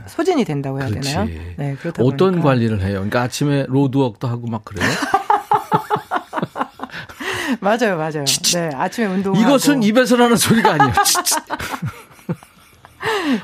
소진이 0.07 0.45
된다고 0.45 0.79
해야 0.79 0.87
그렇지. 0.87 1.09
되나요? 1.09 1.27
네, 1.57 1.75
그렇다 1.75 2.01
어떤 2.05 2.31
보니까. 2.31 2.47
관리를 2.47 2.81
해요? 2.81 2.93
그러니까 2.93 3.23
아침에 3.23 3.65
로드워크도 3.67 4.29
하고 4.29 4.47
막 4.47 4.63
그래요? 4.63 4.87
맞아요, 7.59 7.97
맞아요. 7.97 8.23
네, 8.53 8.69
아침에 8.73 9.07
운동. 9.07 9.35
이것은 9.35 9.83
입에서 9.83 10.15
나는 10.15 10.37
소리가 10.37 10.71
아니에요. 10.71 10.93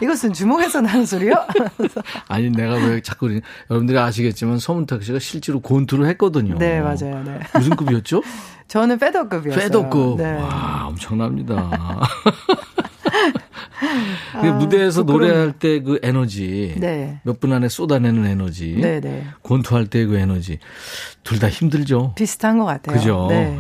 이것은 0.02 0.34
주먹에서 0.34 0.82
나는 0.82 1.06
소리요? 1.06 1.34
아니 2.28 2.50
내가 2.50 2.76
왜 2.76 3.02
자꾸 3.02 3.40
여러분들이 3.70 3.98
아시겠지만 3.98 4.60
서문탁 4.60 5.04
씨가 5.04 5.20
실제로 5.20 5.60
곤투를 5.60 6.08
했거든요. 6.10 6.58
네, 6.58 6.80
맞아요. 6.82 7.24
네. 7.26 7.40
무슨 7.54 7.76
급이었죠? 7.76 8.22
저는 8.68 9.00
페더급이었어요. 9.00 9.64
페더급. 9.64 10.18
네. 10.18 10.34
와 10.34 10.86
엄청납니다. 10.88 11.70
그 14.42 14.48
아, 14.48 14.52
무대에서 14.54 15.04
부끄럽네요. 15.04 15.32
노래할 15.34 15.52
때 15.54 15.80
그 15.82 16.00
에너지 16.04 16.76
네. 16.78 17.20
몇 17.24 17.40
분 17.40 17.54
안에 17.54 17.70
쏟아내는 17.70 18.26
에너지 18.26 18.78
네, 18.80 19.00
네. 19.00 19.26
곤투할 19.42 19.88
때 19.88 20.06
그 20.06 20.18
에너지 20.18 20.60
둘 21.24 21.40
다 21.40 21.50
힘들죠. 21.50 22.14
비슷한 22.16 22.58
것 22.60 22.66
같아요. 22.66 22.96
그죠? 22.98 23.28
네. 23.30 23.58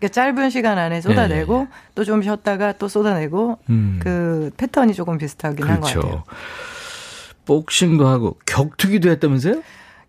네. 0.00 0.08
그러니까 0.08 0.08
짧은 0.08 0.50
시간 0.50 0.78
안에 0.78 1.00
쏟아내고 1.00 1.66
또좀 1.94 2.22
쉬었다가 2.22 2.72
또 2.72 2.88
쏟아내고 2.88 3.58
음. 3.70 3.98
그 4.02 4.50
패턴이 4.56 4.94
조금 4.94 5.18
비슷하긴 5.18 5.64
한것 5.66 5.90
그렇죠. 5.92 6.00
같아요. 6.00 6.24
복싱도 7.44 8.06
하고 8.06 8.36
격투기도 8.46 9.10
했다면서요? 9.10 9.62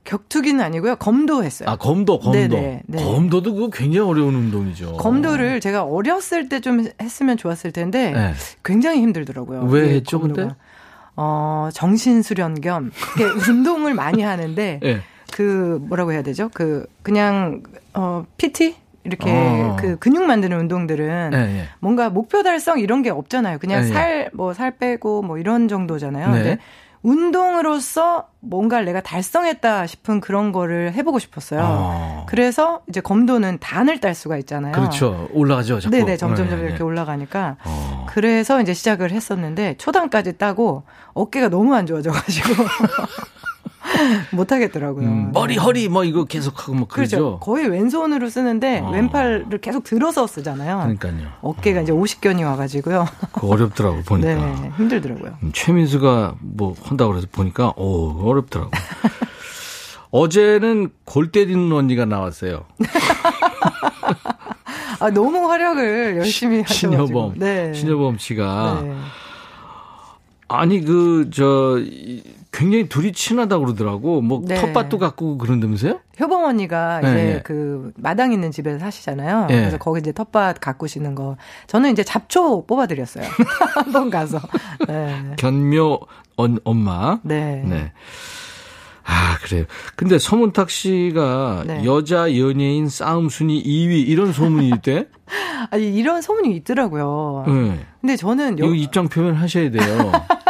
격투기는 0.04 0.64
아니고요. 0.64 0.96
검도 0.96 1.44
했어요. 1.44 1.70
아 1.70 1.76
검도 1.76 2.20
검도 2.20 2.32
네네, 2.38 2.84
네. 2.88 3.04
검도도 3.04 3.54
그거 3.54 3.70
굉장히 3.70 4.10
어려운 4.10 4.36
운동이죠. 4.36 4.94
검도를 4.98 5.60
제가 5.60 5.84
어렸을 5.84 6.48
때 6.50 6.62
좀 6.62 6.88
했으면 7.02 7.36
좋았을 7.38 7.72
텐데 7.72 8.12
네. 8.12 8.34
굉장히 8.64 9.02
힘들더라고요. 9.02 9.64
왜 9.64 9.96
했죠, 9.96 10.20
근데? 10.22 10.50
어, 11.18 11.70
정신 11.74 12.22
수련 12.22 12.60
겸 12.62 12.92
운동을 13.50 13.94
많이 13.94 14.24
하는데 14.24 14.80
예. 14.84 15.02
그 15.34 15.78
뭐라고 15.82 16.14
해야 16.14 16.22
되죠? 16.22 16.50
그 16.54 16.86
그냥 17.04 17.62
어 17.94 18.26
PT 18.38 18.76
이렇게 19.08 19.32
어. 19.32 19.76
그 19.80 19.98
근육 19.98 20.24
만드는 20.24 20.60
운동들은 20.60 21.32
예, 21.34 21.38
예. 21.38 21.68
뭔가 21.80 22.10
목표 22.10 22.44
달성 22.44 22.80
이런 22.80 23.02
게 23.02 23.10
없잖아요. 23.10 23.58
그냥 23.58 23.84
예, 23.84 23.88
예. 23.88 23.92
살뭐살 23.92 24.78
빼고 24.78 25.22
뭐 25.24 25.38
이런 25.38 25.68
정도잖아요. 25.68 26.32
네. 26.32 26.34
근데 26.34 26.58
운동으로서 27.04 28.28
뭔가 28.42 28.82
내가 28.82 29.02
달성했다 29.02 29.88
싶은 29.88 30.20
그런 30.20 30.52
거를 30.52 30.94
해보고 30.94 31.20
싶었어요. 31.20 31.62
어. 31.64 32.26
그래서 32.28 32.82
이제 32.90 33.00
검도는 33.00 33.60
단을 33.60 34.00
딸 34.00 34.14
수가 34.14 34.38
있잖아요. 34.40 34.74
그렇죠. 34.74 35.30
올라가죠. 35.32 35.80
자꾸. 35.80 35.96
네네 35.96 36.18
점점 36.18 36.50
점 36.50 36.60
네, 36.60 36.66
이렇게 36.66 36.80
네. 36.80 36.84
올라가니까 36.84 37.56
어. 37.64 38.06
그래서 38.10 38.62
이제 38.62 38.74
시작을 38.74 39.12
했었는데 39.12 39.76
초단까지 39.78 40.38
따고 40.38 40.84
어깨가 41.14 41.48
너무 41.50 41.76
안 41.76 41.86
좋아져가지고 41.86 42.50
못 44.32 44.52
하겠더라고요. 44.52 45.08
음, 45.08 45.32
머리 45.34 45.58
허리 45.58 45.88
뭐 45.90 46.04
이거 46.04 46.26
계속 46.26 46.62
하고 46.62 46.74
뭐 46.74 46.88
그렇죠. 46.88 47.18
그러죠. 47.18 47.40
거의 47.40 47.68
왼손으로 47.68 48.30
쓰는데 48.30 48.80
어. 48.80 48.90
왼팔을 48.92 49.48
계속 49.62 49.84
들어서 49.84 50.28
쓰잖아요. 50.28 50.78
그러니까요. 50.78 51.30
어깨가 51.42 51.82
이제 51.82 51.92
50견이 51.92 52.46
와가지고요. 52.46 53.06
그거 53.34 53.48
어렵더라고 53.48 54.02
보니까. 54.04 54.36
네, 54.36 54.72
힘들더라고요. 54.78 55.38
음, 55.44 55.52
최민수가 55.54 56.36
뭐 56.40 56.76
한다고 56.84 57.12
그래서 57.12 57.28
보니까 57.32 57.74
오 57.78 58.30
어렵더라고. 58.30 58.72
어제는 60.12 60.90
골 61.04 61.32
때리는 61.32 61.72
언니가 61.72 62.06
나왔어요. 62.06 62.66
아 65.00 65.10
너무 65.12 65.50
활약을 65.50 66.18
열심히 66.18 66.62
하셔가지고. 66.62 67.06
신여범. 67.08 67.34
네. 67.38 67.74
신여범 67.74 68.18
씨가 68.18 68.82
네. 68.84 68.96
아니 70.48 70.82
그 70.82 71.30
저 71.32 71.78
굉장히 72.58 72.90
둘이 72.90 73.12
친하다고 73.12 73.66
그러더라고. 73.66 74.22
뭐 74.22 74.42
네. 74.44 74.56
텃밭도 74.56 74.98
갖고 74.98 75.38
그런다면서요? 75.38 76.00
효범 76.20 76.44
언니가 76.44 77.00
이제 77.02 77.14
네, 77.14 77.34
네. 77.36 77.42
그 77.44 77.92
마당 77.98 78.32
있는 78.34 78.50
집에서 78.50 78.80
사시잖아요. 78.80 79.46
네. 79.46 79.56
그래서 79.60 79.78
거기 79.78 80.00
이제 80.00 80.12
텃밭 80.12 80.60
가꾸시는 80.60 81.14
거. 81.14 81.38
저는 81.68 81.92
이제 81.92 82.04
잡초 82.04 82.66
뽑아드렸어요. 82.66 83.26
한번 83.76 84.10
가서. 84.10 84.40
네. 84.88 85.34
견묘 85.38 86.00
언, 86.36 86.58
엄마. 86.64 87.20
네. 87.22 87.62
네. 87.64 87.92
아, 89.06 89.38
그래요. 89.44 89.66
근데 89.96 90.18
서문탁 90.18 90.72
씨가 90.72 91.64
네. 91.68 91.86
여자 91.86 92.36
연예인 92.38 92.90
싸움 92.90 93.30
순위 93.30 93.64
2위 93.64 94.08
이런 94.08 94.34
소문이 94.34 94.70
있대? 94.70 95.08
아니, 95.70 95.94
이런 95.96 96.24
소문이 96.24 96.56
있더라고요. 96.58 97.46
네. 97.48 97.80
근데 98.02 98.16
저는 98.16 98.58
여- 98.60 98.66
이거 98.66 98.74
입장 98.74 99.08
표현 99.08 99.36
하셔야 99.36 99.70
돼요. 99.70 100.12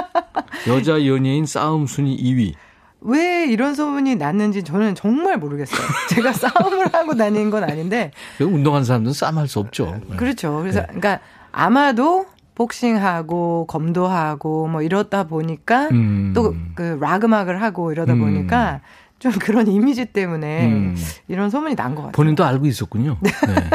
여자 0.67 1.05
연예인 1.05 1.45
싸움 1.45 1.85
순위 1.87 2.17
2위. 2.17 2.53
왜 3.01 3.45
이런 3.45 3.75
소문이 3.75 4.15
났는지 4.15 4.63
저는 4.63 4.95
정말 4.95 5.37
모르겠어요. 5.37 5.79
제가 6.09 6.33
싸움을 6.33 6.93
하고 6.93 7.15
다니는 7.15 7.49
건 7.51 7.63
아닌데 7.63 8.11
운동하는 8.41 8.83
사람들은 8.85 9.13
싸움할 9.13 9.47
수 9.47 9.59
없죠. 9.59 9.99
네. 10.09 10.15
그렇죠. 10.17 10.57
그래서 10.59 10.81
그러니까 10.83 11.19
아마도 11.51 12.25
복싱하고 12.55 13.67
검도하고 13.67 14.67
뭐 14.67 14.81
이러다 14.81 15.25
보니까 15.25 15.89
음. 15.91 16.33
또그 16.33 16.97
락 16.99 17.23
음악을 17.23 17.61
하고 17.61 17.91
이러다 17.91 18.13
음. 18.13 18.19
보니까 18.19 18.81
좀 19.19 19.31
그런 19.33 19.67
이미지 19.67 20.05
때문에 20.05 20.65
음. 20.67 20.95
이런 21.27 21.49
소문이 21.51 21.75
난 21.75 21.91
것 21.93 22.01
같아요. 22.01 22.11
본인도 22.13 22.43
알고 22.45 22.65
있었군요. 22.65 23.17
네. 23.21 23.69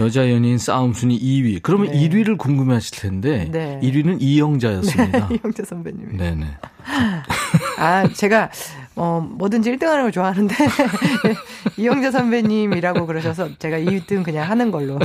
여자 0.00 0.30
연예인 0.30 0.58
싸움 0.58 0.94
순위 0.94 1.18
2위. 1.18 1.60
그러면 1.62 1.90
네. 1.90 2.08
1위를 2.08 2.38
궁금해 2.38 2.74
하실 2.74 2.98
텐데 2.98 3.48
네. 3.50 3.78
1위는 3.82 4.18
이영자였습니다. 4.20 5.28
이영재 5.32 5.64
선배님이. 5.64 6.16
네네. 6.16 6.46
아, 7.78 8.08
제가 8.08 8.50
어 8.96 9.26
뭐든지 9.26 9.70
1등하는 9.72 10.02
걸 10.02 10.12
좋아하는데 10.12 10.54
이영재 11.76 12.10
선배님이라고 12.10 13.06
그러셔서 13.06 13.56
제가 13.58 13.78
2등 13.78 14.22
그냥 14.22 14.48
하는 14.48 14.70
걸로. 14.70 14.98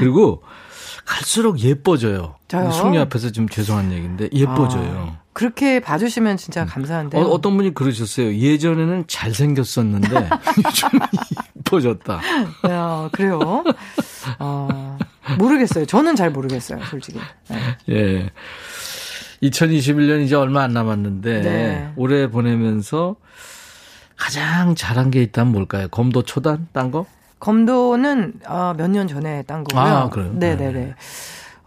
그리고 0.00 0.42
갈수록 1.04 1.60
예뻐져요. 1.60 2.34
저요? 2.48 2.70
숙녀 2.72 3.00
앞에서 3.02 3.30
좀 3.30 3.48
죄송한 3.48 3.92
얘기인데 3.92 4.28
예뻐져요. 4.32 5.16
그렇게 5.32 5.80
봐주시면 5.80 6.38
진짜 6.38 6.64
감사한데요. 6.64 7.22
어, 7.22 7.26
어떤 7.28 7.56
분이 7.56 7.74
그러셨어요. 7.74 8.34
예전에는 8.34 9.04
잘생겼었는데 9.06 10.28
요즘 10.64 10.88
예뻐졌다. 11.66 12.20
야, 12.70 13.08
그래요? 13.12 13.64
어, 14.38 14.98
모르겠어요. 15.38 15.86
저는 15.86 16.16
잘 16.16 16.30
모르겠어요, 16.30 16.80
솔직히. 16.84 17.20
네. 17.48 17.58
예. 17.90 18.30
2021년 19.42 20.22
이제 20.24 20.34
얼마 20.34 20.62
안 20.62 20.72
남았는데 20.72 21.40
네. 21.42 21.92
올해 21.96 22.30
보내면서 22.30 23.16
가장 24.16 24.74
잘한 24.74 25.10
게 25.10 25.22
있다면 25.22 25.52
뭘까요? 25.52 25.88
검도 25.88 26.22
초단 26.22 26.68
딴 26.72 26.90
거? 26.90 27.04
검도는 27.38 28.40
어, 28.48 28.72
몇년 28.78 29.08
전에 29.08 29.42
딴 29.42 29.62
거고요. 29.62 29.84
아, 29.94 30.08
그래요? 30.08 30.32
네네 30.32 30.72
네. 30.72 30.94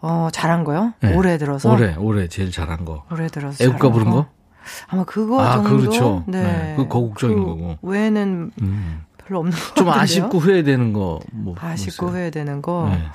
어, 0.02 0.30
잘한 0.32 0.64
거요? 0.64 0.94
네. 1.02 1.14
올해 1.16 1.38
들어서? 1.38 1.72
올해 1.72 1.94
올해 1.96 2.28
제일 2.28 2.50
잘한 2.52 2.86
거. 2.86 3.06
올해 3.12 3.28
들어서. 3.28 3.64
애국가 3.64 3.92
부른 3.92 4.10
거? 4.10 4.26
아마 4.88 5.04
그거 5.04 5.42
아, 5.42 5.56
정도. 5.58 5.78
그렇죠. 5.78 6.24
네. 6.28 6.42
네, 6.42 6.74
그거 6.76 6.88
거국적인 6.90 7.38
그 7.38 7.46
거고. 7.46 7.78
외에는 7.84 8.52
음. 8.62 9.02
별로 9.30 9.40
없는 9.42 9.56
것좀 9.58 9.86
같은데요? 9.86 10.02
아쉽고 10.02 10.40
후회되는 10.40 10.94
거 10.94 11.20
뭐. 11.32 11.56
아쉽고 11.58 12.08
있어요? 12.08 12.18
후회되는 12.18 12.62
거. 12.62 12.90
네. 12.92 13.06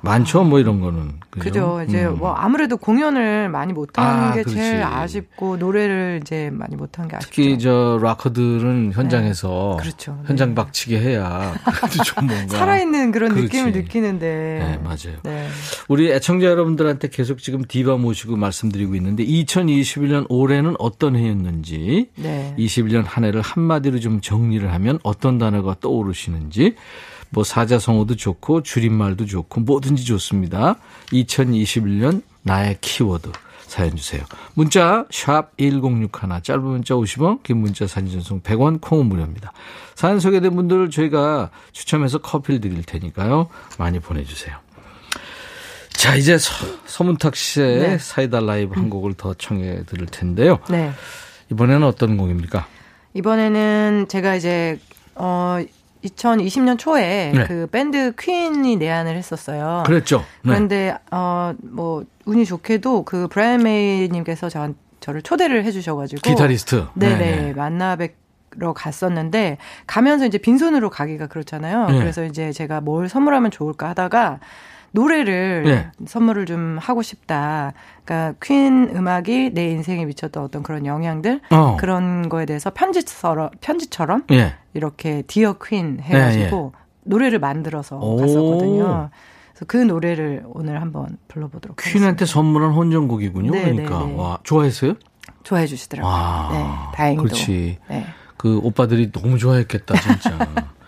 많죠, 0.00 0.44
뭐 0.44 0.60
이런 0.60 0.80
거는. 0.80 1.20
그죠? 1.30 1.44
그죠. 1.44 1.82
이제 1.86 2.06
음. 2.06 2.18
뭐 2.18 2.32
아무래도 2.32 2.76
공연을 2.76 3.48
많이 3.48 3.72
못한 3.72 4.04
아, 4.06 4.32
게 4.32 4.42
그렇지. 4.42 4.56
제일 4.56 4.82
아쉽고 4.82 5.56
노래를 5.56 6.20
이제 6.22 6.50
많이 6.52 6.76
못한 6.76 7.08
게 7.08 7.16
아쉽죠. 7.16 7.30
특히 7.30 7.58
저 7.58 7.98
락커들은 8.02 8.92
현장에서 8.94 9.76
그렇죠. 9.80 10.12
네. 10.22 10.28
현장 10.28 10.54
박치기 10.54 10.96
해야 10.96 11.54
그래도 11.64 12.02
좀 12.04 12.26
뭔가 12.26 12.56
살아있는 12.58 13.12
그런 13.12 13.30
그렇지. 13.30 13.44
느낌을 13.44 13.72
느끼는데. 13.72 14.26
네, 14.26 14.80
맞아요. 14.82 15.18
네. 15.22 15.48
우리 15.88 16.10
애청자 16.12 16.46
여러분들한테 16.46 17.08
계속 17.08 17.38
지금 17.38 17.62
디바 17.66 17.96
모시고 17.96 18.36
말씀드리고 18.36 18.94
있는데 18.96 19.24
2021년 19.24 20.26
올해는 20.28 20.74
어떤 20.78 21.16
해였는지 21.16 22.10
네. 22.16 22.54
21년 22.58 23.04
한 23.06 23.24
해를 23.24 23.40
한마디로 23.40 24.00
좀 24.00 24.20
정리를 24.20 24.72
하면 24.72 24.98
어떤 25.02 25.38
단어가 25.38 25.76
떠오르시는지 25.80 26.74
뭐 27.30 27.44
사자성어도 27.44 28.16
좋고 28.16 28.62
줄임말도 28.62 29.26
좋고 29.26 29.60
뭐든지 29.60 30.04
좋습니다. 30.04 30.76
2021년 31.12 32.22
나의 32.42 32.78
키워드 32.80 33.30
사연 33.66 33.94
주세요. 33.94 34.24
문자 34.54 35.04
샵 35.10 35.56
1061, 35.58 36.10
짧은 36.42 36.62
문자 36.62 36.94
50원, 36.94 37.42
긴 37.42 37.58
문자 37.58 37.86
사진 37.86 38.10
전송 38.12 38.40
100원, 38.40 38.80
콩은 38.80 39.06
무료입니다. 39.06 39.52
사연 39.94 40.20
소개된 40.20 40.56
분들 40.56 40.90
저희가 40.90 41.50
추첨해서 41.72 42.18
커피를 42.18 42.60
드릴 42.60 42.82
테니까요. 42.82 43.48
많이 43.78 44.00
보내주세요. 44.00 44.56
자, 45.90 46.14
이제 46.14 46.38
서, 46.38 47.04
문탁 47.04 47.36
씨의 47.36 47.78
네. 47.80 47.98
사이다 47.98 48.40
라이브 48.40 48.74
한 48.74 48.88
곡을 48.88 49.14
더 49.14 49.34
청해 49.34 49.84
드릴 49.84 50.06
텐데요. 50.06 50.60
네. 50.70 50.92
이번에는 51.50 51.86
어떤 51.86 52.16
곡입니까? 52.16 52.66
이번에는 53.14 54.06
제가 54.08 54.36
이제 54.36 54.78
어 55.14 55.58
2020년 56.04 56.78
초에 56.78 57.32
네. 57.34 57.44
그 57.46 57.66
밴드 57.66 58.14
퀸이 58.16 58.76
내한을 58.76 59.16
했었어요. 59.16 59.82
그랬죠. 59.86 60.18
네. 60.42 60.50
그런데 60.50 60.96
어뭐 61.10 62.04
운이 62.24 62.44
좋게도 62.44 63.04
그 63.04 63.28
브라이언 63.28 63.62
메이 63.62 64.08
님께서 64.08 64.48
저, 64.48 64.70
저를 65.00 65.22
초대를 65.22 65.64
해 65.64 65.72
주셔 65.72 65.96
가지고 65.96 66.20
기타리스트. 66.22 66.86
네네 66.94 67.18
네네. 67.18 67.52
만나 67.54 67.96
뵈러 67.96 68.72
갔었는데 68.72 69.58
가면서 69.86 70.26
이제 70.26 70.38
빈손으로 70.38 70.90
가기가 70.90 71.26
그렇잖아요. 71.26 71.86
네. 71.90 71.98
그래서 71.98 72.24
이제 72.24 72.50
제가 72.50 72.80
뭘 72.80 73.08
선물하면 73.08 73.50
좋을까 73.50 73.90
하다가 73.90 74.40
노래를 74.92 75.62
네. 75.64 75.90
선물을 76.06 76.46
좀 76.46 76.78
하고 76.80 77.02
싶다. 77.02 77.72
그러니까 78.04 78.38
퀸 78.42 78.90
음악이 78.94 79.50
내 79.54 79.70
인생에 79.70 80.04
미쳤던 80.04 80.42
어떤 80.42 80.62
그런 80.62 80.86
영향들 80.86 81.40
어. 81.50 81.76
그런 81.78 82.28
거에 82.28 82.46
대해서 82.46 82.70
편지처럼 82.70 83.50
편지처럼 83.60 84.24
예. 84.32 84.54
이렇게 84.74 85.22
Dear 85.26 85.54
퀸 85.54 85.98
해가지고 86.00 86.72
노래를 87.04 87.38
만들어서 87.38 87.98
오. 87.98 88.16
갔었거든요. 88.16 89.10
그래서 89.52 89.64
그 89.66 89.76
노래를 89.76 90.44
오늘 90.46 90.80
한번 90.80 91.18
불러보도록 91.28 91.78
퀸한테 91.78 92.26
선물한 92.26 92.72
헌정곡이군요. 92.72 93.50
네, 93.50 93.62
그러니까. 93.62 93.98
네, 94.00 94.06
네. 94.06 94.14
와, 94.14 94.38
좋아했어요? 94.44 94.94
좋아해 95.42 95.66
주시더라고요. 95.66 96.12
아, 96.12 96.48
네, 96.52 96.96
다행히도. 96.96 97.22
그렇지. 97.24 97.78
네. 97.88 98.06
그 98.36 98.58
오빠들이 98.62 99.10
너무 99.10 99.36
좋아했겠다, 99.36 99.98
진짜. 99.98 100.38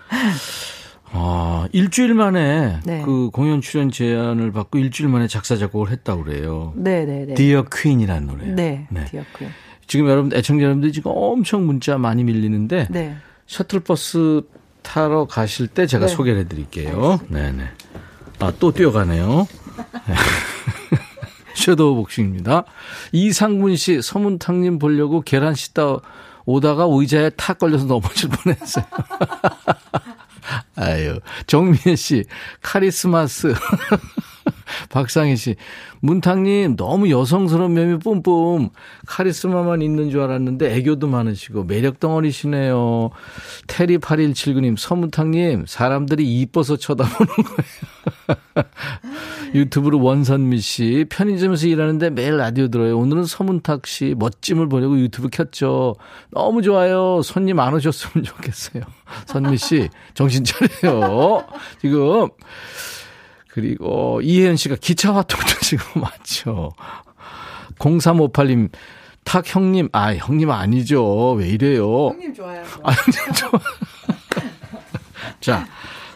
아, 1.12 1.68
일주일 1.72 2.14
만에 2.14 2.80
네. 2.84 3.02
그 3.04 3.30
공연 3.32 3.61
출연 3.61 3.90
제안을 3.90 4.52
받고 4.52 4.78
일주일 4.78 5.08
만에 5.08 5.26
작사 5.26 5.56
작곡을 5.56 5.90
했다고 5.90 6.24
그래요. 6.24 6.72
네, 6.76 7.04
네, 7.04 7.26
네. 7.26 7.34
Dear 7.34 7.64
퀸이라는 7.64 8.26
노래. 8.26 8.46
네, 8.46 8.86
네. 8.90 9.04
Dear 9.07 9.22
퀸. 9.36 9.48
지금 9.86 10.08
여러분 10.08 10.32
애청자 10.32 10.64
여러분들이 10.64 10.92
지금 10.92 11.11
엄청 11.14 11.66
문자 11.66 11.98
많이 11.98 12.22
밀리는데 12.22 12.86
네. 12.90 13.16
셔틀버스 13.46 14.42
타러 14.82 15.24
가실 15.26 15.66
때 15.66 15.86
제가 15.86 16.06
네. 16.06 16.12
소개를 16.12 16.40
해 16.40 16.48
드릴게요. 16.48 17.18
네 17.28 17.50
네. 17.50 17.64
아, 18.38 18.52
또 18.58 18.72
뛰어가네요. 18.72 19.48
네. 20.06 20.14
섀도우 21.54 21.96
복싱입니다. 21.96 22.64
이상문 23.12 23.76
씨, 23.76 24.00
서문탁님 24.00 24.78
보려고 24.78 25.20
계란 25.20 25.54
씻다 25.54 25.98
오다가 26.46 26.86
의자에 26.88 27.30
탁 27.30 27.58
걸려서 27.58 27.84
넘어질 27.84 28.30
뻔했어요. 28.30 28.84
아유, 30.76 31.20
정미애 31.46 31.96
씨, 31.96 32.24
카리스마스. 32.62 33.55
박상희 34.88 35.36
씨, 35.36 35.56
문탁님 36.00 36.76
너무 36.76 37.10
여성스러운 37.10 37.74
면이 37.74 37.98
뿜뿜. 37.98 38.70
카리스마만 39.06 39.82
있는 39.82 40.10
줄 40.10 40.20
알았는데 40.20 40.74
애교도 40.76 41.06
많으시고 41.06 41.64
매력 41.64 42.00
덩어리시네요. 42.00 43.10
테리 43.66 43.98
8179님, 43.98 44.76
서문탁님 44.78 45.64
사람들이 45.66 46.40
이뻐서 46.40 46.76
쳐다보는 46.76 47.34
거예요. 47.44 48.40
유튜브로 49.54 50.00
원선미 50.00 50.58
씨, 50.60 51.06
편의점에서 51.08 51.66
일하는데 51.66 52.10
매일 52.10 52.36
라디오 52.36 52.68
들어요. 52.68 52.98
오늘은 52.98 53.24
서문탁 53.24 53.86
씨 53.86 54.14
멋짐을 54.18 54.68
보려고 54.68 54.98
유튜브 54.98 55.28
켰죠. 55.28 55.96
너무 56.30 56.62
좋아요. 56.62 57.22
손님 57.22 57.58
안 57.58 57.74
오셨으면 57.74 58.24
좋겠어요. 58.24 58.82
선미 59.26 59.56
씨, 59.58 59.88
정신 60.14 60.44
차려요. 60.44 61.44
지금. 61.80 62.28
그리고 63.61 64.20
이혜연 64.22 64.56
씨가 64.56 64.76
기차 64.80 65.14
화통도 65.14 65.46
지금 65.61 66.00
맞죠. 66.00 66.72
0358님, 67.78 68.70
탁 69.24 69.44
형님, 69.46 69.88
아, 69.92 70.14
형님 70.14 70.50
아니죠. 70.50 71.32
왜 71.32 71.48
이래요? 71.48 72.08
형님 72.08 72.34
좋아요. 72.34 72.64
아, 72.82 72.92
형님 72.92 73.32
좋아. 73.34 73.61
자, 75.40 75.66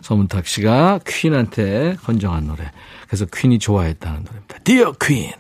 서문탁 0.01 0.47
씨가 0.47 1.01
퀸한테 1.07 1.97
헌정한 2.07 2.47
노래. 2.47 2.71
그래서 3.07 3.27
퀸이 3.27 3.59
좋아했다는 3.59 4.25
노래입니다. 4.25 4.59
Dear 4.65 4.93
Queen. 4.99 5.33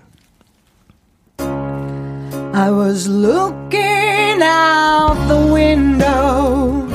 I 2.56 2.70
was 2.70 3.08
looking 3.08 4.42
out 4.42 5.16
the 5.26 5.52
window, 5.52 6.86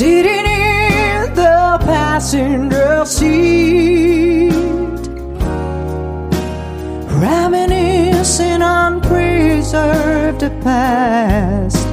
in 0.00 0.22
the 0.22 0.37
passenger 2.18 3.04
seat, 3.06 4.50
reminiscing 7.22 8.60
on 8.60 9.00
preserved 9.00 10.40
past, 10.64 11.86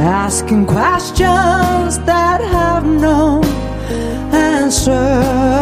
asking 0.00 0.66
questions 0.66 2.00
that 2.00 2.40
have 2.40 2.84
no 2.84 3.40
answers. 4.32 5.52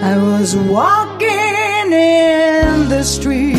I 0.00 0.16
was 0.16 0.54
walking 0.56 1.92
in 1.92 2.88
the 2.88 3.02
street, 3.02 3.56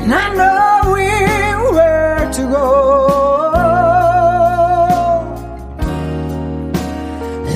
and 0.00 0.14
I 0.14 0.34
know 0.34 0.92
where 1.72 2.30
to 2.32 2.42
go. 2.42 2.66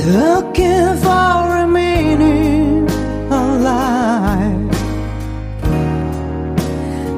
Looking 0.07 0.97
for 0.97 1.57
a 1.63 1.67
meaning 1.67 2.89
of 3.31 3.61
life. 3.61 4.81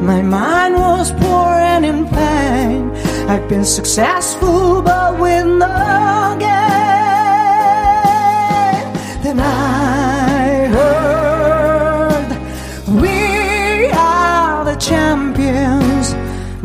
My 0.02 0.20
mind 0.22 0.74
was 0.74 1.12
poor 1.12 1.48
and 1.72 1.84
in 1.86 2.06
pain. 2.08 2.90
I've 3.28 3.48
been 3.48 3.64
successful, 3.64 4.82
but 4.82 5.18
with 5.20 5.46
no 5.46 6.36
gain. 6.40 6.65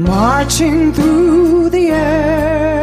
Marching 0.04 0.94
through 0.94 1.70
the 1.70 1.90
air. 1.92 2.82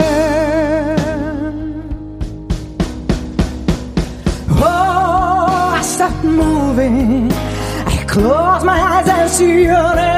Oh, 4.50 5.74
I 5.78 5.82
stopped 5.82 6.24
moving. 6.24 7.32
I 7.32 8.04
close 8.06 8.64
my 8.64 8.80
eyes 8.80 9.08
and 9.08 9.30
see 9.30 9.64
an 9.66 9.98
error. 9.98 10.17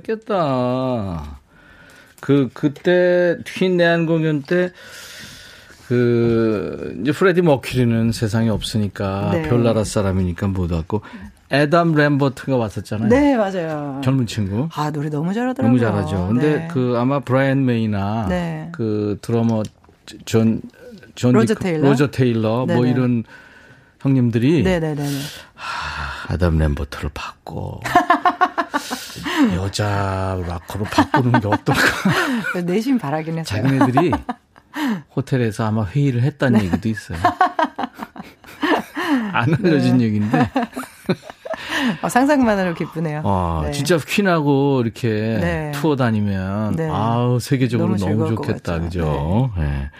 좋아했겠다. 0.00 1.38
그, 2.20 2.48
그때, 2.52 3.38
퀸 3.46 3.76
내한 3.76 4.06
공연 4.06 4.42
때, 4.42 4.72
그, 5.88 6.96
이제 7.00 7.12
프레디 7.12 7.42
머큐리는 7.42 8.12
세상에 8.12 8.48
없으니까, 8.50 9.30
네. 9.32 9.42
별나라 9.48 9.84
사람이니까 9.84 10.48
못 10.48 10.70
왔고, 10.70 11.02
아담 11.50 11.94
램버트가 11.94 12.56
왔었잖아요. 12.56 13.08
네, 13.08 13.36
맞아요. 13.36 14.00
젊은 14.04 14.26
친구. 14.26 14.68
아, 14.74 14.90
노래 14.90 15.08
너무 15.08 15.32
잘하더라고요. 15.34 15.80
너무 15.80 15.80
잘하죠. 15.80 16.28
근데 16.28 16.54
네. 16.56 16.68
그 16.70 16.94
아마 16.96 17.18
브라이언 17.20 17.64
메이나 17.64 18.26
네. 18.28 18.68
그 18.72 19.18
드러머 19.20 19.64
존, 20.26 20.60
존 21.16 21.32
로저 21.32 21.54
디크- 21.54 21.62
테일러? 21.64 21.88
로저 21.88 22.10
테일러 22.12 22.66
뭐 22.66 22.66
네네. 22.66 22.90
이런 22.90 23.24
형님들이 24.00 24.62
네네네. 24.62 25.04
아담 26.30 26.58
램버트를 26.58 27.10
받고 27.12 27.80
여자 29.56 30.40
락커로 30.46 30.84
바꾸는 30.84 31.40
게 31.40 31.46
어떨까? 31.48 31.82
내심 32.64 32.98
바라긴 32.98 33.38
했어요. 33.38 33.62
자기네들이 33.62 34.12
호텔에서 35.16 35.66
아마 35.66 35.84
회의를 35.84 36.22
했다는 36.22 36.62
얘기도 36.62 36.88
있어요. 36.88 37.18
안 39.32 39.54
알려진 39.54 39.98
네. 39.98 40.04
얘기인데. 40.04 40.50
어, 42.02 42.08
상상만으로 42.08 42.74
기쁘네요. 42.74 43.22
와, 43.24 43.62
네. 43.64 43.72
진짜 43.72 43.98
퀸하고 43.98 44.82
이렇게 44.82 45.08
네. 45.08 45.72
투어 45.74 45.96
다니면 45.96 46.76
네. 46.76 46.88
아우 46.88 47.40
세계적으로 47.40 47.96
너무 47.96 48.14
너무, 48.14 48.36
좋겠다. 48.36 48.78
그죠? 48.78 49.50
네. 49.56 49.90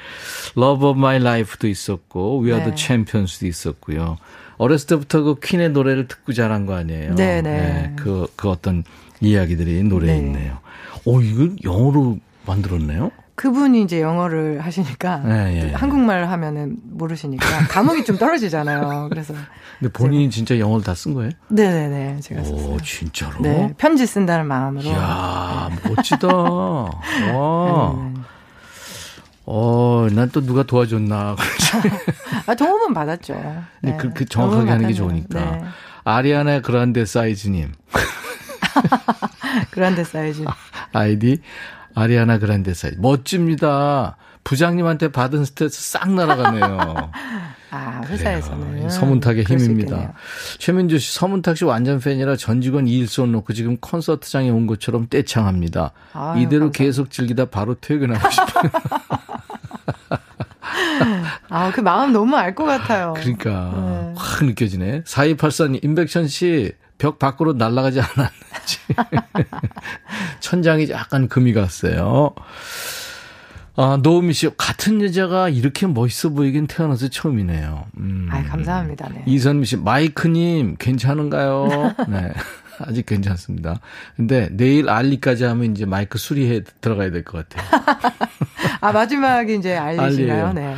Love 0.57 0.89
of 0.89 0.99
My 0.99 1.17
Life도 1.17 1.67
있었고, 1.67 2.41
We 2.43 2.51
Are 2.53 2.63
the 2.65 2.77
네. 2.77 2.77
Champions도 2.77 3.47
있었고요. 3.47 4.19
어렸을 4.61 4.87
때부터 4.89 5.23
그 5.23 5.37
퀸의 5.43 5.71
노래를 5.71 6.07
듣고 6.07 6.35
자란 6.35 6.67
거 6.67 6.75
아니에요? 6.75 7.15
네, 7.15 7.41
네. 7.41 7.95
그, 7.97 8.27
그 8.37 8.51
어떤 8.51 8.85
이야기들이 9.23 9.83
노래에 9.85 10.13
네. 10.13 10.19
있네요. 10.19 10.59
오, 11.07 11.23
이건 11.23 11.57
영어로 11.65 12.19
만들었네요? 12.47 13.11
그분이 13.37 13.81
이제 13.83 14.03
영어를 14.03 14.61
하시니까 14.61 15.17
네, 15.21 15.69
예. 15.71 15.73
한국말 15.73 16.29
하면은 16.29 16.77
모르시니까 16.91 17.47
감흥이 17.71 18.05
좀 18.05 18.19
떨어지잖아요. 18.19 19.07
그래서 19.09 19.33
근데 19.79 19.91
본인이 19.91 20.29
진짜 20.29 20.59
영어를 20.59 20.85
다 20.85 20.93
쓴 20.93 21.15
거예요? 21.15 21.31
네네네 21.49 22.21
제가 22.21 22.45
썼어요. 22.45 22.75
오, 22.75 22.81
진짜로? 22.83 23.41
네 23.41 23.73
편지 23.79 24.07
쓴다는 24.07 24.45
마음으로. 24.47 24.85
이야, 24.91 25.71
멋지다. 25.89 26.29
와. 27.35 28.13
어, 29.53 30.07
난 30.13 30.31
또 30.31 30.41
누가 30.41 30.63
도와줬나. 30.63 31.35
아 32.47 32.55
도움은 32.55 32.95
받았죠. 32.95 33.35
근데 33.81 33.97
그, 33.97 34.13
그 34.15 34.25
정확하게 34.25 34.57
도움은 34.59 34.73
하는 34.73 34.87
게. 34.89 34.95
좋으니까. 34.95 35.41
네. 35.41 35.65
아리아나 36.05 36.61
그란데 36.61 37.05
사이즈님. 37.05 37.73
그란데 39.71 40.05
사이즈. 40.05 40.45
아이디 40.93 41.41
아리아나 41.95 42.39
그란데 42.39 42.75
사이즈. 42.75 42.97
멋집니다. 43.01 44.17
부장님한테 44.45 45.13
받은 45.13 45.45
스트레스 45.45 45.83
싹 45.83 46.13
날아가네요. 46.13 47.11
아 47.73 48.01
회사에서는 48.07 48.89
서문탁의 48.89 49.45
힘입니다. 49.45 50.15
최민주 50.59 50.99
씨, 50.99 51.15
서문탁 51.15 51.57
씨 51.57 51.65
완전 51.65 52.01
팬이라 52.01 52.37
전 52.37 52.61
직원 52.61 52.89
일 52.89 53.07
손 53.07 53.24
놓고 53.24 53.53
지금 53.53 53.77
콘서트장에 53.77 54.49
온 54.51 54.67
것처럼 54.67 55.09
떼창합니다. 55.09 55.93
아유, 56.15 56.41
이대로 56.43 56.71
감사합니다. 56.71 56.79
계속 56.79 57.11
즐기다 57.11 57.45
바로 57.47 57.75
퇴근하고 57.75 58.29
싶어요. 58.31 58.71
아, 61.49 61.71
그 61.73 61.81
마음 61.81 62.13
너무 62.13 62.37
알 62.37 62.55
것 62.55 62.65
같아요. 62.65 63.15
그러니까 63.17 63.73
네. 63.75 64.15
확 64.17 64.45
느껴지네. 64.45 65.03
4284님, 65.03 65.85
임백천 65.85 66.29
씨 66.29 66.73
벽 67.01 67.19
밖으로 67.19 67.55
날아가지 67.55 67.99
않았는지. 67.99 68.79
천장이 70.41 70.91
약간 70.91 71.29
금이 71.29 71.55
갔어요. 71.55 72.35
아, 73.77 73.99
노우미 74.03 74.35
씨, 74.35 74.51
같은 74.59 75.01
여자가 75.01 75.49
이렇게 75.49 75.87
멋있어 75.87 76.29
보이긴 76.29 76.67
태어나서 76.67 77.09
처음이네요. 77.09 77.87
음. 77.97 78.29
아, 78.31 78.43
감사합니다. 78.43 79.09
네. 79.15 79.23
이선미 79.27 79.65
씨, 79.65 79.77
마이크님, 79.79 80.77
괜찮은가요? 80.79 81.95
네. 82.09 82.33
아직 82.87 83.07
괜찮습니다. 83.07 83.81
근데 84.17 84.49
내일 84.53 84.89
알리까지 84.89 85.45
하면 85.45 85.73
이제 85.73 85.85
마이크 85.87 86.19
수리해 86.19 86.63
들어가야 86.81 87.11
될 87.11 87.25
것 87.25 87.49
같아요. 87.49 87.81
아, 88.81 88.93
마지막에 88.93 89.55
이제 89.55 89.77
알리시나요? 89.77 90.53
네. 90.55 90.75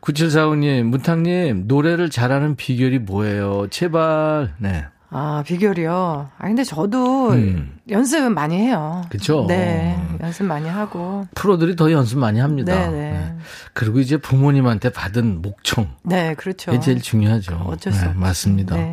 9745님, 0.00 0.82
문탁님, 0.84 1.64
노래를 1.66 2.10
잘하는 2.10 2.56
비결이 2.56 2.98
뭐예요? 3.00 3.68
제발, 3.70 4.52
네. 4.58 4.84
아, 5.16 5.42
비결이요. 5.46 6.28
아, 6.36 6.46
근데 6.46 6.64
저도 6.64 7.30
음. 7.30 7.78
연습은 7.88 8.34
많이 8.34 8.56
해요. 8.56 9.02
그쵸? 9.08 9.46
네. 9.48 9.96
연습 10.20 10.44
많이 10.44 10.68
하고. 10.68 11.26
프로들이 11.34 11.76
더 11.76 11.90
연습 11.92 12.18
많이 12.18 12.40
합니다. 12.40 12.74
네, 12.74 12.90
네. 12.90 13.34
그리고 13.72 14.00
이제 14.00 14.16
부모님한테 14.16 14.90
받은 14.90 15.40
목청. 15.40 15.94
네, 16.02 16.34
그렇죠. 16.34 16.72
이게 16.72 16.80
제일 16.80 17.00
중요하죠. 17.00 17.54
어쩔 17.66 17.92
수 17.92 18.00
네, 18.02 18.06
없죠. 18.08 18.18
맞습니다. 18.20 18.76
네. 18.76 18.92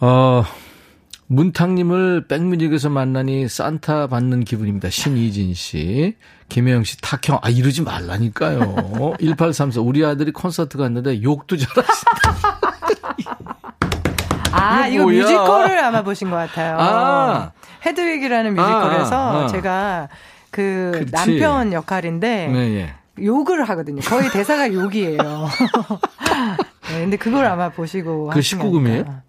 어, 0.00 0.42
문탁님을 1.26 2.26
백뮤직에서 2.28 2.90
만나니 2.90 3.48
산타 3.48 4.08
받는 4.08 4.44
기분입니다. 4.44 4.90
신이진 4.90 5.54
씨. 5.54 6.16
김혜영 6.48 6.84
씨, 6.84 7.00
탁형. 7.00 7.38
아, 7.42 7.48
이러지 7.48 7.82
말라니까요. 7.82 9.14
1834. 9.20 9.80
우리 9.80 10.04
아들이 10.04 10.32
콘서트 10.32 10.76
갔는데 10.76 11.22
욕도 11.22 11.56
잘하신다. 11.56 12.60
아, 14.52 14.86
이거 14.86 15.04
뭐야? 15.04 15.22
뮤지컬을 15.22 15.78
아마 15.82 16.02
보신 16.02 16.30
것 16.30 16.36
같아요. 16.36 16.76
아. 16.78 17.52
헤드윅이라는 17.84 18.54
뮤지컬에서 18.54 19.16
아, 19.16 19.44
아. 19.44 19.46
제가 19.48 20.08
그 20.50 20.92
그치. 20.94 21.10
남편 21.12 21.72
역할인데 21.72 22.48
네, 22.48 22.58
예. 22.76 22.94
욕을 23.22 23.68
하거든요. 23.68 24.00
거의 24.02 24.30
대사가 24.30 24.72
욕이에요. 24.72 25.18
네, 26.88 27.00
근데 27.00 27.16
그걸 27.16 27.44
아마 27.46 27.68
보시고 27.70 28.26
그 28.28 28.36
하신 28.36 28.58
게 28.58 28.64
19금이에요? 28.64 29.20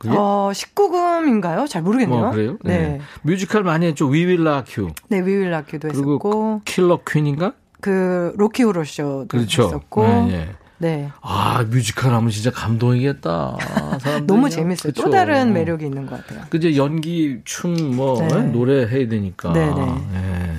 그게? 0.00 0.14
어, 0.16 0.50
19금인가요? 0.54 1.68
잘 1.68 1.82
모르겠네요. 1.82 2.26
어, 2.26 2.30
그래요? 2.30 2.56
네. 2.64 3.00
뮤지컬 3.20 3.62
많이 3.62 3.84
했죠. 3.84 4.10
We 4.10 4.24
Will 4.24 4.48
Rock 4.48 4.82
You. 4.82 4.94
네, 5.08 5.20
위윌라큐도 5.20 5.88
했었고 5.88 6.62
Killer 6.64 7.00
Queen인가? 7.06 7.52
그 7.82 8.32
Rocky 8.36 8.62
Horror 8.62 8.82
Show도 8.82 9.26
그렇죠. 9.28 9.64
했었고 9.64 10.02
네, 10.06 10.32
예. 10.32 10.48
네. 10.78 11.10
아, 11.20 11.62
뮤지컬 11.68 12.14
하면 12.14 12.30
진짜 12.30 12.50
감동이겠다. 12.50 13.58
너무 14.26 14.48
재밌어요. 14.48 14.94
또 14.94 15.02
그쵸. 15.02 15.10
다른 15.10 15.52
매력이 15.52 15.84
있는 15.84 16.06
것 16.06 16.26
같아요. 16.26 16.46
그제 16.48 16.76
연기, 16.76 17.40
춤, 17.44 17.74
뭐, 17.94 18.26
네. 18.26 18.42
노래 18.44 18.86
해야 18.88 19.06
되니까. 19.06 19.52
네네. 19.52 19.80
예. 20.14 20.52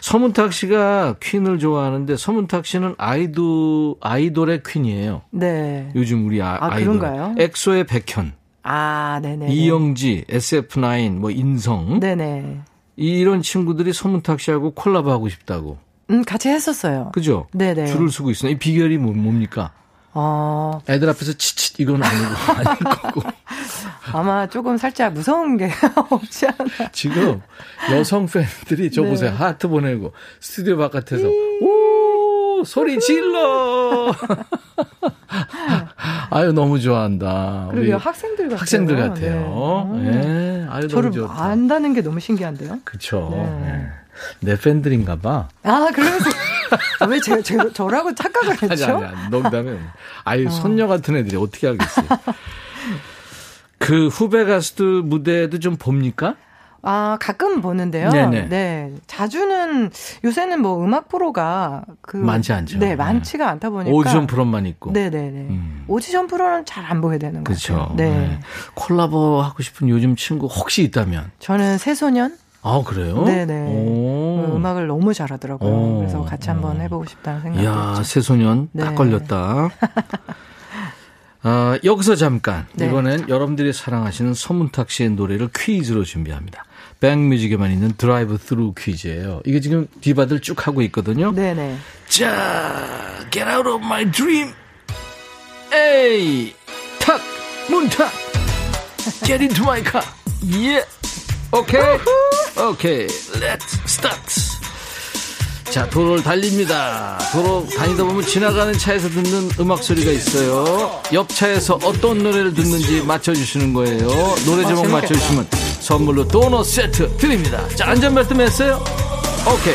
서문탁 0.00 0.52
씨가 0.52 1.16
퀸을 1.20 1.60
좋아하는데, 1.60 2.16
서문탁 2.16 2.66
씨는 2.66 2.96
아이돌, 2.98 3.94
아이돌의 4.00 4.62
퀸이에요. 4.66 5.22
네. 5.30 5.92
요즘 5.94 6.26
우리 6.26 6.42
아, 6.42 6.58
아. 6.60 6.70
그런가요? 6.70 7.36
엑소의 7.38 7.84
백현, 7.84 8.32
아, 8.64 9.20
네네. 9.22 9.52
이영지, 9.52 10.24
SF9, 10.28 11.10
뭐, 11.18 11.30
인성. 11.30 12.00
네네. 12.00 12.62
이런 12.96 13.42
친구들이 13.42 13.92
서문탁 13.92 14.40
씨하고 14.40 14.72
콜라보 14.72 15.10
하고 15.10 15.28
싶다고. 15.28 15.78
음, 16.10 16.24
같이 16.24 16.48
했었어요. 16.48 17.10
그죠? 17.12 17.46
네네. 17.52 17.86
줄을 17.86 18.10
서고 18.10 18.30
있어요. 18.30 18.52
이 18.52 18.58
비결이 18.58 18.98
뭐, 18.98 19.12
뭡니까? 19.12 19.72
어, 20.16 20.80
애들 20.88 21.08
앞에서 21.10 21.32
치치 21.32 21.74
이건 21.82 22.00
아니고 22.02 22.24
아닐 22.54 22.84
거고 22.84 23.22
아마 24.12 24.46
조금 24.46 24.76
살짝 24.76 25.12
무서운 25.12 25.56
게 25.56 25.68
없지 26.08 26.46
않아. 26.46 26.90
지금 26.92 27.42
여성 27.90 28.26
팬들이 28.26 28.92
저 28.92 29.02
네. 29.02 29.10
보세요 29.10 29.32
하트 29.32 29.66
보내고 29.66 30.12
스튜디오 30.40 30.76
바깥에서 30.76 31.26
오 31.62 32.62
소리 32.64 33.00
질러 33.00 34.14
아유 36.30 36.52
너무 36.52 36.80
좋아한다 36.80 37.68
그리고 37.70 37.96
학생들 37.96 38.44
같아요. 38.44 38.58
학생들 38.60 38.96
같아요 38.96 39.90
네. 39.94 40.06
예 40.64 40.66
아유 40.70 40.88
저를 40.88 41.10
너무 41.10 41.28
좋다 41.28 41.44
안다는 41.44 41.94
게 41.94 42.02
너무 42.02 42.20
신기한데요. 42.20 42.80
그쵸 42.84 43.28
네. 43.32 43.68
예. 43.70 44.04
내 44.40 44.56
팬들인가 44.58 45.16
봐 45.16 45.48
아, 45.62 45.88
그러면서 45.92 46.30
왜 47.08 47.20
제, 47.20 47.42
제, 47.42 47.56
저라고 47.72 48.14
착각을 48.14 48.56
아니 48.60 48.70
했죠? 48.70 48.96
아니 48.96 49.04
아니 49.06 49.30
농담은 49.30 49.80
아유 50.24 50.46
어. 50.46 50.50
손녀 50.50 50.86
같은 50.86 51.16
애들이 51.16 51.36
어떻게 51.36 51.68
알겠어요 51.68 52.06
그 53.78 54.08
후배 54.08 54.44
가수들 54.44 55.02
무대도 55.02 55.58
좀 55.58 55.76
봅니까? 55.76 56.36
아, 56.86 57.16
가끔 57.20 57.60
보는데요. 57.60 58.10
네네. 58.10 58.48
네. 58.48 58.92
자주는 59.06 59.90
요새는 60.22 60.60
뭐 60.60 60.84
음악 60.84 61.08
프로가 61.08 61.84
그 62.02 62.16
많지 62.16 62.52
않죠. 62.52 62.78
네, 62.78 62.94
많지가 62.94 63.48
않다 63.48 63.70
보니까 63.70 63.94
오디션 63.96 64.26
프로만 64.26 64.66
있고. 64.66 64.92
네, 64.92 65.08
네, 65.10 65.30
네. 65.30 65.38
음. 65.48 65.84
오디션 65.88 66.26
프로는 66.26 66.64
잘 66.66 66.84
안 66.84 67.00
보게 67.00 67.16
되는 67.16 67.42
것 67.42 67.44
그렇죠. 67.44 67.74
같아요. 67.78 67.96
네. 67.96 68.40
콜라보 68.74 69.40
하고 69.40 69.62
싶은 69.62 69.88
요즘 69.88 70.16
친구 70.16 70.46
혹시 70.46 70.82
있다면? 70.84 71.30
저는 71.38 71.78
새소년 71.78 72.36
아 72.60 72.82
그래요? 72.84 73.22
네, 73.24 73.46
네. 73.46 73.54
오. 73.66 74.54
음악을 74.56 74.86
너무 74.86 75.14
잘하더라고요. 75.14 75.70
오. 75.70 75.98
그래서 76.00 76.22
같이 76.24 76.50
한번 76.50 76.80
해 76.82 76.88
보고 76.88 77.06
싶다는 77.06 77.40
생각이 77.40 77.62
이야 77.64 77.94
들죠. 77.94 78.02
새소년 78.04 78.68
딱 78.78 78.90
네. 78.90 78.94
걸렸다. 78.94 79.70
아, 81.46 81.78
여기서 81.84 82.16
잠깐 82.16 82.66
네. 82.74 82.86
이번엔 82.86 83.28
여러분들이 83.28 83.72
사랑하시는 83.72 84.32
서문탁 84.34 84.90
씨의 84.90 85.10
노래를 85.10 85.50
퀴즈로 85.54 86.04
준비합니다. 86.04 86.64
백뮤직에만 87.04 87.70
있는 87.70 87.92
드라이브 87.98 88.38
스루 88.38 88.72
퀴즈예요. 88.72 89.42
이게 89.44 89.60
지금 89.60 89.86
디바들 90.00 90.40
쭉 90.40 90.66
하고 90.66 90.80
있거든요. 90.82 91.32
네네. 91.32 91.76
자, 92.08 93.26
get 93.30 93.46
out 93.46 93.68
of 93.68 93.84
my 93.84 94.10
dream. 94.10 94.54
에이, 95.70 96.54
탁, 96.98 97.20
문탁. 97.68 98.10
Get 99.26 99.44
into 99.44 99.62
my 99.64 99.82
car. 99.82 100.06
Yeah. 100.42 100.86
오케이. 101.52 101.82
오케이. 102.56 103.06
Let's 103.38 103.78
start. 103.84 104.53
자, 105.74 105.90
도로를 105.90 106.22
달립니다. 106.22 107.18
도로 107.32 107.66
다니다 107.66 108.04
보면 108.04 108.24
지나가는 108.24 108.72
차에서 108.78 109.08
듣는 109.08 109.50
음악 109.58 109.82
소리가 109.82 110.12
있어요. 110.12 111.02
옆 111.12 111.28
차에서 111.28 111.80
어떤 111.82 112.18
노래를 112.18 112.54
듣는지 112.54 113.02
맞춰주시는 113.02 113.74
거예요. 113.74 114.06
노래 114.46 114.62
아, 114.62 114.68
제목 114.68 114.82
재밌겠다. 114.84 114.88
맞춰주시면 114.92 115.48
선물로 115.80 116.28
도넛 116.28 116.64
세트 116.64 117.16
드립니다. 117.16 117.66
자, 117.70 117.88
안전벨트 117.88 118.34
맸어요? 118.34 118.80
오케이. 119.52 119.74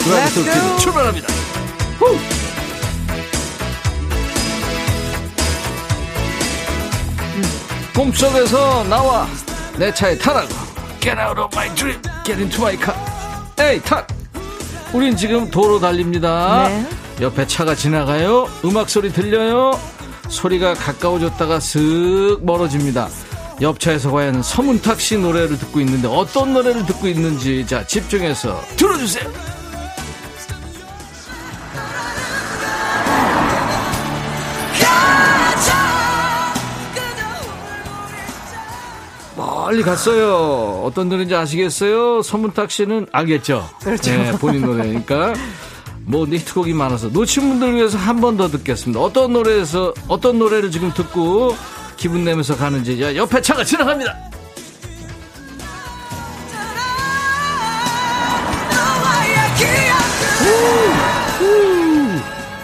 드라이브. 0.00 0.44
퀴즈 0.44 0.76
출발합니다. 0.82 1.28
후! 1.98 2.18
꿈속에서 7.94 8.84
나와 8.84 9.26
내 9.78 9.94
차에 9.94 10.18
타라고 10.18 10.48
Get 11.00 11.18
out 11.18 11.40
of 11.40 11.48
my 11.54 11.74
dream 11.74 12.02
Get 12.22 12.38
into 12.38 12.60
my 12.60 12.76
car 12.76 12.94
에이 13.58 13.80
탁 13.80 14.06
우린 14.92 15.16
지금 15.16 15.50
도로 15.50 15.78
달립니다. 15.78 16.68
네. 16.68 16.86
옆에 17.20 17.46
차가 17.46 17.74
지나가요. 17.74 18.48
음악 18.64 18.88
소리 18.88 19.12
들려요. 19.12 19.78
소리가 20.28 20.74
가까워졌다가 20.74 21.60
슥 21.60 22.38
멀어집니다. 22.42 23.08
옆차에서 23.60 24.10
과연 24.12 24.42
서문탁 24.42 25.00
씨 25.00 25.18
노래를 25.18 25.58
듣고 25.58 25.80
있는데 25.80 26.06
어떤 26.06 26.52
노래를 26.52 26.86
듣고 26.86 27.08
있는지 27.08 27.66
자 27.66 27.84
집중해서 27.84 28.60
들어주세요 28.76 29.57
멀리 39.68 39.82
갔어요. 39.82 40.80
어떤 40.82 41.10
노래인지 41.10 41.34
아시겠어요? 41.34 42.22
서문탁 42.22 42.70
씨는 42.70 43.06
알겠죠? 43.12 43.68
그렇죠. 43.82 44.10
네, 44.12 44.32
본인 44.40 44.62
노래니까. 44.62 45.34
뭐 46.06 46.24
히트곡이 46.26 46.72
많아서 46.72 47.08
놓친 47.08 47.46
분들을 47.50 47.74
위해서 47.74 47.98
한 47.98 48.18
번 48.22 48.38
더 48.38 48.48
듣겠습니다. 48.48 48.98
어떤 48.98 49.34
노래에서 49.34 49.92
어떤 50.08 50.38
노래를 50.38 50.70
지금 50.70 50.90
듣고 50.94 51.54
기분 51.98 52.24
내면서 52.24 52.56
가는지 52.56 53.02
야, 53.02 53.14
옆에 53.14 53.42
차가 53.42 53.62
지나갑니다. 53.62 54.16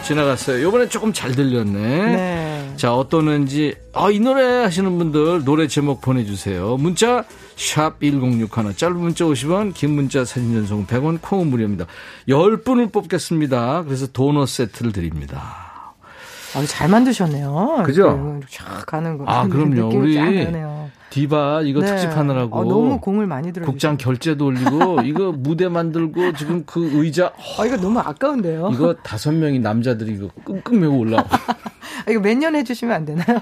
지나갔어요. 0.04 0.68
이번에 0.68 0.88
조금 0.88 1.12
잘 1.12 1.32
들렸네. 1.32 1.72
네. 1.80 2.53
자, 2.76 2.94
어떠는지, 2.94 3.74
아, 3.92 4.10
이 4.10 4.20
노래 4.20 4.62
하시는 4.62 4.98
분들 4.98 5.44
노래 5.44 5.66
제목 5.68 6.00
보내주세요. 6.00 6.76
문자, 6.76 7.24
샵 7.56 8.00
1061, 8.00 8.76
짧은 8.76 8.96
문자 8.96 9.24
50원, 9.24 9.72
긴 9.74 9.90
문자 9.90 10.24
사진 10.24 10.52
전송 10.54 10.86
100원, 10.86 11.20
콩은 11.20 11.48
무료입니다. 11.48 11.86
10분을 12.28 12.92
뽑겠습니다. 12.92 13.84
그래서 13.84 14.06
도넛 14.08 14.48
세트를 14.48 14.92
드립니다. 14.92 15.94
아, 16.54 16.64
잘 16.66 16.88
만드셨네요. 16.88 17.82
그죠? 17.84 18.38
이렇게 18.38 18.46
쫙 18.50 18.86
가는 18.86 19.18
거. 19.18 19.24
아, 19.26 19.46
그럼요. 19.48 19.86
느낌이 19.86 20.16
우리. 20.16 20.46
디바 21.14 21.62
이거 21.62 21.80
네. 21.80 21.86
특집하느라고. 21.86 22.60
아, 22.60 22.64
너무 22.64 22.98
공을 22.98 23.28
많이 23.28 23.52
들어. 23.52 23.64
국장 23.64 23.96
결제도 23.96 24.46
올리고, 24.46 25.02
이거 25.02 25.30
무대 25.30 25.68
만들고, 25.68 26.32
지금 26.32 26.64
그 26.66 26.90
의자, 26.92 27.32
아, 27.56 27.64
이거 27.64 27.76
너무 27.76 28.00
아까운데요. 28.00 28.70
이거 28.72 28.94
다섯 28.94 29.32
명이 29.32 29.60
남자들이 29.60 30.14
이거 30.14 30.28
끙끙 30.44 30.80
매고 30.80 30.98
올라오고. 30.98 31.28
아, 31.32 32.10
이거 32.10 32.18
몇년 32.18 32.56
해주시면 32.56 32.92
안 32.92 33.04
되나요? 33.04 33.40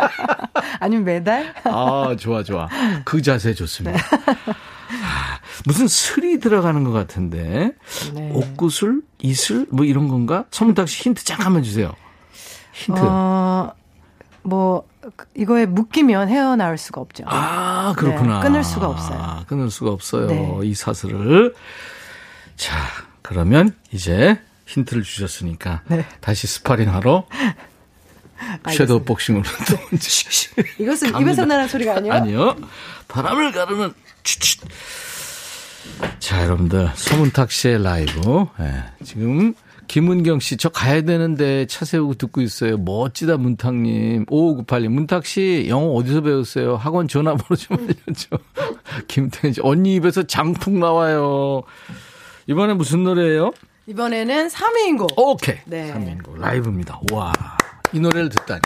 아니면 0.80 1.04
매달? 1.04 1.52
아, 1.64 2.16
좋아, 2.18 2.42
좋아. 2.42 2.66
그 3.04 3.20
자세 3.20 3.52
좋습니다. 3.52 4.00
아, 4.00 5.38
무슨 5.66 5.88
슬이 5.88 6.40
들어가는 6.40 6.82
것 6.82 6.92
같은데. 6.92 7.72
네. 8.14 8.32
옥구슬? 8.32 9.02
이슬? 9.20 9.66
뭐 9.70 9.84
이런 9.84 10.08
건가? 10.08 10.46
서문탁 10.50 10.88
씨 10.88 11.02
힌트 11.02 11.24
잠깐만 11.26 11.62
주세요. 11.62 11.92
힌트. 12.72 13.02
어, 13.04 13.74
뭐, 14.44 14.86
이거에 15.36 15.66
묶이면 15.66 16.28
헤어나올 16.28 16.78
수가 16.78 17.00
없죠. 17.00 17.24
아, 17.26 17.92
그렇구나. 17.96 18.38
네, 18.40 18.46
끊을 18.46 18.64
수가 18.64 18.86
없어요. 18.88 19.18
아, 19.20 19.44
끊을 19.46 19.70
수가 19.70 19.90
없어요. 19.90 20.26
네. 20.28 20.58
이 20.64 20.74
사슬을. 20.74 21.54
자, 22.56 22.76
그러면 23.22 23.74
이제 23.90 24.38
힌트를 24.66 25.02
주셨으니까 25.02 25.82
네. 25.86 26.06
다시 26.20 26.46
스파링 26.46 26.92
하러 26.92 27.26
섀도우 28.70 29.04
복싱으로 29.04 29.42
또 29.68 29.96
이것은. 30.78 31.20
입에서 31.20 31.44
나는 31.44 31.68
소리가 31.68 31.96
아니에요? 31.96 32.14
아니요. 32.14 32.56
바람을 33.08 33.52
가르는. 33.52 33.92
자, 36.18 36.42
여러분들 36.44 36.90
서문탁 36.94 37.50
씨의 37.50 37.82
라이브. 37.82 38.46
예, 38.60 38.84
지금 39.04 39.54
김은경 39.92 40.40
씨, 40.40 40.56
저 40.56 40.70
가야 40.70 41.02
되는데 41.02 41.66
차 41.66 41.84
세우고 41.84 42.14
듣고 42.14 42.40
있어요. 42.40 42.78
멋지다, 42.78 43.36
문탁님. 43.36 44.24
5598님, 44.24 44.88
문탁 44.88 45.26
씨, 45.26 45.66
영어 45.68 45.88
어디서 45.88 46.22
배웠어요? 46.22 46.76
학원 46.76 47.08
전화번호 47.08 47.54
좀 47.56 47.76
알려줘. 47.76 48.38
김태현 49.06 49.52
씨, 49.52 49.60
언니 49.62 49.96
입에서 49.96 50.22
장풍 50.22 50.80
나와요. 50.80 51.60
이번에 52.46 52.72
무슨 52.72 53.04
노래예요? 53.04 53.52
이번에는 53.86 54.48
3위인 54.48 54.96
곡. 54.96 55.10
오케이. 55.18 55.56
네. 55.66 55.92
3인곡 55.92 56.38
라이브입니다. 56.38 56.98
와, 57.12 57.34
이 57.92 58.00
노래를 58.00 58.30
듣다니. 58.30 58.62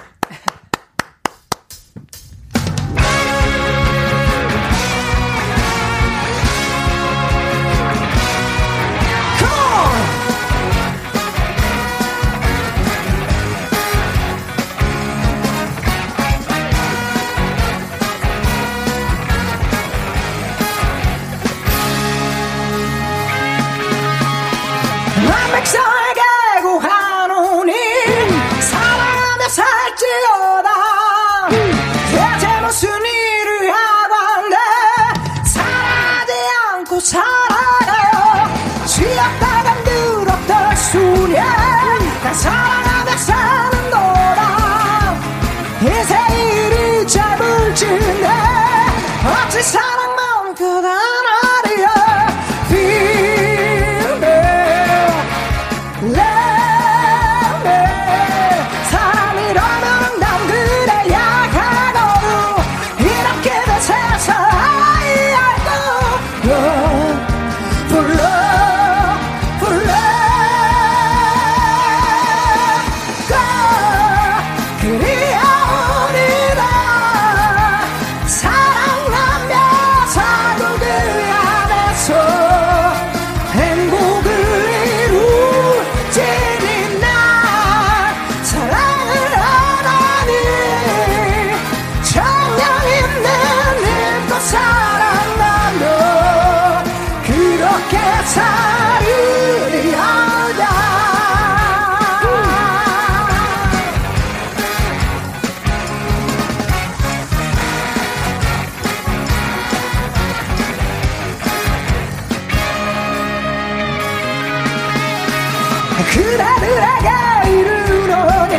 그대들에게 116.17 117.11
이르노니 117.51 118.57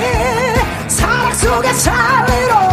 사랑 0.88 1.34
속에 1.34 1.74
살리로 1.74 2.67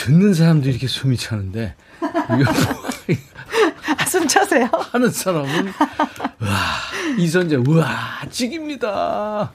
듣는 0.00 0.32
사람도 0.32 0.70
이렇게 0.70 0.86
숨이 0.86 1.18
차는데 1.18 1.74
뭐 2.00 2.38
아, 3.98 4.04
숨 4.06 4.26
차세요? 4.26 4.66
하는 4.92 5.10
사람은 5.10 5.66
와 6.38 6.48
이선재 7.18 7.56
우와 7.56 8.22
찍입니다. 8.30 9.52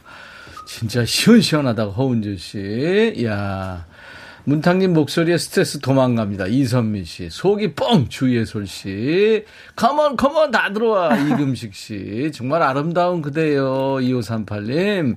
진짜 0.68 1.04
시원시원하다고 1.04 1.91
허은주 1.93 2.38
씨. 2.38 3.26
야 3.26 3.88
문탕님 4.43 4.93
목소리에 4.93 5.39
스트레스 5.39 5.80
도망갑니다. 5.80 6.46
이선미 6.46 7.06
씨. 7.06 7.30
속이 7.32 7.74
뻥 7.74 8.08
주예솔 8.08 8.68
씨. 8.68 9.46
컴온 9.76 10.16
컴온 10.16 10.52
다 10.52 10.72
들어와 10.72 11.18
이금식 11.18 11.74
씨. 11.74 12.30
정말 12.32 12.62
아름다운 12.62 13.24
그대요. 13.24 13.96
2538님. 14.00 15.16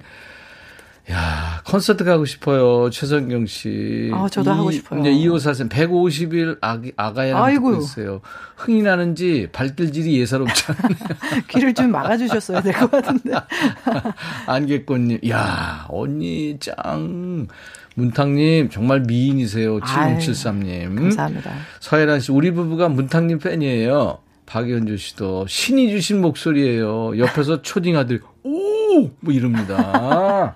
야, 1.11 1.63
콘서트 1.65 2.05
가고 2.05 2.27
싶어요. 2.27 2.91
최성경 2.91 3.47
씨. 3.47 4.11
아, 4.13 4.29
저도 4.31 4.53
하고 4.53 4.71
싶어요. 4.71 5.01
이제 5.01 5.11
2호사선 5.11 5.71
150일 5.71 6.59
아, 6.61 6.79
아가야. 6.97 7.51
듣고 7.55 7.77
있어요. 7.77 8.21
흥이 8.57 8.83
나는지 8.83 9.49
발길질이 9.53 10.19
예사롭지 10.21 10.65
않네요. 10.69 10.99
귀를 11.49 11.73
좀 11.73 11.91
막아주셨어야 11.93 12.61
될 12.61 12.75
것 12.75 12.91
같은데. 12.91 13.33
안개꽃님, 14.47 15.21
야, 15.31 15.87
언니 15.89 16.59
짱. 16.61 17.49
문탕님, 17.95 18.69
정말 18.71 19.01
미인이세요. 19.01 19.81
아유, 19.83 20.19
7073님. 20.19 20.95
감사합니다. 20.95 21.53
서혜란 21.81 22.21
씨, 22.21 22.31
우리 22.33 22.51
부부가 22.53 22.89
문탕님 22.89 23.39
팬이에요. 23.39 24.19
박연주 24.49 24.97
씨도 24.97 25.47
신이 25.47 25.91
주신 25.91 26.23
목소리예요. 26.23 27.19
옆에서 27.19 27.61
초딩 27.63 27.97
아들, 27.97 28.21
오! 28.43 29.11
뭐 29.21 29.33
이럽니다. 29.33 30.55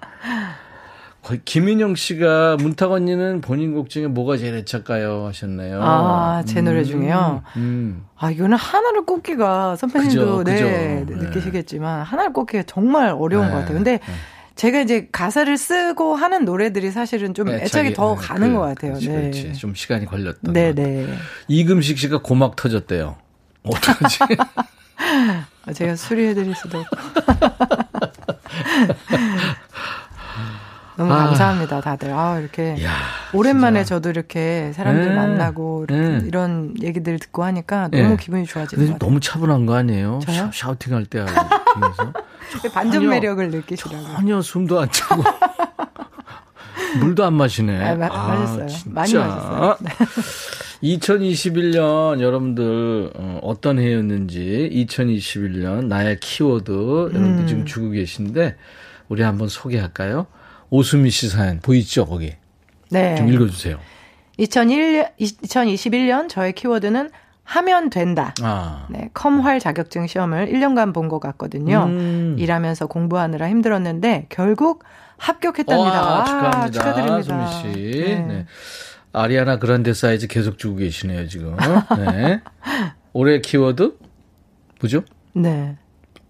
거의 1.22 1.40
김인영 1.44 1.94
씨가 1.94 2.56
문탁 2.58 2.90
언니는 2.90 3.42
본인 3.42 3.74
곡 3.74 3.90
중에 3.90 4.08
뭐가 4.08 4.38
제일 4.38 4.54
애착가요 4.56 5.26
하셨네요. 5.26 5.80
아, 5.80 6.42
제 6.46 6.62
노래 6.62 6.82
중에요? 6.82 7.42
음. 7.56 8.04
아, 8.16 8.30
이거는 8.30 8.56
하나를 8.56 9.04
꼽기가 9.04 9.76
선배님도 9.76 10.38
그죠, 10.38 10.42
네, 10.42 11.04
그죠. 11.06 11.20
네, 11.20 11.26
느끼시겠지만 11.26 12.02
하나를 12.02 12.32
꼽기가 12.32 12.64
정말 12.66 13.10
어려운 13.10 13.46
네, 13.46 13.52
것 13.52 13.58
같아요. 13.58 13.74
근데 13.74 14.00
제가 14.56 14.80
이제 14.80 15.08
가사를 15.12 15.56
쓰고 15.56 16.16
하는 16.16 16.44
노래들이 16.44 16.90
사실은 16.90 17.34
좀 17.34 17.50
애착이 17.50 17.94
더 17.94 18.16
네, 18.16 18.26
가는 18.26 18.48
그, 18.48 18.54
것 18.54 18.60
같아요. 18.60 18.92
그렇지, 18.92 19.08
네. 19.08 19.20
그렇지. 19.20 19.52
좀 19.54 19.74
시간이 19.74 20.06
걸렸던. 20.06 20.52
네, 20.52 20.74
네. 20.74 21.06
이금식 21.46 21.98
씨가 21.98 22.22
고막 22.22 22.56
터졌대요. 22.56 23.21
어떡하지? 23.64 24.18
아, 25.66 25.72
제가 25.72 25.96
수리해드릴 25.96 26.54
수도. 26.54 26.84
너무 30.96 31.12
아. 31.12 31.24
감사합니다, 31.26 31.80
다들. 31.80 32.12
아, 32.12 32.38
이렇게. 32.38 32.76
오랜만에 33.32 33.82
저도 33.84 34.10
이렇게 34.10 34.72
사람들 34.74 35.08
네. 35.08 35.14
만나고 35.14 35.86
이렇게 35.88 36.02
네. 36.18 36.20
이런 36.26 36.74
얘기들 36.82 37.18
듣고 37.18 37.44
하니까 37.44 37.88
너무 37.88 38.08
네. 38.10 38.16
기분이 38.16 38.44
좋아지는 38.46 38.84
것 38.86 38.92
같아요. 38.94 39.08
너무 39.08 39.20
차분한 39.20 39.64
거 39.66 39.74
아니에요? 39.74 40.20
저요? 40.24 40.36
샤, 40.36 40.50
샤우팅 40.52 40.94
할 40.94 41.06
때 41.06 41.20
하고. 41.20 41.32
뒤에서. 41.32 42.12
반전 42.74 43.08
매력을 43.08 43.50
느끼시라고. 43.50 44.04
전혀 44.14 44.42
숨도 44.42 44.80
안 44.80 44.90
차고. 44.90 45.22
물도 47.00 47.24
안 47.24 47.32
마시네. 47.34 47.82
아, 47.82 47.94
마- 47.94 48.08
마셨어요. 48.08 48.66
많이 48.86 49.14
마셨어요. 49.14 49.76
네. 50.82 50.96
2021년 50.96 52.20
여러분들 52.20 53.10
어, 53.14 53.38
어떤 53.42 53.78
해였는지 53.78 54.68
2021년 54.72 55.86
나의 55.86 56.18
키워드 56.20 56.70
여러분들 56.72 57.44
음. 57.44 57.46
지금 57.46 57.64
주고 57.64 57.90
계신데 57.90 58.56
우리 59.08 59.22
한번 59.22 59.48
소개할까요? 59.48 60.26
오수미 60.70 61.10
씨 61.10 61.28
사연 61.28 61.60
보이죠 61.60 62.06
거기 62.06 62.32
네. 62.90 63.14
좀 63.16 63.28
읽어주세요. 63.32 63.78
2001, 64.38 65.06
2021년 65.20 66.28
저의 66.28 66.52
키워드는 66.52 67.10
하면 67.44 67.90
된다. 67.90 68.34
아, 68.42 68.86
네, 68.88 69.10
컴활 69.12 69.60
자격증 69.60 70.06
시험을 70.06 70.46
1년간 70.46 70.94
본 70.94 71.08
것 71.08 71.18
같거든요. 71.20 71.84
음. 71.88 72.36
일하면서 72.38 72.86
공부하느라 72.86 73.48
힘들었는데 73.48 74.26
결국 74.30 74.84
합격했답니다. 75.18 76.02
와, 76.02 76.18
와, 76.18 76.24
축하합니다. 76.24 76.70
축하드립니다. 76.70 77.22
수미 77.22 77.74
씨. 77.74 77.80
네. 78.00 78.14
네. 78.20 78.46
아리아나 79.12 79.58
그란데 79.58 79.92
사이즈 79.94 80.26
계속 80.26 80.58
주고 80.58 80.76
계시네요 80.76 81.28
지금. 81.28 81.56
네. 81.98 82.40
올해 83.12 83.40
키워드 83.40 83.96
뭐죠? 84.80 85.04
네. 85.34 85.76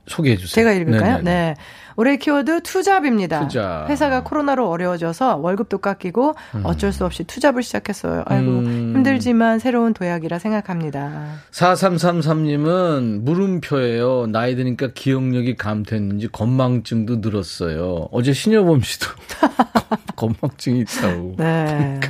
소개해 0.06 0.36
주세요. 0.36 0.54
제가 0.54 0.72
읽을까요? 0.72 1.18
네네네. 1.18 1.22
네. 1.22 1.54
올해 1.96 2.16
키워드 2.16 2.62
투잡입니다. 2.62 3.40
투잡. 3.46 3.88
회사가 3.88 4.24
코로나로 4.24 4.68
어려워져서 4.68 5.36
월급도 5.36 5.78
깎이고 5.78 6.34
어쩔 6.64 6.92
수 6.92 7.04
없이 7.04 7.22
투잡을 7.24 7.62
시작했어요. 7.62 8.24
아이고 8.26 8.50
음. 8.50 8.92
힘들지만 8.96 9.58
새로운 9.58 9.94
도약이라 9.94 10.38
생각합니다. 10.38 11.36
4333님은 11.52 13.20
물음표예요. 13.22 14.26
나이 14.28 14.56
드니까 14.56 14.88
기억력이 14.94 15.56
감퇴했는지 15.56 16.28
건망증도 16.28 17.16
늘었어요. 17.16 18.08
어제 18.10 18.32
신여범 18.32 18.80
씨도 18.80 19.06
건망증이 20.28 20.80
있다고. 20.80 21.34
네. 21.38 22.00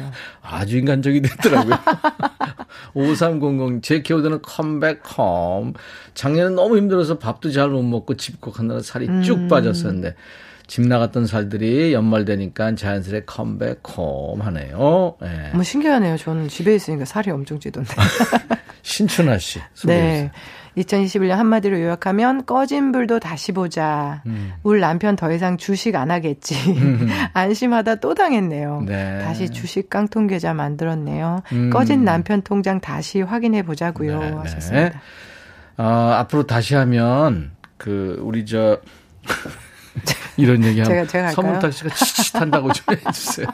아주 0.43 0.79
인간적이 0.79 1.23
됐더라고요. 1.23 1.75
5300, 2.95 3.83
제 3.83 4.03
키워드는 4.03 4.43
컴백홈. 4.43 5.75
작년에 6.15 6.55
너무 6.55 6.77
힘들어서 6.77 7.19
밥도 7.19 7.51
잘 7.51 7.71
못 7.71 7.83
먹고 7.83 8.17
집콕하느라 8.17 8.81
살이 8.81 9.07
쭉 9.23 9.39
음. 9.39 9.49
빠졌었는데, 9.49 10.15
집 10.67 10.83
나갔던 10.87 11.27
살들이 11.27 11.93
연말 11.93 12.25
되니까 12.25 12.75
자연스레 12.75 13.23
컴백홈 13.27 14.41
하네요. 14.41 15.17
예. 15.23 15.51
너무 15.51 15.65
신기하네요. 15.65 16.17
저는 16.17 16.49
집에 16.49 16.75
있으니까 16.75 17.05
살이 17.05 17.31
엄청 17.31 17.59
찌던데. 17.59 17.95
신춘하 18.83 19.39
씨. 19.39 19.61
소개해주세요. 19.75 20.23
네. 20.25 20.31
2021년 20.77 21.31
한마디로 21.37 21.81
요약하면 21.81 22.47
꺼진 22.47 22.93
불도 22.93 23.21
다시 23.21 23.53
보자. 23.53 24.23
음. 24.27 24.53
울 24.63 24.81
남편 24.81 25.17
더 25.17 25.31
이상 25.33 25.57
주식 25.57 25.97
안 25.97 26.11
하겠지. 26.11 26.55
안심하다 27.35 27.97
또 27.97 28.15
당했네요. 28.15 28.83
네. 28.87 29.21
다시 29.23 29.51
주식 29.51 29.91
깡통 29.91 30.27
계좌 30.27 30.55
만들었네요. 30.55 31.43
음. 31.53 31.71
꺼진 31.71 32.05
남편 32.05 32.43
통장 32.43 32.81
다시 32.81 33.21
확인해 33.21 33.63
보자고요. 33.63 34.19
네, 34.19 34.31
하셨습니다. 34.31 34.89
네. 34.89 34.93
어, 35.77 35.85
앞으로 36.19 36.47
다시 36.47 36.75
하면 36.75 37.53
그 37.77 38.19
우리 38.23 38.47
저 38.47 38.79
이런 40.39 40.65
얘기하면 40.65 41.05
제가- 41.05 41.09
제가 41.09 41.27
할까요? 41.29 41.35
서문탁 41.35 41.73
씨가 41.73 41.95
치치한다고 41.95 42.73
좀 42.73 42.97
해주세요. 43.07 43.47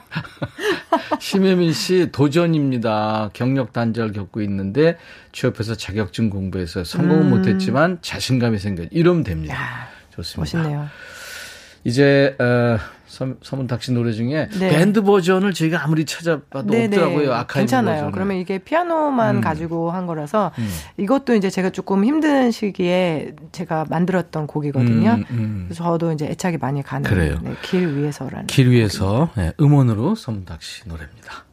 심혜민 1.21 1.73
씨 1.73 2.09
도전입니다. 2.13 3.31
경력 3.33 3.73
단절 3.73 4.13
겪고 4.13 4.41
있는데 4.43 4.97
취업해서 5.33 5.75
자격증 5.75 6.31
공부해서 6.31 6.85
성공은 6.85 7.23
음. 7.23 7.31
못했지만 7.31 7.99
자신감이 8.03 8.59
생겨. 8.59 8.85
이러면 8.91 9.25
됩니다. 9.25 9.89
좋습니다. 10.15 10.59
멋있네요. 10.59 10.89
이제 11.85 12.37
어, 12.39 12.79
서, 13.09 13.27
서문탁 13.43 13.83
씨 13.83 13.93
노래 13.93 14.13
중에 14.13 14.49
네. 14.59 14.69
밴드 14.71 15.03
버전을 15.03 15.55
저희가 15.55 15.83
아무리 15.83 16.05
찾아봐도 16.05 16.71
네네. 16.71 16.97
없더라고요. 16.97 17.33
아카이브 17.33 17.61
괜찮아요. 17.61 17.95
버전은. 17.95 18.13
그러면 18.13 18.37
이게 18.37 18.59
피아노만 18.59 19.37
음. 19.37 19.41
가지고 19.41 19.91
한 19.91 20.07
거라서 20.07 20.53
음. 20.59 20.69
이것도 20.99 21.35
이제 21.35 21.51
제가 21.51 21.71
조금 21.71 22.05
힘든 22.05 22.51
시기에 22.51 23.35
제가 23.53 23.87
만들었던 23.89 24.47
곡이거든요. 24.47 25.11
음, 25.15 25.25
음. 25.31 25.65
그래서 25.67 25.83
저도 25.85 26.13
이제 26.13 26.27
애착이 26.27 26.59
많이 26.59 26.83
가는 26.83 27.09
그래요. 27.09 27.39
네, 27.43 27.55
길 27.63 27.97
위에서라는. 27.97 28.47
길 28.47 28.71
위에서 28.71 29.31
네, 29.37 29.53
음원으로 29.61 30.15
서문탁 30.15 30.63
씨 30.63 30.87
노래입니다. 30.87 31.48